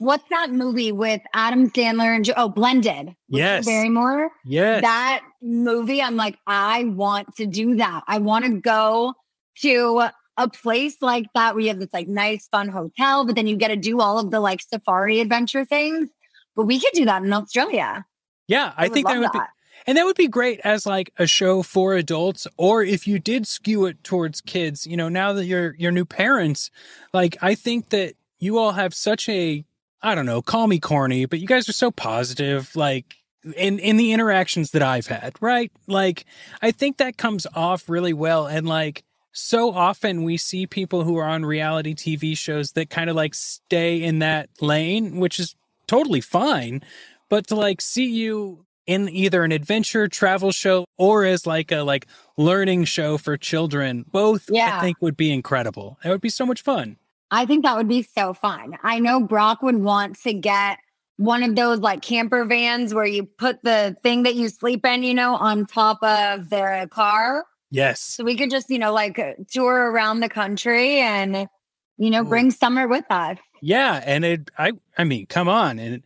what's 0.03 0.25
that 0.31 0.51
movie 0.51 0.92
with 0.92 1.23
Adam 1.33 1.71
Sandler 1.71 2.14
and 2.14 2.31
oh 2.37 2.49
Blended? 2.49 3.14
Yes. 3.29 3.64
Barrymore. 3.64 4.31
yes. 4.45 4.83
That 4.83 5.23
movie, 5.40 6.03
I'm 6.03 6.16
like, 6.16 6.37
I 6.47 6.85
want 6.85 7.37
to 7.37 7.47
do 7.47 7.77
that. 7.77 8.03
I 8.07 8.18
want 8.18 8.45
to 8.45 8.61
go 8.61 9.14
to 9.61 10.09
a 10.37 10.49
place 10.49 10.97
like 11.01 11.27
that 11.35 11.55
where 11.55 11.62
you 11.62 11.68
have 11.68 11.79
this 11.79 11.92
like 11.92 12.09
nice, 12.09 12.49
fun 12.49 12.68
hotel, 12.68 13.25
but 13.25 13.37
then 13.37 13.47
you 13.47 13.57
get 13.57 13.68
to 13.68 13.77
do 13.77 14.01
all 14.01 14.18
of 14.18 14.31
the 14.31 14.40
like 14.40 14.62
safari 14.62 15.21
adventure 15.21 15.64
things. 15.64 16.11
But 16.55 16.64
we 16.64 16.81
could 16.81 16.92
do 16.95 17.05
that 17.07 17.23
in 17.23 17.33
Australia. 17.33 18.05
yeah, 18.47 18.73
I, 18.77 18.85
would 18.85 18.92
think 18.92 19.07
that 19.07 19.18
love 19.18 19.31
would 19.33 19.40
be 19.40 19.45
And 19.87 19.97
that 19.97 20.05
would 20.05 20.16
be 20.16 20.29
great 20.29 20.61
as 20.64 20.87
like 20.87 21.12
a 21.18 21.27
show 21.27 21.62
for 21.62 21.95
adults, 21.95 22.47
or 22.57 22.83
if 22.83 23.07
you 23.07 23.18
did 23.18 23.47
skew 23.47 23.87
it 23.87 24.05
towards 24.05 24.40
kids, 24.40 24.87
you 24.87 24.97
know, 24.97 25.09
now 25.09 25.33
that 25.33 25.47
you're 25.47 25.75
you're 25.79 25.92
new 25.92 26.05
parents, 26.05 26.71
like 27.12 27.37
I 27.42 27.55
think 27.55 27.90
that 27.90 28.14
you 28.38 28.59
all 28.59 28.73
have 28.73 28.95
such 28.95 29.29
a 29.29 29.64
I 30.03 30.14
don't 30.14 30.27
know, 30.27 30.42
call 30.42 30.66
me 30.66 30.81
corny, 30.81 31.27
but 31.27 31.38
you 31.38 31.47
guys 31.47 31.68
are 31.68 31.75
so 31.75 31.90
positive, 31.90 32.75
like 32.75 33.14
in 33.57 33.79
in 33.79 33.97
the 33.97 34.12
interactions 34.12 34.73
that 34.73 34.83
I've 34.83 35.07
had, 35.07 35.35
right? 35.40 35.73
Like 35.87 36.25
I 36.61 36.71
think 36.71 36.99
that 36.99 37.16
comes 37.16 37.47
off 37.55 37.88
really 37.88 38.12
well. 38.12 38.47
And 38.47 38.66
like 38.66 39.05
so 39.33 39.73
often 39.73 40.23
we 40.23 40.37
see 40.37 40.66
people 40.66 41.05
who 41.05 41.16
are 41.16 41.27
on 41.27 41.45
reality 41.45 41.95
TV 41.95 42.37
shows 42.37 42.73
that 42.73 42.90
kind 42.90 43.11
of 43.11 43.16
like 43.16 43.35
stay 43.35 44.03
in 44.03 44.18
that 44.21 44.51
lane, 44.61 45.18
which 45.18 45.40
is 45.40 45.57
totally 45.87 46.21
fine. 46.21 46.83
But 47.29 47.47
to 47.49 47.57
like 47.57 47.81
see 47.81 48.07
you 48.07 48.66
in 48.87 49.09
either 49.09 49.45
an 49.45 49.53
adventure 49.53 50.09
travel 50.09 50.53
show 50.53 50.85
or 50.99 51.25
as 51.25 51.47
like 51.47 51.73
a 51.73 51.81
like 51.81 52.07
learning 52.37 52.85
show 52.85 53.16
for 53.16 53.37
children, 53.37 54.05
both 54.11 54.49
yeah. 54.51 54.77
I 54.79 54.81
think 54.81 54.99
would 55.01 55.16
be 55.16 55.33
incredible. 55.33 55.99
It 56.05 56.11
would 56.11 56.21
be 56.21 56.29
so 56.29 56.45
much 56.45 56.62
fun. 56.62 56.97
I 57.31 57.47
think 57.47 57.64
that 57.64 57.77
would 57.77 57.88
be 57.88 58.03
so 58.03 58.35
fun. 58.35 58.77
I 58.83 58.99
know 58.99 59.21
Brock 59.21 59.62
would 59.62 59.79
want 59.79 60.21
to 60.21 60.35
get 60.35 60.79
one 61.16 61.42
of 61.42 61.55
those 61.55 61.79
like 61.79 62.03
camper 62.03 62.45
vans 62.45 62.92
where 62.92 63.07
you 63.07 63.25
put 63.25 63.62
the 63.62 63.97
thing 64.03 64.25
that 64.25 64.35
you 64.35 64.49
sleep 64.49 64.85
in, 64.85 65.03
you 65.03 65.14
know, 65.14 65.37
on 65.37 65.64
top 65.64 66.03
of 66.03 66.51
their 66.51 66.87
car. 66.88 67.45
Yes. 67.73 68.01
So 68.01 68.23
we 68.23 68.37
could 68.37 68.51
just, 68.51 68.69
you 68.69 68.79
know, 68.79 68.93
like 68.93 69.19
uh, 69.19 69.33
tour 69.51 69.91
around 69.91 70.21
the 70.21 70.29
country 70.29 71.01
and, 71.01 71.49
you 71.97 72.11
know, 72.11 72.23
bring 72.23 72.51
summer 72.51 72.87
with 72.87 73.07
us. 73.09 73.39
Yeah, 73.63 74.03
and 74.05 74.27
it 74.27 74.51
I 74.59 74.73
I 74.99 75.05
mean, 75.05 75.25
come 75.25 75.49
on. 75.49 75.79
And 75.79 76.03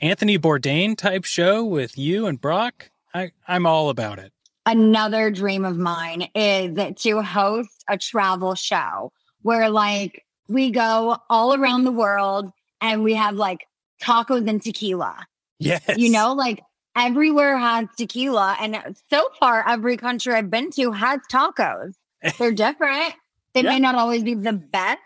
Anthony 0.00 0.38
Bourdain 0.38 0.96
type 0.96 1.26
show 1.26 1.62
with 1.62 1.98
you 1.98 2.26
and 2.26 2.40
Brock, 2.40 2.90
I 3.12 3.32
I'm 3.46 3.66
all 3.66 3.90
about 3.90 4.18
it. 4.18 4.32
Another 4.64 5.30
dream 5.30 5.66
of 5.66 5.76
mine 5.76 6.28
is 6.34 6.78
to 7.02 7.20
host 7.20 7.84
a 7.86 7.98
travel 7.98 8.54
show 8.54 9.12
where 9.42 9.68
like 9.68 10.24
we 10.48 10.70
go 10.70 11.18
all 11.28 11.52
around 11.54 11.84
the 11.84 11.92
world 11.92 12.50
and 12.80 13.04
we 13.04 13.12
have 13.12 13.34
like 13.34 13.66
tacos 14.02 14.48
and 14.48 14.62
tequila. 14.62 15.26
Yes. 15.58 15.82
You 15.98 16.10
know, 16.10 16.32
like 16.32 16.62
everywhere 17.06 17.56
has 17.58 17.86
tequila. 17.96 18.56
And 18.60 18.96
so 19.10 19.28
far, 19.38 19.66
every 19.68 19.96
country 19.96 20.34
I've 20.34 20.50
been 20.50 20.70
to 20.72 20.92
has 20.92 21.20
tacos. 21.32 21.94
They're 22.38 22.52
different. 22.66 23.14
They 23.54 23.62
Yeah. 23.62 23.70
may 23.70 23.78
not 23.80 23.94
always 23.94 24.22
be 24.22 24.34
the 24.34 24.52
best, 24.52 24.98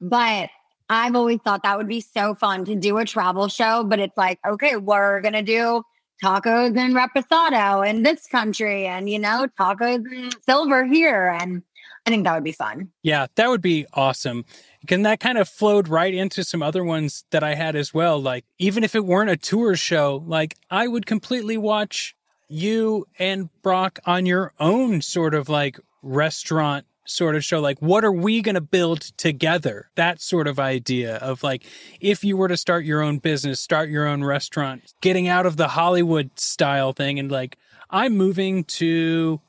but 0.00 0.50
I've 0.88 1.14
always 1.16 1.40
thought 1.44 1.62
that 1.64 1.76
would 1.76 1.88
be 1.88 2.00
so 2.00 2.34
fun 2.34 2.64
to 2.64 2.74
do 2.74 2.96
a 2.98 3.04
travel 3.04 3.48
show. 3.48 3.84
But 3.84 3.98
it's 3.98 4.16
like, 4.16 4.38
okay, 4.46 4.76
we're 4.76 5.20
going 5.20 5.34
to 5.34 5.42
do 5.42 5.82
tacos 6.22 6.76
and 6.76 6.94
reposado 6.94 7.88
in 7.88 8.02
this 8.02 8.26
country 8.26 8.86
and, 8.86 9.08
you 9.10 9.18
know, 9.18 9.46
tacos 9.58 10.04
and 10.10 10.34
silver 10.44 10.84
here. 10.86 11.28
And 11.40 11.62
I 12.06 12.10
think 12.10 12.24
that 12.24 12.34
would 12.34 12.44
be 12.44 12.52
fun. 12.52 12.90
Yeah, 13.02 13.26
that 13.34 13.48
would 13.48 13.60
be 13.60 13.86
awesome. 13.92 14.44
And 14.88 15.04
that 15.04 15.20
kind 15.20 15.36
of 15.36 15.48
flowed 15.48 15.88
right 15.88 16.14
into 16.14 16.44
some 16.44 16.62
other 16.62 16.82
ones 16.82 17.24
that 17.30 17.42
I 17.42 17.54
had 17.54 17.76
as 17.76 17.92
well. 17.92 18.20
Like, 18.20 18.44
even 18.58 18.84
if 18.84 18.94
it 18.94 19.04
weren't 19.04 19.30
a 19.30 19.36
tour 19.36 19.76
show, 19.76 20.22
like, 20.26 20.56
I 20.70 20.88
would 20.88 21.04
completely 21.04 21.58
watch 21.58 22.16
you 22.48 23.06
and 23.18 23.50
Brock 23.62 23.98
on 24.06 24.24
your 24.24 24.52
own 24.58 25.02
sort 25.02 25.34
of 25.34 25.48
like 25.48 25.78
restaurant 26.02 26.86
sort 27.04 27.36
of 27.36 27.44
show. 27.44 27.60
Like, 27.60 27.80
what 27.80 28.04
are 28.04 28.12
we 28.12 28.40
going 28.40 28.54
to 28.54 28.60
build 28.60 29.00
together? 29.16 29.90
That 29.96 30.20
sort 30.20 30.46
of 30.46 30.58
idea 30.58 31.16
of 31.16 31.42
like, 31.42 31.64
if 32.00 32.24
you 32.24 32.36
were 32.36 32.48
to 32.48 32.56
start 32.56 32.84
your 32.84 33.02
own 33.02 33.18
business, 33.18 33.60
start 33.60 33.90
your 33.90 34.06
own 34.06 34.24
restaurant, 34.24 34.94
getting 35.00 35.28
out 35.28 35.46
of 35.46 35.56
the 35.56 35.68
Hollywood 35.68 36.38
style 36.38 36.92
thing 36.92 37.18
and 37.18 37.30
like, 37.30 37.58
I'm 37.90 38.16
moving 38.16 38.64
to 38.64 39.40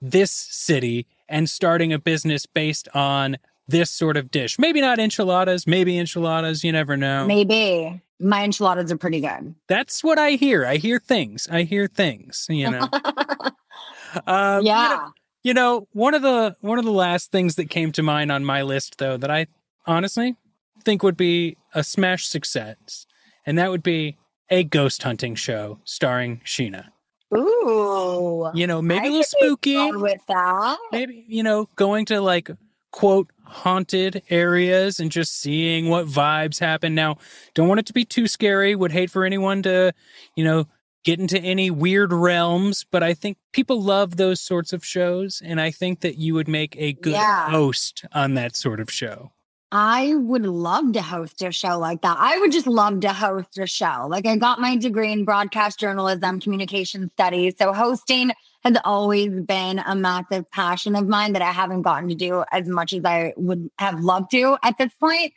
this 0.00 0.32
city 0.32 1.06
and 1.28 1.48
starting 1.48 1.92
a 1.92 1.98
business 1.98 2.46
based 2.46 2.88
on 2.94 3.36
this 3.66 3.90
sort 3.90 4.16
of 4.16 4.30
dish. 4.30 4.58
Maybe 4.58 4.80
not 4.80 4.98
enchiladas, 4.98 5.66
maybe 5.66 5.98
enchiladas, 5.98 6.62
you 6.64 6.72
never 6.72 6.96
know. 6.96 7.26
Maybe 7.26 8.02
my 8.20 8.44
enchiladas 8.44 8.92
are 8.92 8.96
pretty 8.98 9.20
good. 9.20 9.54
That's 9.68 10.04
what 10.04 10.18
I 10.18 10.32
hear. 10.32 10.66
I 10.66 10.76
hear 10.76 10.98
things. 10.98 11.48
I 11.50 11.62
hear 11.62 11.86
things, 11.86 12.46
you 12.50 12.70
know. 12.70 12.88
um, 14.26 14.62
you 14.62 14.68
yeah. 14.68 14.88
know- 15.00 15.12
You 15.42 15.54
know, 15.54 15.88
one 15.92 16.14
of 16.14 16.22
the 16.22 16.56
one 16.60 16.78
of 16.78 16.84
the 16.84 16.90
last 16.92 17.30
things 17.32 17.56
that 17.56 17.68
came 17.70 17.92
to 17.92 18.02
mind 18.02 18.30
on 18.32 18.44
my 18.44 18.62
list 18.62 18.98
though 18.98 19.16
that 19.18 19.30
I 19.30 19.46
honestly 19.86 20.36
think 20.84 21.02
would 21.02 21.16
be 21.16 21.56
a 21.74 21.82
smash 21.84 22.26
success, 22.26 23.06
and 23.46 23.58
that 23.58 23.70
would 23.70 23.82
be 23.82 24.16
a 24.50 24.64
ghost 24.64 25.02
hunting 25.02 25.34
show 25.34 25.80
starring 25.84 26.40
Sheena. 26.44 26.88
Ooh. 27.36 28.50
You 28.54 28.66
know, 28.66 28.82
maybe 28.82 29.06
I 29.06 29.08
a 29.08 29.10
little 29.12 29.24
spooky. 29.24 29.92
with 29.92 30.20
that. 30.28 30.78
maybe 30.92 31.24
you 31.28 31.42
know 31.42 31.68
going 31.76 32.04
to 32.06 32.20
like 32.20 32.50
quote 32.92 33.28
haunted 33.44 34.22
areas 34.30 35.00
and 35.00 35.10
just 35.10 35.40
seeing 35.40 35.88
what 35.88 36.06
vibes 36.06 36.60
happen 36.60 36.94
now 36.94 37.16
don't 37.54 37.66
want 37.68 37.80
it 37.80 37.86
to 37.86 37.92
be 37.92 38.04
too 38.04 38.26
scary 38.28 38.74
would 38.76 38.92
hate 38.92 39.10
for 39.10 39.24
anyone 39.24 39.62
to 39.62 39.92
you 40.36 40.44
know 40.44 40.66
get 41.04 41.18
into 41.20 41.38
any 41.40 41.70
weird 41.70 42.12
realms 42.12 42.86
but 42.90 43.02
i 43.02 43.12
think 43.12 43.36
people 43.52 43.82
love 43.82 44.16
those 44.16 44.40
sorts 44.40 44.72
of 44.72 44.84
shows 44.84 45.42
and 45.44 45.60
i 45.60 45.70
think 45.72 46.00
that 46.00 46.16
you 46.18 46.34
would 46.34 46.48
make 46.48 46.74
a 46.78 46.92
good 46.94 47.12
Yeah. 47.14 47.50
host 47.50 48.04
on 48.12 48.34
that 48.34 48.54
sort 48.56 48.78
of 48.80 48.90
show 48.90 49.32
I 49.76 50.14
would 50.14 50.46
love 50.46 50.92
to 50.92 51.02
host 51.02 51.42
a 51.42 51.50
show 51.50 51.80
like 51.80 52.02
that. 52.02 52.16
I 52.20 52.38
would 52.38 52.52
just 52.52 52.68
love 52.68 53.00
to 53.00 53.12
host 53.12 53.58
a 53.58 53.66
show. 53.66 54.06
Like 54.08 54.24
I 54.24 54.36
got 54.36 54.60
my 54.60 54.76
degree 54.76 55.10
in 55.10 55.24
broadcast 55.24 55.80
journalism, 55.80 56.38
communication 56.38 57.10
studies. 57.14 57.54
So 57.58 57.72
hosting 57.72 58.30
has 58.62 58.76
always 58.84 59.32
been 59.32 59.80
a 59.80 59.96
massive 59.96 60.48
passion 60.52 60.94
of 60.94 61.08
mine 61.08 61.32
that 61.32 61.42
I 61.42 61.50
haven't 61.50 61.82
gotten 61.82 62.08
to 62.08 62.14
do 62.14 62.44
as 62.52 62.68
much 62.68 62.92
as 62.92 63.04
I 63.04 63.34
would 63.36 63.68
have 63.80 63.98
loved 63.98 64.30
to 64.30 64.56
at 64.62 64.78
this 64.78 64.94
point. 64.94 65.32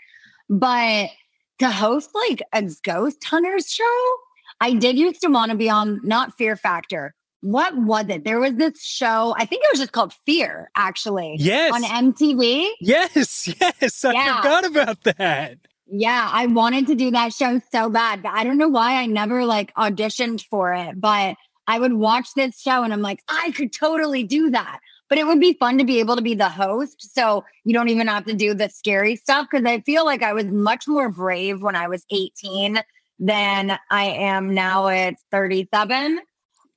But 0.48 1.10
to 1.58 1.72
host 1.72 2.12
like 2.14 2.44
a 2.54 2.70
ghost 2.84 3.24
hunters 3.24 3.72
show, 3.72 4.16
I 4.62 4.76
did 4.76 5.00
used 5.00 5.22
to 5.22 5.30
want 5.30 5.50
to 5.50 5.58
be 5.58 5.72
on 5.72 6.00
not 6.04 6.38
Fear 6.38 6.58
Factor. 6.58 7.16
What 7.42 7.78
was 7.78 8.06
it? 8.10 8.24
There 8.24 8.40
was 8.40 8.56
this 8.56 8.82
show, 8.84 9.36
I 9.38 9.46
think 9.46 9.62
it 9.64 9.70
was 9.72 9.80
just 9.80 9.92
called 9.92 10.14
Fear, 10.26 10.72
actually. 10.76 11.36
yes 11.40 11.74
On 11.74 11.84
MTV. 11.84 12.68
yes 12.82 13.48
yes 13.62 14.04
i 14.06 14.12
Yeah. 14.14 14.38
forgot 14.42 14.66
about 14.66 15.04
that 15.04 15.58
Yeah, 15.90 16.30
I 16.32 16.48
wanted 16.48 16.88
to 16.88 16.96
do 16.96 17.12
that 17.12 17.34
show 17.34 17.62
so 17.72 17.90
bad, 17.90 18.26
I 18.26 18.44
don't 18.44 18.58
know 18.58 18.68
why 18.68 18.96
I 19.02 19.06
never 19.06 19.46
like 19.46 19.74
auditioned 19.76 20.44
for 20.50 20.74
it. 20.74 21.00
But 21.00 21.36
I 21.68 21.80
would 21.80 21.94
watch 21.94 22.28
this 22.36 22.60
show 22.60 22.84
and 22.84 22.92
I'm 22.94 23.02
like, 23.02 23.22
I 23.30 23.52
could 23.56 23.72
totally 23.74 24.24
do 24.24 24.50
that. 24.52 24.80
But 25.10 25.18
it 25.18 25.26
would 25.28 25.40
be 25.40 25.54
fun 25.54 25.78
to 25.78 25.86
be 25.86 26.00
able 26.00 26.16
to 26.18 26.22
be 26.22 26.34
the 26.34 26.50
host. 26.50 27.14
So 27.14 27.46
you 27.64 27.74
don't 27.74 27.88
even 27.90 28.08
have 28.08 28.26
to 28.26 28.34
do 28.34 28.54
the 28.54 28.68
scary 28.70 29.16
stuff. 29.16 29.48
Cause 29.50 29.64
I 29.66 29.80
feel 29.82 30.04
like 30.06 30.24
I 30.24 30.34
was 30.34 30.46
much 30.46 30.88
more 30.88 31.08
brave 31.10 31.62
when 31.62 31.76
I 31.78 31.88
was 31.88 32.06
18 32.12 32.82
than 33.20 33.78
I 33.90 34.06
am 34.06 34.54
now 34.54 34.88
at 34.90 35.16
37. 35.32 36.20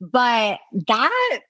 But 0.01 0.59
that 0.87 1.41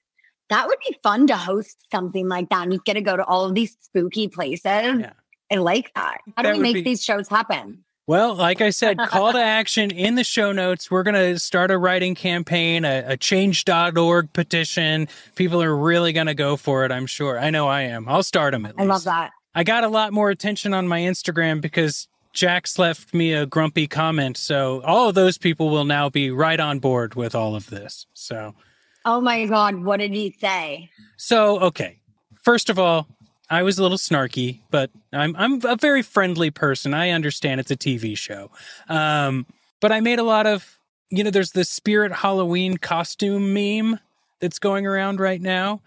that 0.49 0.67
would 0.67 0.77
be 0.87 0.95
fun 1.01 1.27
to 1.27 1.37
host 1.37 1.77
something 1.91 2.27
like 2.27 2.49
that 2.49 2.67
and 2.67 2.83
get 2.83 2.93
to 2.95 3.01
go 3.01 3.15
to 3.15 3.23
all 3.25 3.45
of 3.45 3.55
these 3.55 3.77
spooky 3.81 4.27
places. 4.27 4.65
Yeah. 4.65 5.13
I 5.51 5.55
like 5.55 5.93
that. 5.95 6.17
How 6.35 6.43
That 6.43 6.53
do 6.53 6.57
we 6.57 6.63
make 6.63 6.73
be- 6.75 6.81
these 6.83 7.03
shows 7.03 7.29
happen? 7.29 7.83
Well, 8.07 8.35
like 8.35 8.59
I 8.59 8.71
said, 8.71 8.97
call 9.07 9.31
to 9.31 9.41
action 9.41 9.91
in 9.91 10.15
the 10.15 10.23
show 10.25 10.51
notes. 10.51 10.91
We're 10.91 11.03
going 11.03 11.15
to 11.15 11.39
start 11.39 11.71
a 11.71 11.77
writing 11.77 12.15
campaign, 12.15 12.83
a, 12.83 13.03
a 13.07 13.17
change.org 13.17 14.33
petition. 14.33 15.07
People 15.35 15.61
are 15.63 15.75
really 15.75 16.11
going 16.11 16.27
to 16.27 16.33
go 16.33 16.57
for 16.57 16.83
it, 16.83 16.91
I'm 16.91 17.05
sure. 17.05 17.39
I 17.39 17.49
know 17.49 17.67
I 17.67 17.81
am. 17.83 18.09
I'll 18.09 18.23
start 18.23 18.51
them 18.53 18.65
at 18.65 18.73
I 18.77 18.81
least. 18.81 18.89
love 18.89 19.03
that. 19.05 19.31
I 19.55 19.63
got 19.63 19.83
a 19.85 19.87
lot 19.89 20.11
more 20.11 20.29
attention 20.29 20.73
on 20.73 20.87
my 20.87 20.99
Instagram 21.01 21.61
because 21.61 22.07
Jax 22.33 22.79
left 22.79 23.13
me 23.13 23.33
a 23.33 23.45
grumpy 23.45 23.87
comment. 23.87 24.37
So 24.37 24.81
all 24.83 25.09
of 25.09 25.15
those 25.15 25.37
people 25.37 25.69
will 25.69 25.85
now 25.85 26.09
be 26.09 26.31
right 26.31 26.59
on 26.59 26.79
board 26.79 27.15
with 27.15 27.35
all 27.35 27.55
of 27.55 27.69
this. 27.69 28.05
So 28.13 28.55
Oh 29.03 29.19
my 29.19 29.45
God. 29.47 29.83
What 29.83 29.97
did 29.99 30.13
he 30.13 30.35
say? 30.39 30.89
So, 31.17 31.59
okay. 31.59 31.97
First 32.43 32.69
of 32.69 32.77
all, 32.77 33.07
I 33.49 33.63
was 33.63 33.79
a 33.79 33.81
little 33.81 33.97
snarky, 33.97 34.61
but 34.69 34.91
I'm 35.11 35.35
I'm 35.35 35.59
a 35.65 35.75
very 35.75 36.01
friendly 36.03 36.51
person. 36.51 36.93
I 36.93 37.09
understand 37.09 37.59
it's 37.59 37.71
a 37.71 37.75
TV 37.75 38.15
show. 38.17 38.51
Um, 38.87 39.45
but 39.79 39.91
I 39.91 39.99
made 39.99 40.19
a 40.19 40.23
lot 40.23 40.45
of, 40.47 40.77
you 41.09 41.23
know, 41.23 41.31
there's 41.31 41.51
the 41.51 41.65
Spirit 41.65 42.11
Halloween 42.13 42.77
costume 42.77 43.53
meme 43.53 43.99
that's 44.39 44.59
going 44.59 44.85
around 44.87 45.19
right 45.19 45.41
now, 45.41 45.81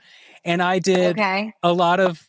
and 0.45 0.61
I 0.63 0.79
did 0.81 1.19
Okay. 1.19 1.53
a 1.63 1.73
lot 1.73 2.01
of 2.01 2.29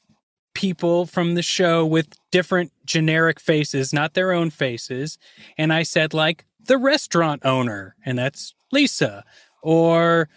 people 0.55 1.05
from 1.05 1.35
the 1.35 1.43
show 1.43 1.85
with 1.85 2.07
different 2.31 2.71
generic 2.85 3.39
faces, 3.39 3.93
not 3.93 4.15
their 4.15 4.31
own 4.31 4.49
faces. 4.49 5.19
And 5.57 5.71
I 5.71 5.83
said, 5.83 6.13
like, 6.13 6.45
the 6.65 6.79
restaurant 6.79 7.45
owner, 7.45 7.95
and 8.03 8.17
that's 8.17 8.55
Lisa, 8.71 9.23
or, 9.61 10.27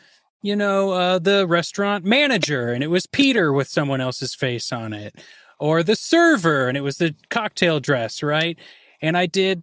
you 0.43 0.55
know, 0.55 0.91
uh, 0.91 1.19
the 1.19 1.47
restaurant 1.47 2.05
manager, 2.05 2.71
and 2.71 2.85
it 2.85 2.89
was 2.89 3.07
Peter 3.07 3.51
with 3.51 3.69
someone 3.69 4.03
else's 4.03 4.35
face 4.35 4.71
on 4.71 4.93
it, 4.93 5.15
or 5.59 5.83
the 5.83 5.97
server, 5.97 6.69
and 6.69 6.77
it 6.77 6.83
was 6.83 6.99
the 6.99 7.15
cocktail 7.31 7.81
dress, 7.81 8.23
right? 8.23 8.59
And 9.01 9.17
I 9.17 9.25
did 9.25 9.63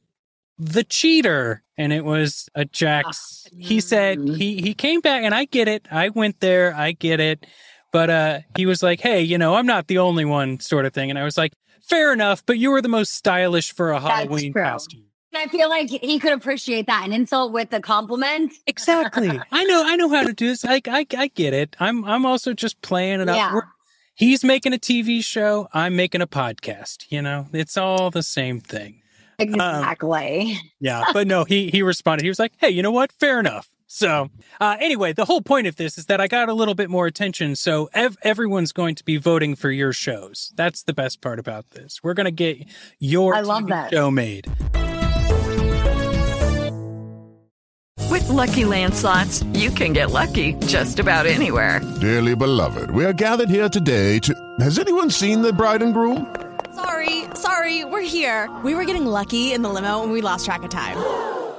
the 0.58 0.84
cheater, 0.84 1.62
and 1.78 1.94
it 1.94 2.04
was 2.04 2.50
a 2.56 2.66
Jax. 2.66 3.48
He 3.58 3.80
said 3.80 4.18
he 4.20 4.62
he 4.62 4.74
came 4.74 5.02
back, 5.02 5.24
and 5.24 5.36
I 5.36 5.46
get 5.46 5.68
it. 5.68 5.86
I 5.92 6.10
went 6.10 6.40
there. 6.40 6.74
I 6.76 6.94
get 6.94 7.20
it. 7.20 7.46
But 7.96 8.10
uh, 8.10 8.40
he 8.58 8.66
was 8.66 8.84
like, 8.84 9.00
"Hey, 9.00 9.22
you 9.22 9.38
know, 9.38 9.56
I'm 9.56 9.66
not 9.66 9.88
the 9.88 10.00
only 10.00 10.26
one," 10.26 10.60
sort 10.60 10.86
of 10.86 10.92
thing. 10.94 11.10
And 11.10 11.18
I 11.18 11.24
was 11.24 11.38
like, 11.38 11.54
"Fair 11.82 12.12
enough, 12.12 12.46
but 12.46 12.58
you 12.58 12.72
were 12.72 12.82
the 12.82 12.90
most 12.90 13.14
stylish 13.14 13.72
for 13.74 13.92
a 13.92 14.02
Halloween 14.02 14.52
costume." 14.52 15.06
And 15.32 15.42
I 15.42 15.48
feel 15.50 15.70
like 15.70 15.90
he 15.90 16.20
could 16.20 16.34
appreciate 16.34 16.88
that. 16.88 17.06
An 17.06 17.14
insult 17.14 17.54
with 17.54 17.72
a 17.72 17.80
compliment. 17.80 18.52
Exactly. 18.68 19.40
I 19.50 19.64
know. 19.64 19.82
I 19.86 19.96
know 19.96 20.10
how 20.10 20.24
to 20.24 20.34
do 20.34 20.48
this. 20.48 20.66
I, 20.66 20.82
I 20.86 21.08
I 21.18 21.28
get 21.28 21.54
it. 21.54 21.78
I'm 21.80 22.04
I'm 22.04 22.26
also 22.26 22.52
just 22.52 22.82
playing 22.82 23.22
it 23.22 23.30
up. 23.30 23.38
Yeah. 23.38 23.54
We're- 23.54 23.68
he's 24.16 24.44
making 24.44 24.74
a 24.74 24.78
TV 24.78 25.24
show. 25.24 25.70
I'm 25.72 25.96
making 25.96 26.20
a 26.20 26.28
podcast. 26.28 27.06
You 27.08 27.22
know, 27.22 27.48
it's 27.54 27.78
all 27.78 28.12
the 28.12 28.24
same 28.24 28.60
thing. 28.60 29.04
Exactly. 29.40 30.60
Yeah, 30.82 31.06
but 31.14 31.28
no, 31.28 31.46
he 31.46 31.70
he 31.70 31.82
responded. 31.82 32.24
He 32.24 32.30
was 32.30 32.40
like, 32.40 32.52
"Hey, 32.58 32.72
you 32.72 32.84
know 32.84 32.92
what? 32.92 33.14
Fair 33.14 33.40
enough." 33.40 33.70
So, 33.88 34.30
uh, 34.60 34.78
anyway, 34.80 35.14
the 35.14 35.26
whole 35.26 35.42
point 35.42 35.68
of 35.68 35.76
this 35.76 35.98
is 35.98 36.08
that 36.08 36.20
I 36.20 36.28
got 36.28 36.50
a 36.50 36.54
little 36.54 36.74
bit 36.76 36.90
more 36.90 37.06
attention. 37.08 37.56
So 37.56 37.88
ev- 37.94 38.18
everyone's 38.24 38.72
going 38.72 38.96
to 38.96 39.04
be 39.06 39.18
voting 39.18 39.56
for 39.56 39.70
your 39.70 39.94
shows. 39.94 40.52
That's 40.56 40.84
the 40.84 40.94
best 40.94 41.22
part 41.22 41.38
about 41.40 41.72
this. 41.72 42.04
We're 42.04 42.16
going 42.16 42.26
to 42.26 42.32
get 42.32 42.58
your 43.00 43.36
I 43.36 43.42
love 43.42 43.64
TV 43.64 43.70
that. 43.70 43.92
show 43.92 44.12
made. 44.12 44.48
With 48.10 48.28
Lucky 48.30 48.66
Land 48.66 48.94
slots, 48.96 49.44
you 49.54 49.70
can 49.70 49.94
get 49.94 50.12
lucky 50.12 50.54
just 50.66 51.00
about 51.00 51.26
anywhere. 51.26 51.82
Dearly 52.02 52.36
beloved, 52.36 52.90
we 52.92 53.04
are 53.06 53.14
gathered 53.14 53.50
here 53.50 53.70
today 53.70 54.20
to. 54.20 54.34
Has 54.60 54.80
anyone 54.80 55.10
seen 55.10 55.42
the 55.42 55.52
bride 55.54 55.82
and 55.82 55.94
groom? 55.94 56.34
Sorry, 56.74 57.24
sorry, 57.36 57.86
we're 57.86 58.02
here. 58.02 58.50
We 58.64 58.74
were 58.74 58.86
getting 58.86 59.06
lucky 59.06 59.54
in 59.54 59.62
the 59.62 59.70
limo 59.70 60.02
and 60.04 60.12
we 60.12 60.22
lost 60.22 60.46
track 60.46 60.64
of 60.64 60.70
time. 60.70 60.98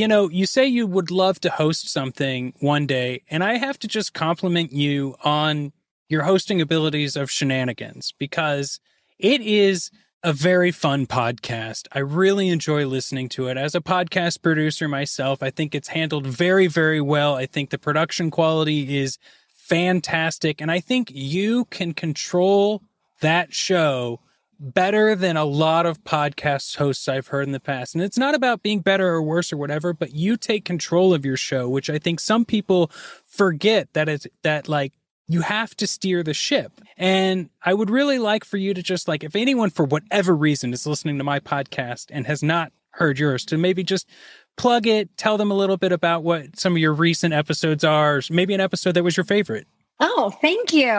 You 0.00 0.08
know, 0.08 0.30
you 0.30 0.46
say 0.46 0.66
you 0.66 0.86
would 0.86 1.10
love 1.10 1.40
to 1.40 1.50
host 1.50 1.90
something 1.90 2.54
one 2.60 2.86
day, 2.86 3.22
and 3.28 3.44
I 3.44 3.58
have 3.58 3.78
to 3.80 3.86
just 3.86 4.14
compliment 4.14 4.72
you 4.72 5.14
on 5.22 5.74
your 6.08 6.22
hosting 6.22 6.58
abilities 6.58 7.16
of 7.16 7.30
shenanigans 7.30 8.14
because 8.18 8.80
it 9.18 9.42
is 9.42 9.90
a 10.22 10.32
very 10.32 10.70
fun 10.70 11.06
podcast. 11.06 11.86
I 11.92 11.98
really 11.98 12.48
enjoy 12.48 12.86
listening 12.86 13.28
to 13.28 13.48
it. 13.48 13.58
As 13.58 13.74
a 13.74 13.82
podcast 13.82 14.40
producer 14.40 14.88
myself, 14.88 15.42
I 15.42 15.50
think 15.50 15.74
it's 15.74 15.88
handled 15.88 16.26
very, 16.26 16.66
very 16.66 17.02
well. 17.02 17.34
I 17.34 17.44
think 17.44 17.68
the 17.68 17.76
production 17.76 18.30
quality 18.30 18.96
is 18.96 19.18
fantastic. 19.54 20.62
And 20.62 20.70
I 20.70 20.80
think 20.80 21.10
you 21.12 21.66
can 21.66 21.92
control 21.92 22.82
that 23.20 23.52
show 23.52 24.20
better 24.60 25.14
than 25.14 25.38
a 25.38 25.44
lot 25.44 25.86
of 25.86 26.04
podcast 26.04 26.76
hosts 26.76 27.08
I've 27.08 27.28
heard 27.28 27.46
in 27.46 27.52
the 27.52 27.60
past. 27.60 27.94
And 27.94 28.04
it's 28.04 28.18
not 28.18 28.34
about 28.34 28.62
being 28.62 28.80
better 28.80 29.08
or 29.08 29.22
worse 29.22 29.52
or 29.52 29.56
whatever, 29.56 29.94
but 29.94 30.14
you 30.14 30.36
take 30.36 30.66
control 30.66 31.14
of 31.14 31.24
your 31.24 31.38
show, 31.38 31.68
which 31.68 31.88
I 31.88 31.98
think 31.98 32.20
some 32.20 32.44
people 32.44 32.90
forget 33.24 33.88
that 33.94 34.08
it's 34.08 34.26
that 34.42 34.68
like 34.68 34.92
you 35.26 35.40
have 35.40 35.74
to 35.76 35.86
steer 35.86 36.22
the 36.22 36.34
ship. 36.34 36.80
And 36.98 37.48
I 37.64 37.72
would 37.72 37.88
really 37.88 38.18
like 38.18 38.44
for 38.44 38.58
you 38.58 38.74
to 38.74 38.82
just 38.82 39.08
like, 39.08 39.24
if 39.24 39.34
anyone 39.34 39.70
for 39.70 39.84
whatever 39.84 40.36
reason 40.36 40.74
is 40.74 40.86
listening 40.86 41.16
to 41.18 41.24
my 41.24 41.40
podcast 41.40 42.06
and 42.10 42.26
has 42.26 42.42
not 42.42 42.72
heard 42.90 43.18
yours, 43.18 43.46
to 43.46 43.56
maybe 43.56 43.82
just 43.82 44.08
plug 44.56 44.86
it, 44.86 45.16
tell 45.16 45.38
them 45.38 45.50
a 45.50 45.54
little 45.54 45.78
bit 45.78 45.92
about 45.92 46.22
what 46.22 46.58
some 46.58 46.74
of 46.74 46.78
your 46.78 46.92
recent 46.92 47.32
episodes 47.32 47.82
are, 47.84 48.20
maybe 48.28 48.52
an 48.52 48.60
episode 48.60 48.92
that 48.92 49.04
was 49.04 49.16
your 49.16 49.24
favorite. 49.24 49.66
Oh, 50.00 50.30
thank 50.42 50.72
you. 50.72 50.90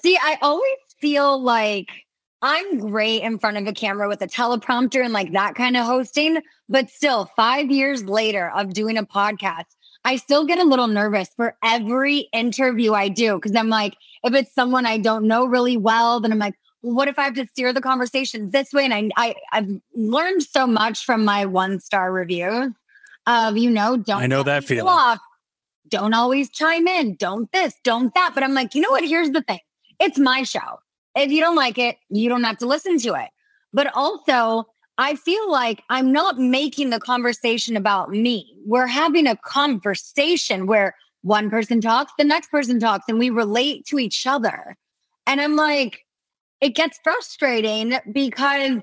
See, 0.00 0.16
I 0.16 0.38
always 0.40 0.78
feel 1.00 1.42
like 1.42 1.88
I'm 2.42 2.78
great 2.78 3.22
in 3.22 3.38
front 3.38 3.56
of 3.56 3.66
a 3.68 3.72
camera 3.72 4.08
with 4.08 4.20
a 4.20 4.26
teleprompter 4.26 5.02
and 5.02 5.12
like 5.12 5.32
that 5.32 5.54
kind 5.54 5.76
of 5.76 5.86
hosting. 5.86 6.42
But 6.68 6.90
still, 6.90 7.30
five 7.36 7.70
years 7.70 8.04
later 8.04 8.50
of 8.50 8.74
doing 8.74 8.98
a 8.98 9.04
podcast, 9.04 9.66
I 10.04 10.16
still 10.16 10.44
get 10.44 10.58
a 10.58 10.64
little 10.64 10.88
nervous 10.88 11.28
for 11.36 11.56
every 11.62 12.28
interview 12.32 12.94
I 12.94 13.08
do 13.08 13.36
because 13.36 13.54
I'm 13.54 13.68
like, 13.68 13.96
if 14.24 14.34
it's 14.34 14.52
someone 14.52 14.86
I 14.86 14.98
don't 14.98 15.26
know 15.26 15.44
really 15.46 15.76
well, 15.76 16.18
then 16.18 16.32
I'm 16.32 16.38
like, 16.38 16.54
well, 16.82 16.94
what 16.94 17.08
if 17.08 17.18
I 17.18 17.24
have 17.24 17.34
to 17.34 17.46
steer 17.46 17.72
the 17.72 17.80
conversation 17.80 18.50
this 18.50 18.72
way? 18.72 18.84
And 18.84 18.94
I, 18.94 19.10
I 19.16 19.34
I've 19.52 19.68
learned 19.94 20.42
so 20.42 20.66
much 20.66 21.04
from 21.04 21.24
my 21.24 21.46
one 21.46 21.78
star 21.78 22.12
reviews 22.12 22.72
of 23.28 23.56
you 23.56 23.70
know 23.70 23.96
don't 23.96 24.20
I 24.20 24.26
know 24.26 24.42
that 24.42 24.64
feeling. 24.64 24.88
off, 24.88 25.20
don't 25.86 26.12
always 26.12 26.50
chime 26.50 26.88
in, 26.88 27.14
don't 27.14 27.50
this, 27.52 27.74
don't 27.84 28.12
that. 28.14 28.32
But 28.34 28.42
I'm 28.42 28.54
like, 28.54 28.74
you 28.74 28.80
know 28.80 28.90
what? 28.90 29.04
Here's 29.04 29.30
the 29.30 29.42
thing: 29.42 29.60
it's 30.00 30.18
my 30.18 30.42
show. 30.42 30.80
If 31.14 31.30
you 31.30 31.40
don't 31.40 31.56
like 31.56 31.78
it, 31.78 31.96
you 32.08 32.28
don't 32.28 32.44
have 32.44 32.58
to 32.58 32.66
listen 32.66 32.98
to 33.00 33.14
it. 33.14 33.28
But 33.72 33.94
also, 33.94 34.64
I 34.98 35.14
feel 35.14 35.50
like 35.50 35.82
I'm 35.88 36.12
not 36.12 36.38
making 36.38 36.90
the 36.90 37.00
conversation 37.00 37.76
about 37.76 38.10
me. 38.10 38.56
We're 38.66 38.86
having 38.86 39.26
a 39.26 39.36
conversation 39.36 40.66
where 40.66 40.94
one 41.22 41.50
person 41.50 41.80
talks, 41.80 42.12
the 42.18 42.24
next 42.24 42.50
person 42.50 42.78
talks, 42.78 43.04
and 43.08 43.18
we 43.18 43.30
relate 43.30 43.86
to 43.86 43.98
each 43.98 44.26
other. 44.26 44.76
And 45.26 45.40
I'm 45.40 45.56
like, 45.56 46.04
it 46.60 46.74
gets 46.74 46.98
frustrating 47.02 47.94
because 48.12 48.80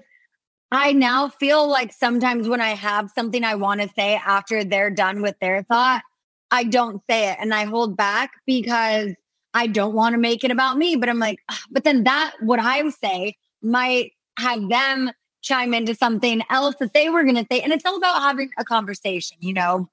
I 0.71 0.93
now 0.93 1.29
feel 1.29 1.67
like 1.67 1.91
sometimes 1.93 2.47
when 2.47 2.61
I 2.61 2.69
have 2.69 3.09
something 3.11 3.43
I 3.43 3.55
want 3.55 3.81
to 3.81 3.89
say 3.95 4.15
after 4.15 4.63
they're 4.63 4.91
done 4.91 5.21
with 5.21 5.35
their 5.39 5.63
thought, 5.63 6.03
I 6.51 6.63
don't 6.63 7.01
say 7.09 7.31
it 7.31 7.37
and 7.39 7.53
I 7.53 7.65
hold 7.65 7.95
back 7.95 8.31
because 8.45 9.13
I 9.53 9.67
don't 9.67 9.93
want 9.93 10.13
to 10.13 10.19
make 10.19 10.43
it 10.43 10.51
about 10.51 10.77
me. 10.77 10.95
But 10.95 11.09
I'm 11.09 11.19
like, 11.19 11.39
ah, 11.49 11.61
but 11.71 11.83
then 11.83 12.03
that, 12.03 12.35
what 12.41 12.59
I 12.59 12.87
say, 12.89 13.35
might 13.61 14.11
have 14.37 14.69
them 14.69 15.11
chime 15.41 15.73
into 15.73 15.95
something 15.95 16.41
else 16.49 16.75
that 16.79 16.93
they 16.93 17.09
were 17.09 17.23
going 17.23 17.35
to 17.35 17.45
say. 17.51 17.61
And 17.61 17.73
it's 17.73 17.85
all 17.85 17.97
about 17.97 18.21
having 18.21 18.51
a 18.57 18.65
conversation, 18.65 19.37
you 19.41 19.53
know? 19.53 19.89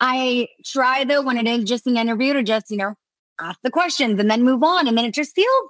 I 0.00 0.48
try 0.64 1.04
though, 1.04 1.22
when 1.22 1.38
it 1.38 1.46
is 1.46 1.64
just 1.64 1.86
an 1.86 1.96
interview 1.96 2.34
to 2.34 2.42
just, 2.42 2.70
you 2.70 2.76
know, 2.76 2.94
ask 3.40 3.58
the 3.62 3.70
questions 3.70 4.20
and 4.20 4.30
then 4.30 4.42
move 4.42 4.62
on. 4.62 4.86
And 4.88 4.96
then 4.96 5.04
it 5.04 5.14
just 5.14 5.34
feels 5.34 5.68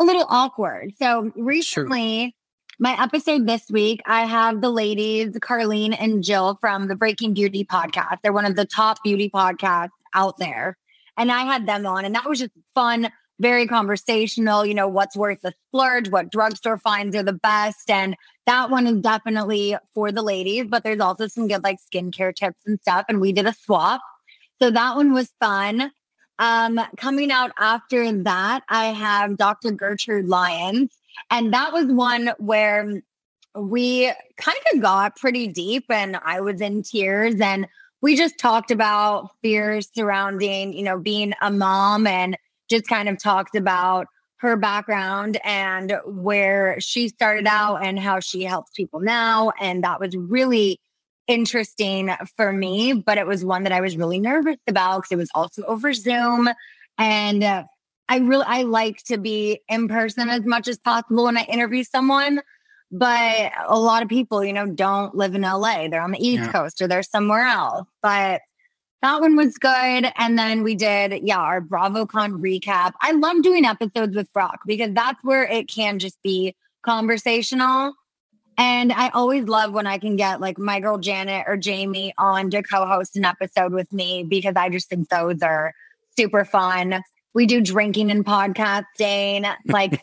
a 0.00 0.04
little 0.04 0.26
awkward. 0.28 0.92
So 0.98 1.32
recently, 1.36 2.34
my 2.80 3.00
episode 3.00 3.46
this 3.46 3.68
week, 3.70 4.00
I 4.06 4.24
have 4.24 4.60
the 4.60 4.70
ladies, 4.70 5.30
Carlene 5.40 5.96
and 5.98 6.22
Jill 6.22 6.58
from 6.60 6.86
the 6.86 6.94
Breaking 6.94 7.34
Beauty 7.34 7.64
podcast. 7.64 8.18
They're 8.22 8.32
one 8.32 8.44
of 8.44 8.54
the 8.54 8.64
top 8.64 9.02
beauty 9.02 9.28
podcasts 9.28 9.90
out 10.14 10.38
there. 10.38 10.76
And 11.18 11.30
I 11.30 11.42
had 11.42 11.66
them 11.66 11.84
on, 11.84 12.04
and 12.04 12.14
that 12.14 12.28
was 12.28 12.38
just 12.38 12.52
fun 12.74 13.10
very 13.40 13.66
conversational, 13.66 14.66
you 14.66 14.74
know, 14.74 14.88
what's 14.88 15.16
worth 15.16 15.40
the 15.42 15.54
splurge, 15.68 16.08
what 16.10 16.30
drugstore 16.30 16.78
finds 16.78 17.14
are 17.14 17.22
the 17.22 17.32
best. 17.32 17.88
And 17.88 18.16
that 18.46 18.70
one 18.70 18.86
is 18.86 19.00
definitely 19.00 19.76
for 19.94 20.10
the 20.10 20.22
ladies, 20.22 20.66
but 20.68 20.82
there's 20.82 21.00
also 21.00 21.28
some 21.28 21.46
good 21.46 21.62
like 21.62 21.78
skincare 21.78 22.34
tips 22.34 22.60
and 22.66 22.80
stuff. 22.80 23.04
And 23.08 23.20
we 23.20 23.32
did 23.32 23.46
a 23.46 23.54
swap. 23.54 24.00
So 24.60 24.70
that 24.70 24.96
one 24.96 25.12
was 25.12 25.32
fun. 25.38 25.92
Um, 26.40 26.80
coming 26.96 27.30
out 27.30 27.52
after 27.58 28.10
that, 28.22 28.62
I 28.68 28.86
have 28.86 29.36
Dr. 29.36 29.70
Gertrude 29.70 30.26
Lyons. 30.26 30.90
And 31.30 31.52
that 31.52 31.72
was 31.72 31.86
one 31.86 32.32
where 32.38 33.02
we 33.54 34.12
kind 34.36 34.58
of 34.72 34.80
got 34.80 35.16
pretty 35.16 35.48
deep 35.48 35.84
and 35.90 36.16
I 36.24 36.40
was 36.40 36.60
in 36.60 36.82
tears 36.82 37.40
and 37.40 37.66
we 38.00 38.16
just 38.16 38.38
talked 38.38 38.70
about 38.70 39.30
fears 39.42 39.88
surrounding, 39.94 40.72
you 40.72 40.82
know, 40.82 40.98
being 40.98 41.32
a 41.42 41.50
mom 41.50 42.06
and 42.06 42.36
just 42.70 42.86
kind 42.86 43.08
of 43.08 43.20
talked 43.20 43.56
about 43.56 44.06
her 44.38 44.56
background 44.56 45.38
and 45.44 45.98
where 46.06 46.78
she 46.80 47.08
started 47.08 47.46
out 47.46 47.84
and 47.84 47.98
how 47.98 48.20
she 48.20 48.44
helps 48.44 48.70
people 48.72 49.00
now. 49.00 49.52
And 49.60 49.82
that 49.82 49.98
was 49.98 50.16
really 50.16 50.78
interesting 51.26 52.10
for 52.36 52.52
me, 52.52 52.92
but 52.92 53.18
it 53.18 53.26
was 53.26 53.44
one 53.44 53.64
that 53.64 53.72
I 53.72 53.80
was 53.80 53.96
really 53.96 54.20
nervous 54.20 54.56
about 54.66 54.98
because 54.98 55.12
it 55.12 55.16
was 55.16 55.30
also 55.34 55.62
over 55.64 55.92
Zoom. 55.92 56.48
And 56.96 57.42
uh, 57.42 57.64
I 58.08 58.18
really, 58.18 58.44
I 58.46 58.62
like 58.62 59.02
to 59.04 59.18
be 59.18 59.60
in 59.68 59.88
person 59.88 60.28
as 60.28 60.44
much 60.44 60.68
as 60.68 60.78
possible 60.78 61.24
when 61.24 61.36
I 61.36 61.42
interview 61.42 61.84
someone. 61.84 62.40
But 62.90 63.52
a 63.66 63.78
lot 63.78 64.02
of 64.02 64.08
people, 64.08 64.44
you 64.44 64.52
know, 64.52 64.66
don't 64.66 65.14
live 65.14 65.34
in 65.34 65.42
LA. 65.42 65.88
They're 65.88 66.00
on 66.00 66.12
the 66.12 66.26
East 66.26 66.44
yeah. 66.44 66.52
Coast 66.52 66.80
or 66.80 66.88
they're 66.88 67.02
somewhere 67.02 67.44
else. 67.44 67.86
But 68.02 68.40
that 69.02 69.20
one 69.20 69.36
was 69.36 69.58
good. 69.58 70.10
And 70.16 70.38
then 70.38 70.62
we 70.62 70.74
did, 70.74 71.20
yeah, 71.22 71.38
our 71.38 71.60
BravoCon 71.60 72.40
recap. 72.40 72.92
I 73.00 73.12
love 73.12 73.42
doing 73.42 73.64
episodes 73.64 74.16
with 74.16 74.32
Brock 74.32 74.60
because 74.66 74.92
that's 74.92 75.22
where 75.22 75.44
it 75.44 75.68
can 75.68 75.98
just 75.98 76.20
be 76.22 76.56
conversational. 76.82 77.94
And 78.56 78.92
I 78.92 79.10
always 79.10 79.44
love 79.44 79.72
when 79.72 79.86
I 79.86 79.98
can 79.98 80.16
get 80.16 80.40
like 80.40 80.58
my 80.58 80.80
girl 80.80 80.98
Janet 80.98 81.44
or 81.46 81.56
Jamie 81.56 82.12
on 82.18 82.50
to 82.50 82.62
co 82.62 82.86
host 82.86 83.16
an 83.16 83.24
episode 83.24 83.72
with 83.72 83.92
me 83.92 84.24
because 84.24 84.54
I 84.56 84.68
just 84.68 84.88
think 84.88 85.08
those 85.08 85.42
are 85.42 85.74
super 86.16 86.44
fun. 86.44 87.02
We 87.34 87.46
do 87.46 87.60
drinking 87.60 88.10
and 88.10 88.26
podcasting 88.26 89.54
like 89.66 90.02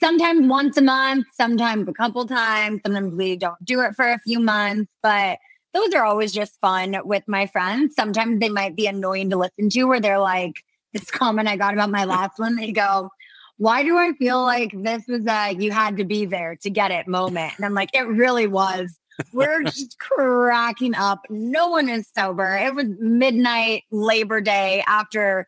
sometimes 0.00 0.46
once 0.46 0.76
a 0.76 0.82
month, 0.82 1.26
sometimes 1.32 1.88
a 1.88 1.92
couple 1.92 2.26
times. 2.26 2.80
Sometimes 2.84 3.14
we 3.14 3.36
don't 3.36 3.62
do 3.64 3.80
it 3.80 3.94
for 3.94 4.10
a 4.10 4.18
few 4.18 4.40
months, 4.40 4.90
but 5.02 5.38
those 5.74 5.92
are 5.94 6.04
always 6.04 6.32
just 6.32 6.60
fun 6.60 6.96
with 7.04 7.22
my 7.26 7.46
friends. 7.46 7.94
Sometimes 7.94 8.40
they 8.40 8.48
might 8.48 8.76
be 8.76 8.86
annoying 8.86 9.30
to 9.30 9.36
listen 9.36 9.68
to 9.70 9.84
where 9.84 10.00
they're 10.00 10.18
like, 10.18 10.62
this 10.92 11.10
comment 11.10 11.48
I 11.48 11.56
got 11.56 11.74
about 11.74 11.90
my 11.90 12.04
last 12.04 12.38
one, 12.38 12.56
they 12.56 12.72
go, 12.72 13.10
why 13.58 13.82
do 13.82 13.96
I 13.96 14.12
feel 14.12 14.42
like 14.42 14.72
this 14.74 15.04
was 15.08 15.26
a 15.26 15.52
you 15.52 15.70
had 15.70 15.96
to 15.98 16.04
be 16.04 16.26
there 16.26 16.56
to 16.62 16.70
get 16.70 16.90
it 16.90 17.06
moment? 17.06 17.54
And 17.56 17.64
I'm 17.64 17.74
like, 17.74 17.90
it 17.94 18.06
really 18.06 18.46
was. 18.46 18.98
We're 19.32 19.62
just 19.64 19.98
cracking 19.98 20.94
up. 20.94 21.20
No 21.30 21.68
one 21.68 21.88
is 21.88 22.08
sober. 22.14 22.56
It 22.56 22.74
was 22.74 22.86
midnight 22.98 23.84
Labor 23.90 24.40
Day 24.40 24.82
after 24.86 25.46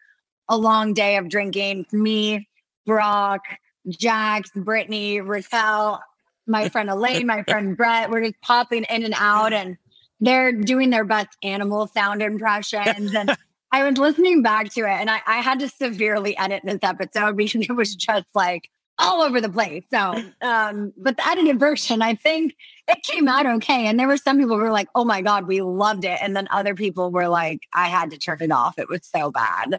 a 0.48 0.57
long 0.57 0.94
day 0.94 1.16
of 1.16 1.29
drinking. 1.29 1.87
Me, 1.92 2.48
Brock, 2.87 3.42
Jax, 3.88 4.51
Brittany, 4.55 5.20
Raquel, 5.20 6.03
my 6.46 6.68
friend 6.70 6.90
Elaine, 6.90 7.27
my 7.27 7.42
friend 7.44 7.77
Brett. 7.77 8.11
We're 8.11 8.22
just 8.22 8.40
popping 8.40 8.85
in 8.85 9.05
and 9.05 9.14
out 9.16 9.53
and 9.53 9.77
they're 10.20 10.53
doing 10.53 10.90
their 10.90 11.05
best 11.05 11.37
animal 11.42 11.87
sound 11.88 12.22
impressions. 12.22 13.14
And 13.14 13.37
I 13.72 13.88
was 13.88 13.98
listening 13.98 14.42
back 14.42 14.72
to 14.72 14.81
it 14.81 15.01
and 15.01 15.11
I, 15.11 15.20
I 15.27 15.38
had 15.38 15.61
to 15.61 15.68
severely 15.68 16.37
edit 16.37 16.62
this 16.64 16.81
episode 16.83 17.37
because 17.37 17.62
it 17.62 17.72
was 17.72 17.94
just 17.94 18.27
like 18.35 18.70
all 18.98 19.22
over 19.22 19.40
the 19.40 19.48
place. 19.48 19.85
So, 19.90 20.22
um, 20.42 20.92
but 20.96 21.16
the 21.16 21.29
edited 21.29 21.61
version, 21.61 22.03
I 22.03 22.14
think 22.14 22.57
it 22.88 23.03
came 23.05 23.29
out 23.29 23.46
okay. 23.46 23.87
And 23.87 23.98
there 23.98 24.09
were 24.09 24.16
some 24.16 24.38
people 24.38 24.57
who 24.57 24.62
were 24.62 24.72
like, 24.72 24.88
oh 24.94 25.05
my 25.05 25.22
God, 25.22 25.46
we 25.46 25.62
loved 25.62 26.05
it. 26.05 26.18
And 26.20 26.35
then 26.35 26.48
other 26.51 26.74
people 26.74 27.11
were 27.11 27.29
like, 27.29 27.61
I 27.72 27.88
had 27.88 28.11
to 28.11 28.18
turn 28.18 28.38
it 28.40 28.51
off. 28.51 28.79
It 28.79 28.88
was 28.88 29.01
so 29.05 29.31
bad. 29.31 29.79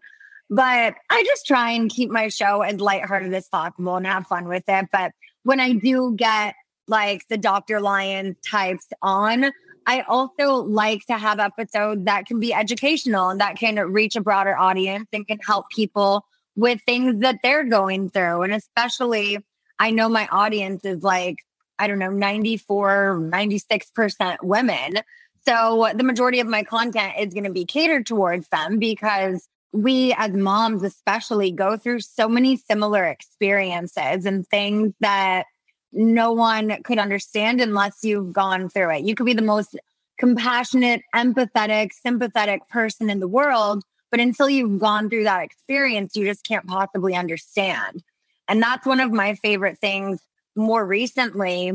But 0.50 0.96
I 1.10 1.24
just 1.24 1.46
try 1.46 1.72
and 1.72 1.90
keep 1.90 2.10
my 2.10 2.28
show 2.30 2.62
as 2.62 2.80
lighthearted 2.80 3.34
as 3.34 3.48
possible 3.48 3.96
and 3.96 4.08
have 4.08 4.28
fun 4.28 4.48
with 4.48 4.64
it. 4.68 4.88
But 4.92 5.12
when 5.44 5.60
I 5.60 5.74
do 5.74 6.16
get 6.16 6.56
like 6.88 7.28
the 7.30 7.38
Dr. 7.38 7.80
Lion 7.80 8.36
types 8.44 8.88
on, 9.02 9.52
I 9.86 10.02
also 10.02 10.56
like 10.56 11.06
to 11.06 11.18
have 11.18 11.40
episodes 11.40 12.06
that 12.06 12.26
can 12.26 12.40
be 12.40 12.54
educational 12.54 13.30
and 13.30 13.40
that 13.40 13.58
can 13.58 13.80
reach 13.92 14.16
a 14.16 14.22
broader 14.22 14.58
audience 14.58 15.08
and 15.14 15.28
can 15.28 15.40
help 15.40 15.70
people 15.70 16.26
with 16.56 16.82
things 16.82 17.22
that 17.22 17.40
they're 17.42 17.64
going 17.64 18.10
through. 18.10 18.42
And 18.42 18.54
especially, 18.54 19.40
I 19.80 19.92
know 19.92 20.10
my 20.10 20.28
audience 20.28 20.84
is 20.84 21.04
like, 21.04 21.38
I 21.78 21.88
don't 21.88 22.00
know, 22.00 22.10
94, 22.10 23.30
96% 23.32 24.38
women. 24.44 25.00
So 25.48 25.90
the 25.96 26.04
majority 26.04 26.40
of 26.40 26.48
my 26.48 26.64
content 26.64 27.14
is 27.18 27.34
going 27.34 27.46
to 27.46 27.52
be 27.52 27.66
catered 27.66 28.06
towards 28.06 28.48
them 28.50 28.78
because 28.78 29.48
we 29.72 30.14
as 30.18 30.32
moms, 30.32 30.84
especially, 30.84 31.52
go 31.52 31.78
through 31.78 32.02
so 32.02 32.28
many 32.28 32.58
similar 32.58 33.06
experiences 33.06 34.26
and 34.26 34.48
things 34.48 34.94
that 35.00 35.46
no 35.92 36.32
one 36.32 36.82
could 36.84 37.00
understand 37.00 37.62
unless 37.62 38.04
you've 38.04 38.34
gone 38.34 38.70
through 38.70 38.92
it. 38.92 39.04
You 39.04 39.16
could 39.16 39.26
be 39.26 39.34
the 39.34 39.42
most 39.42 39.78
compassionate, 40.18 41.02
empathetic, 41.16 41.94
sympathetic 41.94 42.68
person 42.70 43.10
in 43.10 43.20
the 43.20 43.28
world, 43.28 43.84
but 44.12 44.20
until 44.20 44.50
you've 44.50 44.80
gone 44.80 45.10
through 45.10 45.24
that 45.24 45.44
experience, 45.44 46.16
you 46.16 46.26
just 46.26 46.46
can't 46.46 46.68
possibly 46.68 47.16
understand. 47.16 48.04
And 48.48 48.62
that's 48.62 48.86
one 48.86 49.00
of 49.00 49.12
my 49.12 49.36
favorite 49.36 49.80
things 49.80 50.20
more 50.56 50.86
recently 50.86 51.72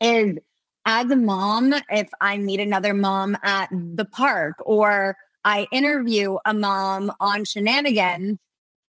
is 0.00 0.38
as 0.86 1.10
a 1.10 1.16
mom, 1.16 1.74
if 1.90 2.08
I 2.20 2.38
meet 2.38 2.60
another 2.60 2.94
mom 2.94 3.36
at 3.42 3.68
the 3.70 4.06
park 4.06 4.56
or 4.60 5.16
I 5.48 5.66
interview 5.72 6.36
a 6.44 6.52
mom 6.52 7.10
on 7.20 7.44
Scheananigans, 7.44 8.36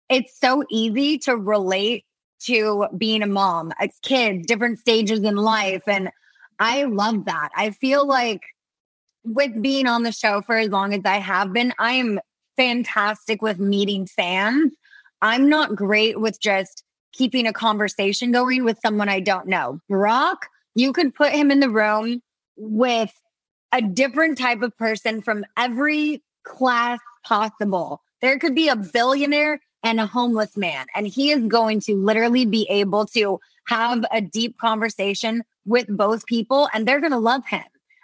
it's 0.07 0.39
so 0.39 0.63
easy 0.69 1.17
to 1.19 1.35
relate 1.35 2.05
to 2.41 2.85
being 2.95 3.23
a 3.23 3.27
mom, 3.27 3.71
a 3.81 3.89
kid, 4.03 4.45
different 4.45 4.77
stages 4.77 5.21
in 5.21 5.35
life. 5.35 5.81
And 5.87 6.11
I 6.59 6.83
love 6.83 7.25
that. 7.25 7.49
I 7.55 7.71
feel 7.71 8.05
like 8.05 8.41
with 9.23 9.63
being 9.63 9.87
on 9.87 10.03
the 10.03 10.11
show 10.11 10.43
for 10.43 10.55
as 10.55 10.69
long 10.69 10.93
as 10.93 11.01
I 11.05 11.17
have 11.17 11.53
been, 11.53 11.73
I 11.79 11.93
am 11.93 12.19
fantastic 12.55 13.41
with 13.41 13.57
meeting 13.57 14.05
fans. 14.05 14.73
I'm 15.23 15.49
not 15.49 15.75
great 15.75 16.21
with 16.21 16.39
just 16.39 16.83
keeping 17.13 17.47
a 17.47 17.53
conversation 17.53 18.31
going 18.31 18.63
with 18.63 18.77
someone 18.85 19.09
I 19.09 19.21
don't 19.21 19.47
know. 19.47 19.79
Brock, 19.89 20.49
you 20.75 20.93
could 20.93 21.15
put 21.15 21.31
him 21.31 21.49
in 21.49 21.61
the 21.61 21.69
room 21.71 22.21
with 22.55 23.11
a 23.71 23.81
different 23.81 24.37
type 24.37 24.61
of 24.61 24.77
person 24.77 25.23
from 25.23 25.43
every 25.57 26.22
class 26.43 26.99
possible. 27.23 28.01
There 28.21 28.39
could 28.39 28.55
be 28.55 28.69
a 28.69 28.75
billionaire 28.75 29.59
and 29.83 29.99
a 29.99 30.05
homeless 30.05 30.55
man. 30.55 30.85
And 30.95 31.07
he 31.07 31.31
is 31.31 31.43
going 31.45 31.81
to 31.81 31.95
literally 31.95 32.45
be 32.45 32.67
able 32.69 33.05
to 33.07 33.39
have 33.67 34.05
a 34.11 34.21
deep 34.21 34.57
conversation 34.57 35.43
with 35.65 35.85
both 35.89 36.25
people 36.25 36.69
and 36.73 36.87
they're 36.87 36.99
going 36.99 37.11
to 37.11 37.19
love 37.19 37.45
him. 37.45 37.63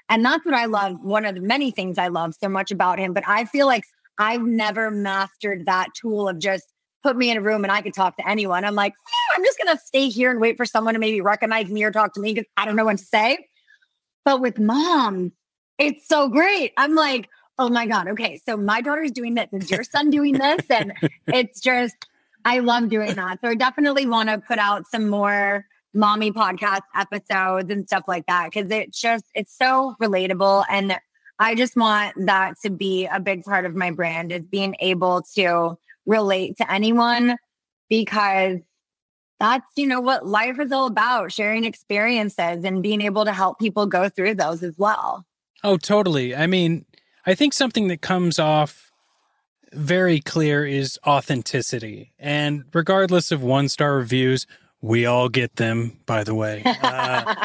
And 0.09 0.25
that's 0.25 0.45
what 0.45 0.55
I 0.55 0.65
love. 0.65 0.99
One 1.01 1.25
of 1.25 1.35
the 1.35 1.41
many 1.41 1.71
things 1.71 1.97
I 1.97 2.07
love 2.07 2.35
so 2.41 2.49
much 2.49 2.71
about 2.71 2.99
him. 2.99 3.13
But 3.13 3.23
I 3.27 3.45
feel 3.45 3.67
like 3.67 3.83
I've 4.17 4.41
never 4.41 4.91
mastered 4.91 5.65
that 5.67 5.89
tool 5.93 6.27
of 6.27 6.39
just 6.39 6.65
put 7.03 7.15
me 7.15 7.31
in 7.31 7.37
a 7.37 7.41
room 7.41 7.63
and 7.63 7.71
I 7.71 7.81
could 7.81 7.93
talk 7.93 8.17
to 8.17 8.27
anyone. 8.27 8.65
I'm 8.65 8.75
like, 8.75 8.93
I'm 9.35 9.43
just 9.43 9.57
going 9.57 9.75
to 9.75 9.81
stay 9.81 10.09
here 10.09 10.31
and 10.31 10.41
wait 10.41 10.57
for 10.57 10.65
someone 10.65 10.95
to 10.95 10.99
maybe 10.99 11.21
recognize 11.21 11.69
me 11.69 11.83
or 11.83 11.91
talk 11.91 12.13
to 12.15 12.19
me 12.19 12.33
because 12.33 12.49
I 12.57 12.65
don't 12.65 12.75
know 12.75 12.85
what 12.85 12.97
to 12.97 13.05
say. 13.05 13.47
But 14.25 14.41
with 14.41 14.59
mom, 14.59 15.31
it's 15.77 16.07
so 16.07 16.27
great. 16.27 16.73
I'm 16.75 16.95
like, 16.95 17.29
oh 17.59 17.69
my 17.69 17.85
God, 17.85 18.07
okay, 18.07 18.41
so 18.43 18.57
my 18.57 18.81
daughter's 18.81 19.11
doing 19.11 19.35
this. 19.35 19.49
Is 19.51 19.69
your 19.69 19.83
son 19.83 20.09
doing 20.09 20.33
this? 20.33 20.65
And 20.69 20.93
it's 21.27 21.59
just, 21.59 21.95
I 22.45 22.59
love 22.59 22.89
doing 22.89 23.13
that. 23.15 23.39
So 23.41 23.49
I 23.49 23.55
definitely 23.55 24.05
want 24.05 24.29
to 24.29 24.39
put 24.39 24.57
out 24.57 24.87
some 24.87 25.09
more 25.09 25.65
mommy 25.93 26.31
podcast 26.31 26.81
episodes 26.95 27.69
and 27.69 27.85
stuff 27.85 28.05
like 28.07 28.25
that 28.27 28.49
because 28.51 28.71
it's 28.71 28.99
just, 28.99 29.25
it's 29.35 29.55
so 29.55 29.95
relatable. 30.01 30.63
And 30.69 30.97
I 31.37 31.53
just 31.53 31.75
want 31.75 32.15
that 32.25 32.55
to 32.63 32.69
be 32.69 33.05
a 33.07 33.19
big 33.19 33.43
part 33.43 33.65
of 33.65 33.75
my 33.75 33.91
brand 33.91 34.31
is 34.31 34.45
being 34.45 34.75
able 34.79 35.23
to 35.35 35.77
relate 36.05 36.57
to 36.57 36.71
anyone 36.71 37.37
because 37.89 38.59
that's 39.39 39.65
you 39.75 39.87
know 39.87 40.01
what 40.01 40.25
life 40.25 40.59
is 40.59 40.71
all 40.71 40.87
about 40.87 41.31
sharing 41.31 41.65
experiences 41.65 42.63
and 42.63 42.83
being 42.83 43.01
able 43.01 43.25
to 43.25 43.31
help 43.31 43.59
people 43.59 43.85
go 43.85 44.09
through 44.09 44.35
those 44.35 44.63
as 44.63 44.75
well 44.77 45.25
oh 45.63 45.77
totally 45.77 46.35
i 46.35 46.47
mean 46.47 46.83
I 47.29 47.35
think 47.35 47.53
something 47.53 47.89
that 47.89 48.01
comes 48.01 48.39
off 48.39 48.91
very 49.71 50.19
clear 50.19 50.65
is 50.65 50.97
authenticity. 51.05 52.11
And 52.17 52.63
regardless 52.73 53.31
of 53.31 53.43
one 53.43 53.69
star 53.69 53.95
reviews, 53.97 54.47
we 54.81 55.05
all 55.05 55.29
get 55.29 55.57
them, 55.57 55.99
by 56.07 56.23
the 56.23 56.33
way. 56.33 56.63
Uh, 56.81 57.35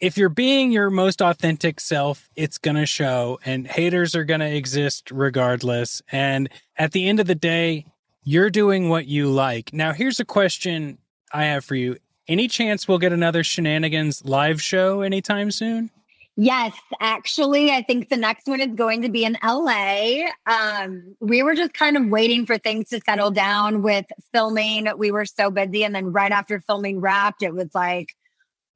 if 0.00 0.18
you're 0.18 0.28
being 0.28 0.72
your 0.72 0.90
most 0.90 1.22
authentic 1.22 1.78
self, 1.80 2.28
it's 2.34 2.58
going 2.58 2.74
to 2.76 2.84
show, 2.86 3.38
and 3.44 3.68
haters 3.68 4.16
are 4.16 4.24
going 4.24 4.40
to 4.40 4.52
exist 4.54 5.10
regardless. 5.12 6.02
And 6.10 6.48
at 6.76 6.90
the 6.92 7.08
end 7.08 7.20
of 7.20 7.26
the 7.26 7.36
day, 7.36 7.86
You're 8.24 8.50
doing 8.50 8.88
what 8.88 9.06
you 9.06 9.28
like. 9.28 9.72
Now, 9.72 9.92
here's 9.92 10.20
a 10.20 10.24
question 10.24 10.98
I 11.32 11.44
have 11.44 11.64
for 11.64 11.74
you. 11.74 11.96
Any 12.28 12.46
chance 12.46 12.86
we'll 12.86 12.98
get 12.98 13.12
another 13.12 13.42
Scheananigans 13.42 14.24
live 14.24 14.62
show 14.62 15.00
anytime 15.00 15.50
soon? 15.50 15.90
Yes, 16.36 16.74
actually, 16.98 17.70
I 17.70 17.82
think 17.82 18.08
the 18.08 18.16
next 18.16 18.46
one 18.46 18.60
is 18.60 18.74
going 18.74 19.02
to 19.02 19.10
be 19.10 19.24
in 19.24 19.36
LA. 19.44 20.30
Um, 20.46 21.14
we 21.20 21.42
were 21.42 21.54
just 21.54 21.74
kind 21.74 21.94
of 21.96 22.06
waiting 22.06 22.46
for 22.46 22.56
things 22.56 22.88
to 22.88 23.00
settle 23.04 23.30
down 23.30 23.82
with 23.82 24.06
filming. 24.32 24.88
We 24.96 25.10
were 25.10 25.26
so 25.26 25.50
busy. 25.50 25.84
And 25.84 25.94
then 25.94 26.10
right 26.10 26.32
after 26.32 26.60
filming 26.60 27.00
wrapped, 27.00 27.42
it 27.42 27.54
was 27.54 27.68
like 27.74 28.14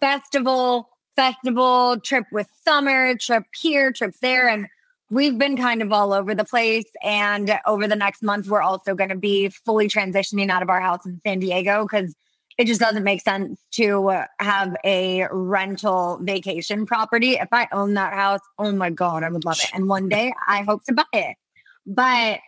festival, 0.00 0.90
festival, 1.16 1.98
trip 1.98 2.26
with 2.30 2.46
summer, 2.62 3.14
trip 3.16 3.44
here, 3.58 3.90
trip 3.90 4.14
there. 4.20 4.48
And 4.48 4.66
we've 5.08 5.38
been 5.38 5.56
kind 5.56 5.80
of 5.80 5.92
all 5.92 6.12
over 6.12 6.34
the 6.34 6.44
place. 6.44 6.90
And 7.02 7.58
over 7.66 7.88
the 7.88 7.96
next 7.96 8.22
month, 8.22 8.48
we're 8.48 8.60
also 8.60 8.94
going 8.94 9.10
to 9.10 9.16
be 9.16 9.48
fully 9.48 9.88
transitioning 9.88 10.50
out 10.50 10.62
of 10.62 10.68
our 10.68 10.80
house 10.82 11.06
in 11.06 11.22
San 11.24 11.38
Diego 11.38 11.84
because 11.84 12.14
it 12.58 12.66
just 12.66 12.80
doesn't 12.80 13.04
make 13.04 13.20
sense 13.20 13.60
to 13.72 14.24
have 14.38 14.76
a 14.84 15.26
rental 15.30 16.18
vacation 16.22 16.86
property. 16.86 17.32
If 17.32 17.48
I 17.52 17.68
own 17.72 17.94
that 17.94 18.14
house, 18.14 18.40
oh 18.58 18.72
my 18.72 18.90
God, 18.90 19.22
I 19.22 19.28
would 19.28 19.44
love 19.44 19.58
it. 19.62 19.70
And 19.74 19.88
one 19.88 20.08
day 20.08 20.32
I 20.48 20.62
hope 20.62 20.84
to 20.84 20.94
buy 20.94 21.04
it. 21.12 21.36
But 21.86 22.40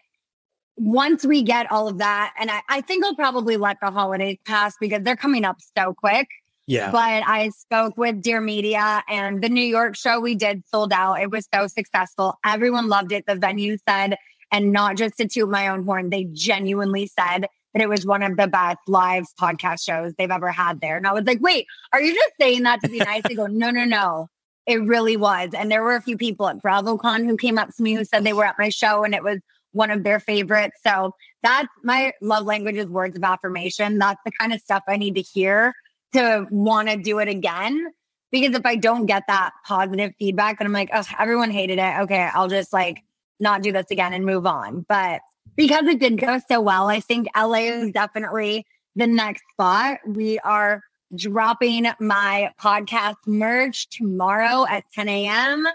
once 0.77 1.27
we 1.27 1.43
get 1.43 1.71
all 1.71 1.89
of 1.89 1.99
that, 1.99 2.33
and 2.39 2.51
I, 2.51 2.63
I 2.69 2.81
think 2.81 3.05
I'll 3.05 3.15
probably 3.15 3.57
let 3.57 3.79
the 3.81 3.91
holidays 3.91 4.39
pass 4.47 4.77
because 4.81 5.03
they're 5.03 5.17
coming 5.17 5.45
up 5.45 5.59
so 5.77 5.93
quick. 5.93 6.29
Yeah. 6.67 6.91
But 6.91 7.23
I 7.27 7.49
spoke 7.51 7.97
with 7.97 8.23
Dear 8.23 8.41
Media 8.41 9.03
and 9.09 9.43
the 9.43 9.49
New 9.49 9.65
York 9.65 9.97
show 9.97 10.21
we 10.21 10.35
did 10.35 10.63
sold 10.69 10.93
out. 10.93 11.15
It 11.15 11.31
was 11.31 11.49
so 11.53 11.67
successful. 11.67 12.39
Everyone 12.45 12.89
loved 12.89 13.13
it. 13.13 13.25
The 13.27 13.37
venue 13.37 13.79
said, 13.89 14.17
and 14.53 14.73
not 14.73 14.97
just 14.97 15.17
to 15.17 15.27
toot 15.27 15.49
my 15.49 15.69
own 15.69 15.85
horn, 15.85 16.11
they 16.11 16.25
genuinely 16.25 17.07
said 17.07 17.49
that 17.75 17.83
it 17.83 17.89
was 17.89 18.07
one 18.07 18.23
of 18.23 18.37
the 18.37 18.47
best 18.47 18.79
live 18.87 19.25
podcast 19.41 19.85
shows 19.85 20.13
they've 20.15 20.31
ever 20.31 20.51
had 20.51 20.81
there. 20.81 20.97
And 20.97 21.07
I 21.07 21.13
was 21.13 21.25
like, 21.25 21.41
wait, 21.41 21.67
are 21.93 22.01
you 22.01 22.15
just 22.15 22.33
saying 22.41 22.63
that 22.63 22.81
to 22.83 22.89
be 22.89 22.99
nice? 22.99 23.23
They 23.25 23.35
go, 23.35 23.47
no, 23.51 23.71
no, 23.71 23.85
no. 23.85 24.29
It 24.67 24.83
really 24.83 25.17
was. 25.17 25.51
And 25.55 25.71
there 25.71 25.83
were 25.83 25.97
a 25.97 26.03
few 26.03 26.19
people 26.19 26.49
at 26.49 26.63
BravoCon 26.63 27.25
who 27.27 27.37
came 27.37 27.59
up 27.59 27.75
to 27.75 27.83
me 27.83 27.95
who 27.95 28.05
said 28.05 28.25
they 28.25 28.35
were 28.35 28.45
at 28.45 28.59
my 28.59 28.69
show 28.69 29.03
and 29.03 29.15
it 29.15 29.25
was 29.25 29.39
one 29.73 29.91
of 29.91 30.05
their 30.05 30.21
favorites. 30.21 30.77
So 30.83 31.15
that's 31.43 31.69
my 31.83 32.13
love 32.21 32.45
language 32.45 32.77
is 32.77 32.87
words 32.87 33.17
of 33.17 33.25
affirmation. 33.25 33.99
That's 33.99 34.21
the 34.25 34.33
kind 34.33 34.53
of 34.53 34.61
stuff 34.61 34.83
I 34.87 34.97
need 34.97 35.15
to 35.15 35.23
hear 35.23 35.75
to 36.13 36.47
want 36.51 36.89
to 36.89 36.97
do 36.97 37.19
it 37.19 37.29
again. 37.29 37.93
Because 38.31 38.55
if 38.55 38.67
I 38.67 38.77
don't 38.77 39.07
get 39.07 39.23
that 39.29 39.53
positive 39.67 40.13
feedback 40.19 40.57
and 40.61 40.67
I'm 40.67 40.73
like, 40.73 40.91
oh, 40.93 41.05
everyone 41.19 41.51
hated 41.51 41.79
it. 41.79 42.01
Okay, 42.01 42.29
I'll 42.35 42.49
just 42.49 42.73
like 42.73 43.03
not 43.41 43.63
do 43.63 43.73
this 43.73 43.87
again 43.91 44.13
and 44.13 44.27
move 44.27 44.47
on. 44.47 44.85
But 44.87 45.21
because 45.59 45.87
it 45.89 45.99
did 45.99 46.19
go 46.19 46.41
so 46.49 46.61
well, 46.61 46.89
I 46.89 47.01
think 47.01 47.27
LA 47.37 47.55
is 47.55 47.83
mm-hmm. 47.83 47.91
definitely 47.91 48.65
the 48.95 49.09
next 49.09 49.43
spot. 49.53 49.99
We 50.07 50.39
are 50.39 50.83
dropping 51.15 51.89
my 51.99 52.53
podcast 52.61 53.17
merch 53.27 53.89
tomorrow 53.89 54.67
at 54.71 54.85
10 54.95 55.09
a.m. 55.09 55.67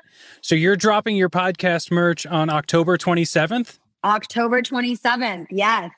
So 0.41 0.55
you're 0.55 0.77
dropping 0.77 1.17
your 1.17 1.29
podcast 1.29 1.91
merch 1.91 2.25
on 2.25 2.49
October 2.49 2.97
27th? 2.97 3.77
October 4.05 4.61
27th. 4.61 5.47
Yes. 5.51 5.91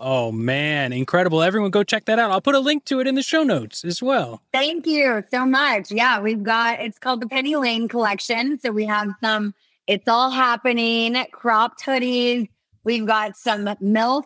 Oh 0.00 0.32
man, 0.32 0.92
incredible. 0.92 1.42
Everyone 1.42 1.70
go 1.70 1.82
check 1.82 2.06
that 2.06 2.18
out. 2.18 2.30
I'll 2.30 2.40
put 2.40 2.54
a 2.54 2.60
link 2.60 2.84
to 2.86 3.00
it 3.00 3.06
in 3.06 3.14
the 3.14 3.22
show 3.22 3.42
notes 3.42 3.84
as 3.84 4.00
well. 4.00 4.40
Thank 4.52 4.86
you 4.86 5.24
so 5.30 5.44
much. 5.44 5.90
Yeah, 5.90 6.20
we've 6.20 6.42
got 6.42 6.80
it's 6.80 6.98
called 6.98 7.20
the 7.20 7.26
Penny 7.26 7.56
Lane 7.56 7.88
collection. 7.88 8.58
So 8.60 8.70
we 8.70 8.86
have 8.86 9.08
some 9.20 9.54
it's 9.88 10.06
all 10.06 10.30
happening 10.30 11.16
cropped 11.32 11.84
hoodies. 11.84 12.48
We've 12.84 13.06
got 13.06 13.36
some 13.36 13.64
MILF 13.66 14.24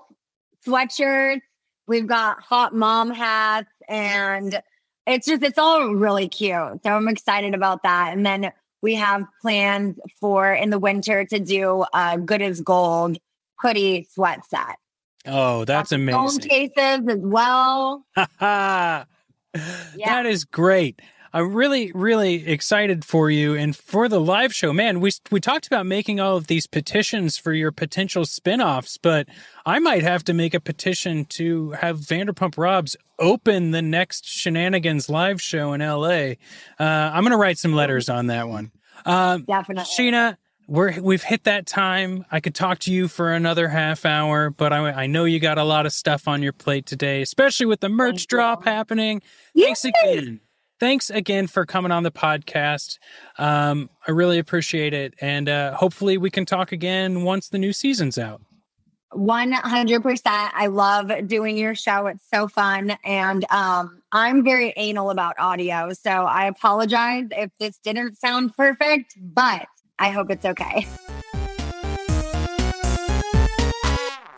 sweatshirts. 0.67 1.41
We've 1.87 2.07
got 2.07 2.41
hot 2.43 2.75
mom 2.75 3.11
hats 3.11 3.69
and 3.89 4.63
it's 5.07 5.27
just 5.27 5.43
it's 5.43 5.59
all 5.59 5.95
really 5.95 6.29
cute. 6.29 6.83
So 6.85 6.91
I'm 6.91 7.09
excited 7.09 7.55
about 7.55 7.83
that. 7.83 8.13
And 8.13 8.25
then 8.25 8.53
we 8.83 8.95
have 8.95 9.25
plans 9.41 9.99
for 10.21 10.53
in 10.53 10.71
the 10.71 10.79
winter 10.79 11.25
to 11.25 11.39
do 11.39 11.85
a 11.93 12.19
good 12.19 12.43
as 12.43 12.61
gold 12.61 13.19
hoodie 13.59 14.09
sweat 14.13 14.47
set. 14.49 14.77
Oh, 15.27 15.65
that's 15.65 15.91
Phone 15.91 16.09
amazing. 16.09 16.41
cases 16.43 17.09
as 17.09 17.19
well. 17.19 18.05
That 19.55 20.25
is 20.27 20.45
great. 20.45 21.01
I'm 21.33 21.55
really, 21.55 21.91
really 21.95 22.47
excited 22.47 23.05
for 23.05 23.31
you 23.31 23.55
and 23.55 23.75
for 23.75 24.09
the 24.09 24.21
live 24.21 24.55
show. 24.55 24.73
Man, 24.73 25.01
we 25.01 25.13
we 25.31 25.41
talked 25.41 25.67
about 25.67 25.87
making 25.87 26.21
all 26.21 26.37
of 26.37 26.47
these 26.47 26.67
petitions 26.67 27.39
for 27.39 27.53
your 27.53 27.73
potential 27.73 28.25
spin-offs, 28.25 28.99
but 28.99 29.29
I 29.65 29.79
might 29.79 30.03
have 30.03 30.25
to 30.25 30.35
make 30.35 30.53
a 30.53 30.61
petition 30.61 31.25
to 31.27 31.71
have 31.73 31.99
Vanderpump 31.99 32.59
Robs 32.59 32.97
open 33.19 33.71
the 33.71 33.83
next 33.83 34.25
Scheananigans 34.25 35.09
live 35.09 35.41
show 35.41 35.73
in 35.73 35.81
LA. 35.81 36.35
Uh, 36.79 37.11
I'm 37.13 37.23
going 37.23 37.33
to 37.33 37.39
write 37.39 37.59
some 37.59 37.73
letters 37.73 38.09
on 38.09 38.27
that 38.27 38.49
one. 38.49 38.73
Um, 39.07 39.45
Definitely. 39.45 39.85
Scheana, 39.85 40.37
we're 40.69 41.01
we've 41.01 41.23
hit 41.23 41.45
that 41.45 41.67
time. 41.67 42.27
I 42.31 42.41
could 42.41 42.55
talk 42.55 42.79
to 42.81 42.93
you 42.93 43.09
for 43.09 43.33
another 43.33 43.69
half 43.69 44.05
hour, 44.05 44.51
but 44.51 44.73
I, 44.73 44.91
I 44.91 45.07
know 45.07 45.25
you 45.25 45.41
got 45.41 45.57
a 45.57 45.65
lot 45.65 45.87
of 45.87 45.93
stuff 45.93 46.29
on 46.29 46.43
your 46.43 46.53
plate 46.53 46.85
today, 46.85 47.23
especially 47.23 47.67
with 47.67 47.81
the 47.81 47.89
merch 47.89 48.27
drop 48.27 48.65
happening. 48.65 49.23
Thanks 49.57 49.85
again. 49.85 50.42
Thanks 50.83 51.11
again 51.11 51.47
for 51.47 51.65
coming 51.65 51.93
on 51.93 52.03
the 52.03 52.11
podcast. 52.11 52.99
Um, 53.39 53.89
I 54.09 54.11
really 54.11 54.41
appreciate 54.41 54.93
it, 54.93 55.15
and 55.21 55.49
uh, 55.49 55.77
hopefully 55.77 56.19
we 56.19 56.29
can 56.29 56.45
talk 56.45 56.73
again 56.73 57.23
once 57.23 57.49
the 57.49 57.59
new 57.59 57.73
season's 57.73 58.19
out. 58.19 58.43
100%. 59.13 60.21
I 60.27 60.67
love 60.67 61.13
doing 61.29 61.57
your 61.57 61.77
show. 61.77 62.09
It's 62.09 62.25
so 62.29 62.49
fun. 62.49 62.97
And 63.05 63.49
um, 63.53 64.03
I'm 64.11 64.43
very 64.43 64.73
anal 64.77 65.11
about 65.11 65.37
audio. 65.39 65.93
So 65.93 66.11
I 66.11 66.47
apologize 66.47 67.27
if 67.31 67.53
this 67.61 67.79
didn't 67.79 68.19
sound 68.19 68.57
perfect, 68.57 69.15
but 69.17 69.69
I 70.01 70.11
hope 70.11 70.33
it's 70.33 70.45
okay. 70.45 70.89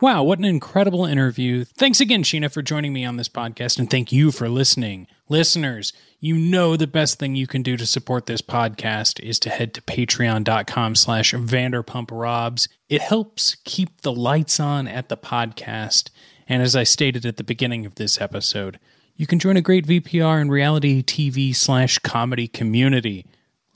Wow, 0.05 0.21
what 0.21 0.37
an 0.37 0.45
incredible 0.45 1.07
interview. 1.07 1.65
Thanks 1.65 1.99
again, 1.99 2.21
Scheana, 2.21 2.53
for 2.53 2.61
joining 2.61 2.93
me 2.93 3.03
on 3.05 3.17
this 3.17 3.27
podcast, 3.27 3.79
and 3.79 3.89
thank 3.89 4.11
you 4.11 4.31
for 4.31 4.47
listening. 4.47 5.07
Listeners, 5.29 5.93
you 6.19 6.37
know 6.37 6.77
the 6.77 6.85
best 6.85 7.17
thing 7.17 7.35
you 7.35 7.47
can 7.47 7.63
do 7.63 7.75
to 7.75 7.87
support 7.87 8.27
this 8.27 8.43
podcast 8.43 9.19
is 9.19 9.39
to 9.39 9.49
head 9.49 9.73
to 9.73 9.81
patreon.com 9.81 10.93
slash 10.93 11.33
vanderpumprobs. 11.33 12.67
It 12.87 13.01
helps 13.01 13.55
keep 13.65 14.01
the 14.01 14.13
lights 14.13 14.59
on 14.59 14.87
at 14.87 15.09
the 15.09 15.17
podcast. 15.17 16.11
And 16.47 16.61
as 16.61 16.75
I 16.75 16.83
stated 16.83 17.25
at 17.25 17.37
the 17.37 17.43
beginning 17.43 17.83
of 17.87 17.95
this 17.95 18.21
episode, 18.21 18.79
you 19.15 19.25
can 19.25 19.39
join 19.39 19.57
a 19.57 19.61
great 19.61 19.87
VPR 19.87 20.39
and 20.39 20.51
reality 20.51 21.01
TV 21.01 21.55
slash 21.55 21.97
comedy 21.97 22.47
community. 22.47 23.25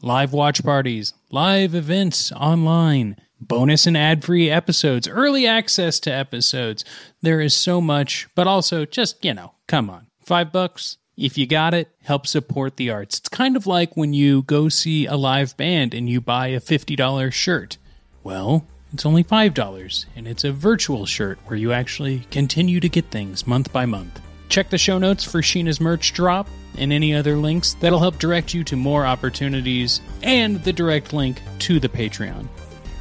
Live 0.03 0.31
watch 0.31 0.63
parties, 0.63 1.11
live 1.31 1.73
events 1.73 2.31
online, 2.33 3.17
bonus 3.39 3.87
and 3.87 3.97
ad 3.97 4.23
free 4.23 4.49
episodes, 4.49 5.07
early 5.07 5.47
access 5.47 5.99
to 6.01 6.11
episodes. 6.11 6.83
There 7.21 7.41
is 7.41 7.55
so 7.55 7.81
much, 7.81 8.27
but 8.35 8.47
also 8.47 8.85
just, 8.85 9.23
you 9.23 9.33
know, 9.33 9.53
come 9.67 9.89
on. 9.89 10.07
Five 10.21 10.51
bucks? 10.51 10.97
If 11.17 11.37
you 11.37 11.47
got 11.47 11.73
it, 11.73 11.89
help 12.03 12.25
support 12.27 12.77
the 12.77 12.89
arts. 12.91 13.19
It's 13.19 13.29
kind 13.29 13.57
of 13.57 13.67
like 13.67 13.97
when 13.97 14.13
you 14.13 14.43
go 14.43 14.69
see 14.69 15.05
a 15.05 15.15
live 15.15 15.57
band 15.57 15.93
and 15.93 16.09
you 16.09 16.21
buy 16.21 16.47
a 16.47 16.61
$50 16.61 17.33
shirt. 17.33 17.77
Well, 18.23 18.65
it's 18.93 19.05
only 19.05 19.23
$5, 19.23 20.05
and 20.15 20.27
it's 20.27 20.43
a 20.43 20.51
virtual 20.51 21.05
shirt 21.05 21.37
where 21.45 21.57
you 21.57 21.73
actually 21.73 22.19
continue 22.31 22.79
to 22.79 22.89
get 22.89 23.11
things 23.11 23.45
month 23.45 23.71
by 23.73 23.85
month. 23.85 24.21
Check 24.47 24.69
the 24.69 24.77
show 24.77 24.97
notes 24.97 25.23
for 25.23 25.41
Scheana's 25.41 25.79
merch 25.79 26.13
drop 26.13 26.47
and 26.77 26.91
any 26.91 27.13
other 27.13 27.35
links 27.35 27.75
that'll 27.75 27.99
help 27.99 28.17
direct 28.17 28.53
you 28.53 28.63
to 28.63 28.75
more 28.75 29.05
opportunities 29.05 30.01
and 30.23 30.63
the 30.63 30.73
direct 30.73 31.13
link 31.13 31.41
to 31.59 31.79
the 31.79 31.89
Patreon. 31.89 32.47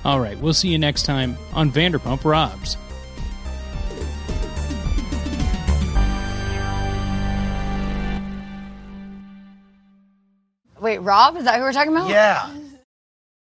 All 0.09 0.21
right, 0.21 0.39
we'll 0.39 0.55
see 0.55 0.69
you 0.69 0.79
next 0.79 1.03
time 1.03 1.37
on 1.53 1.71
Vanderpump 1.71 2.25
Robs. 2.25 2.79
Wait, 10.81 10.97
Rob? 11.01 11.37
Is 11.37 11.45
that 11.45 11.57
who 11.57 11.61
we're 11.61 11.75
talking 11.75 11.93
about? 11.93 12.09
Yeah. 12.09 12.51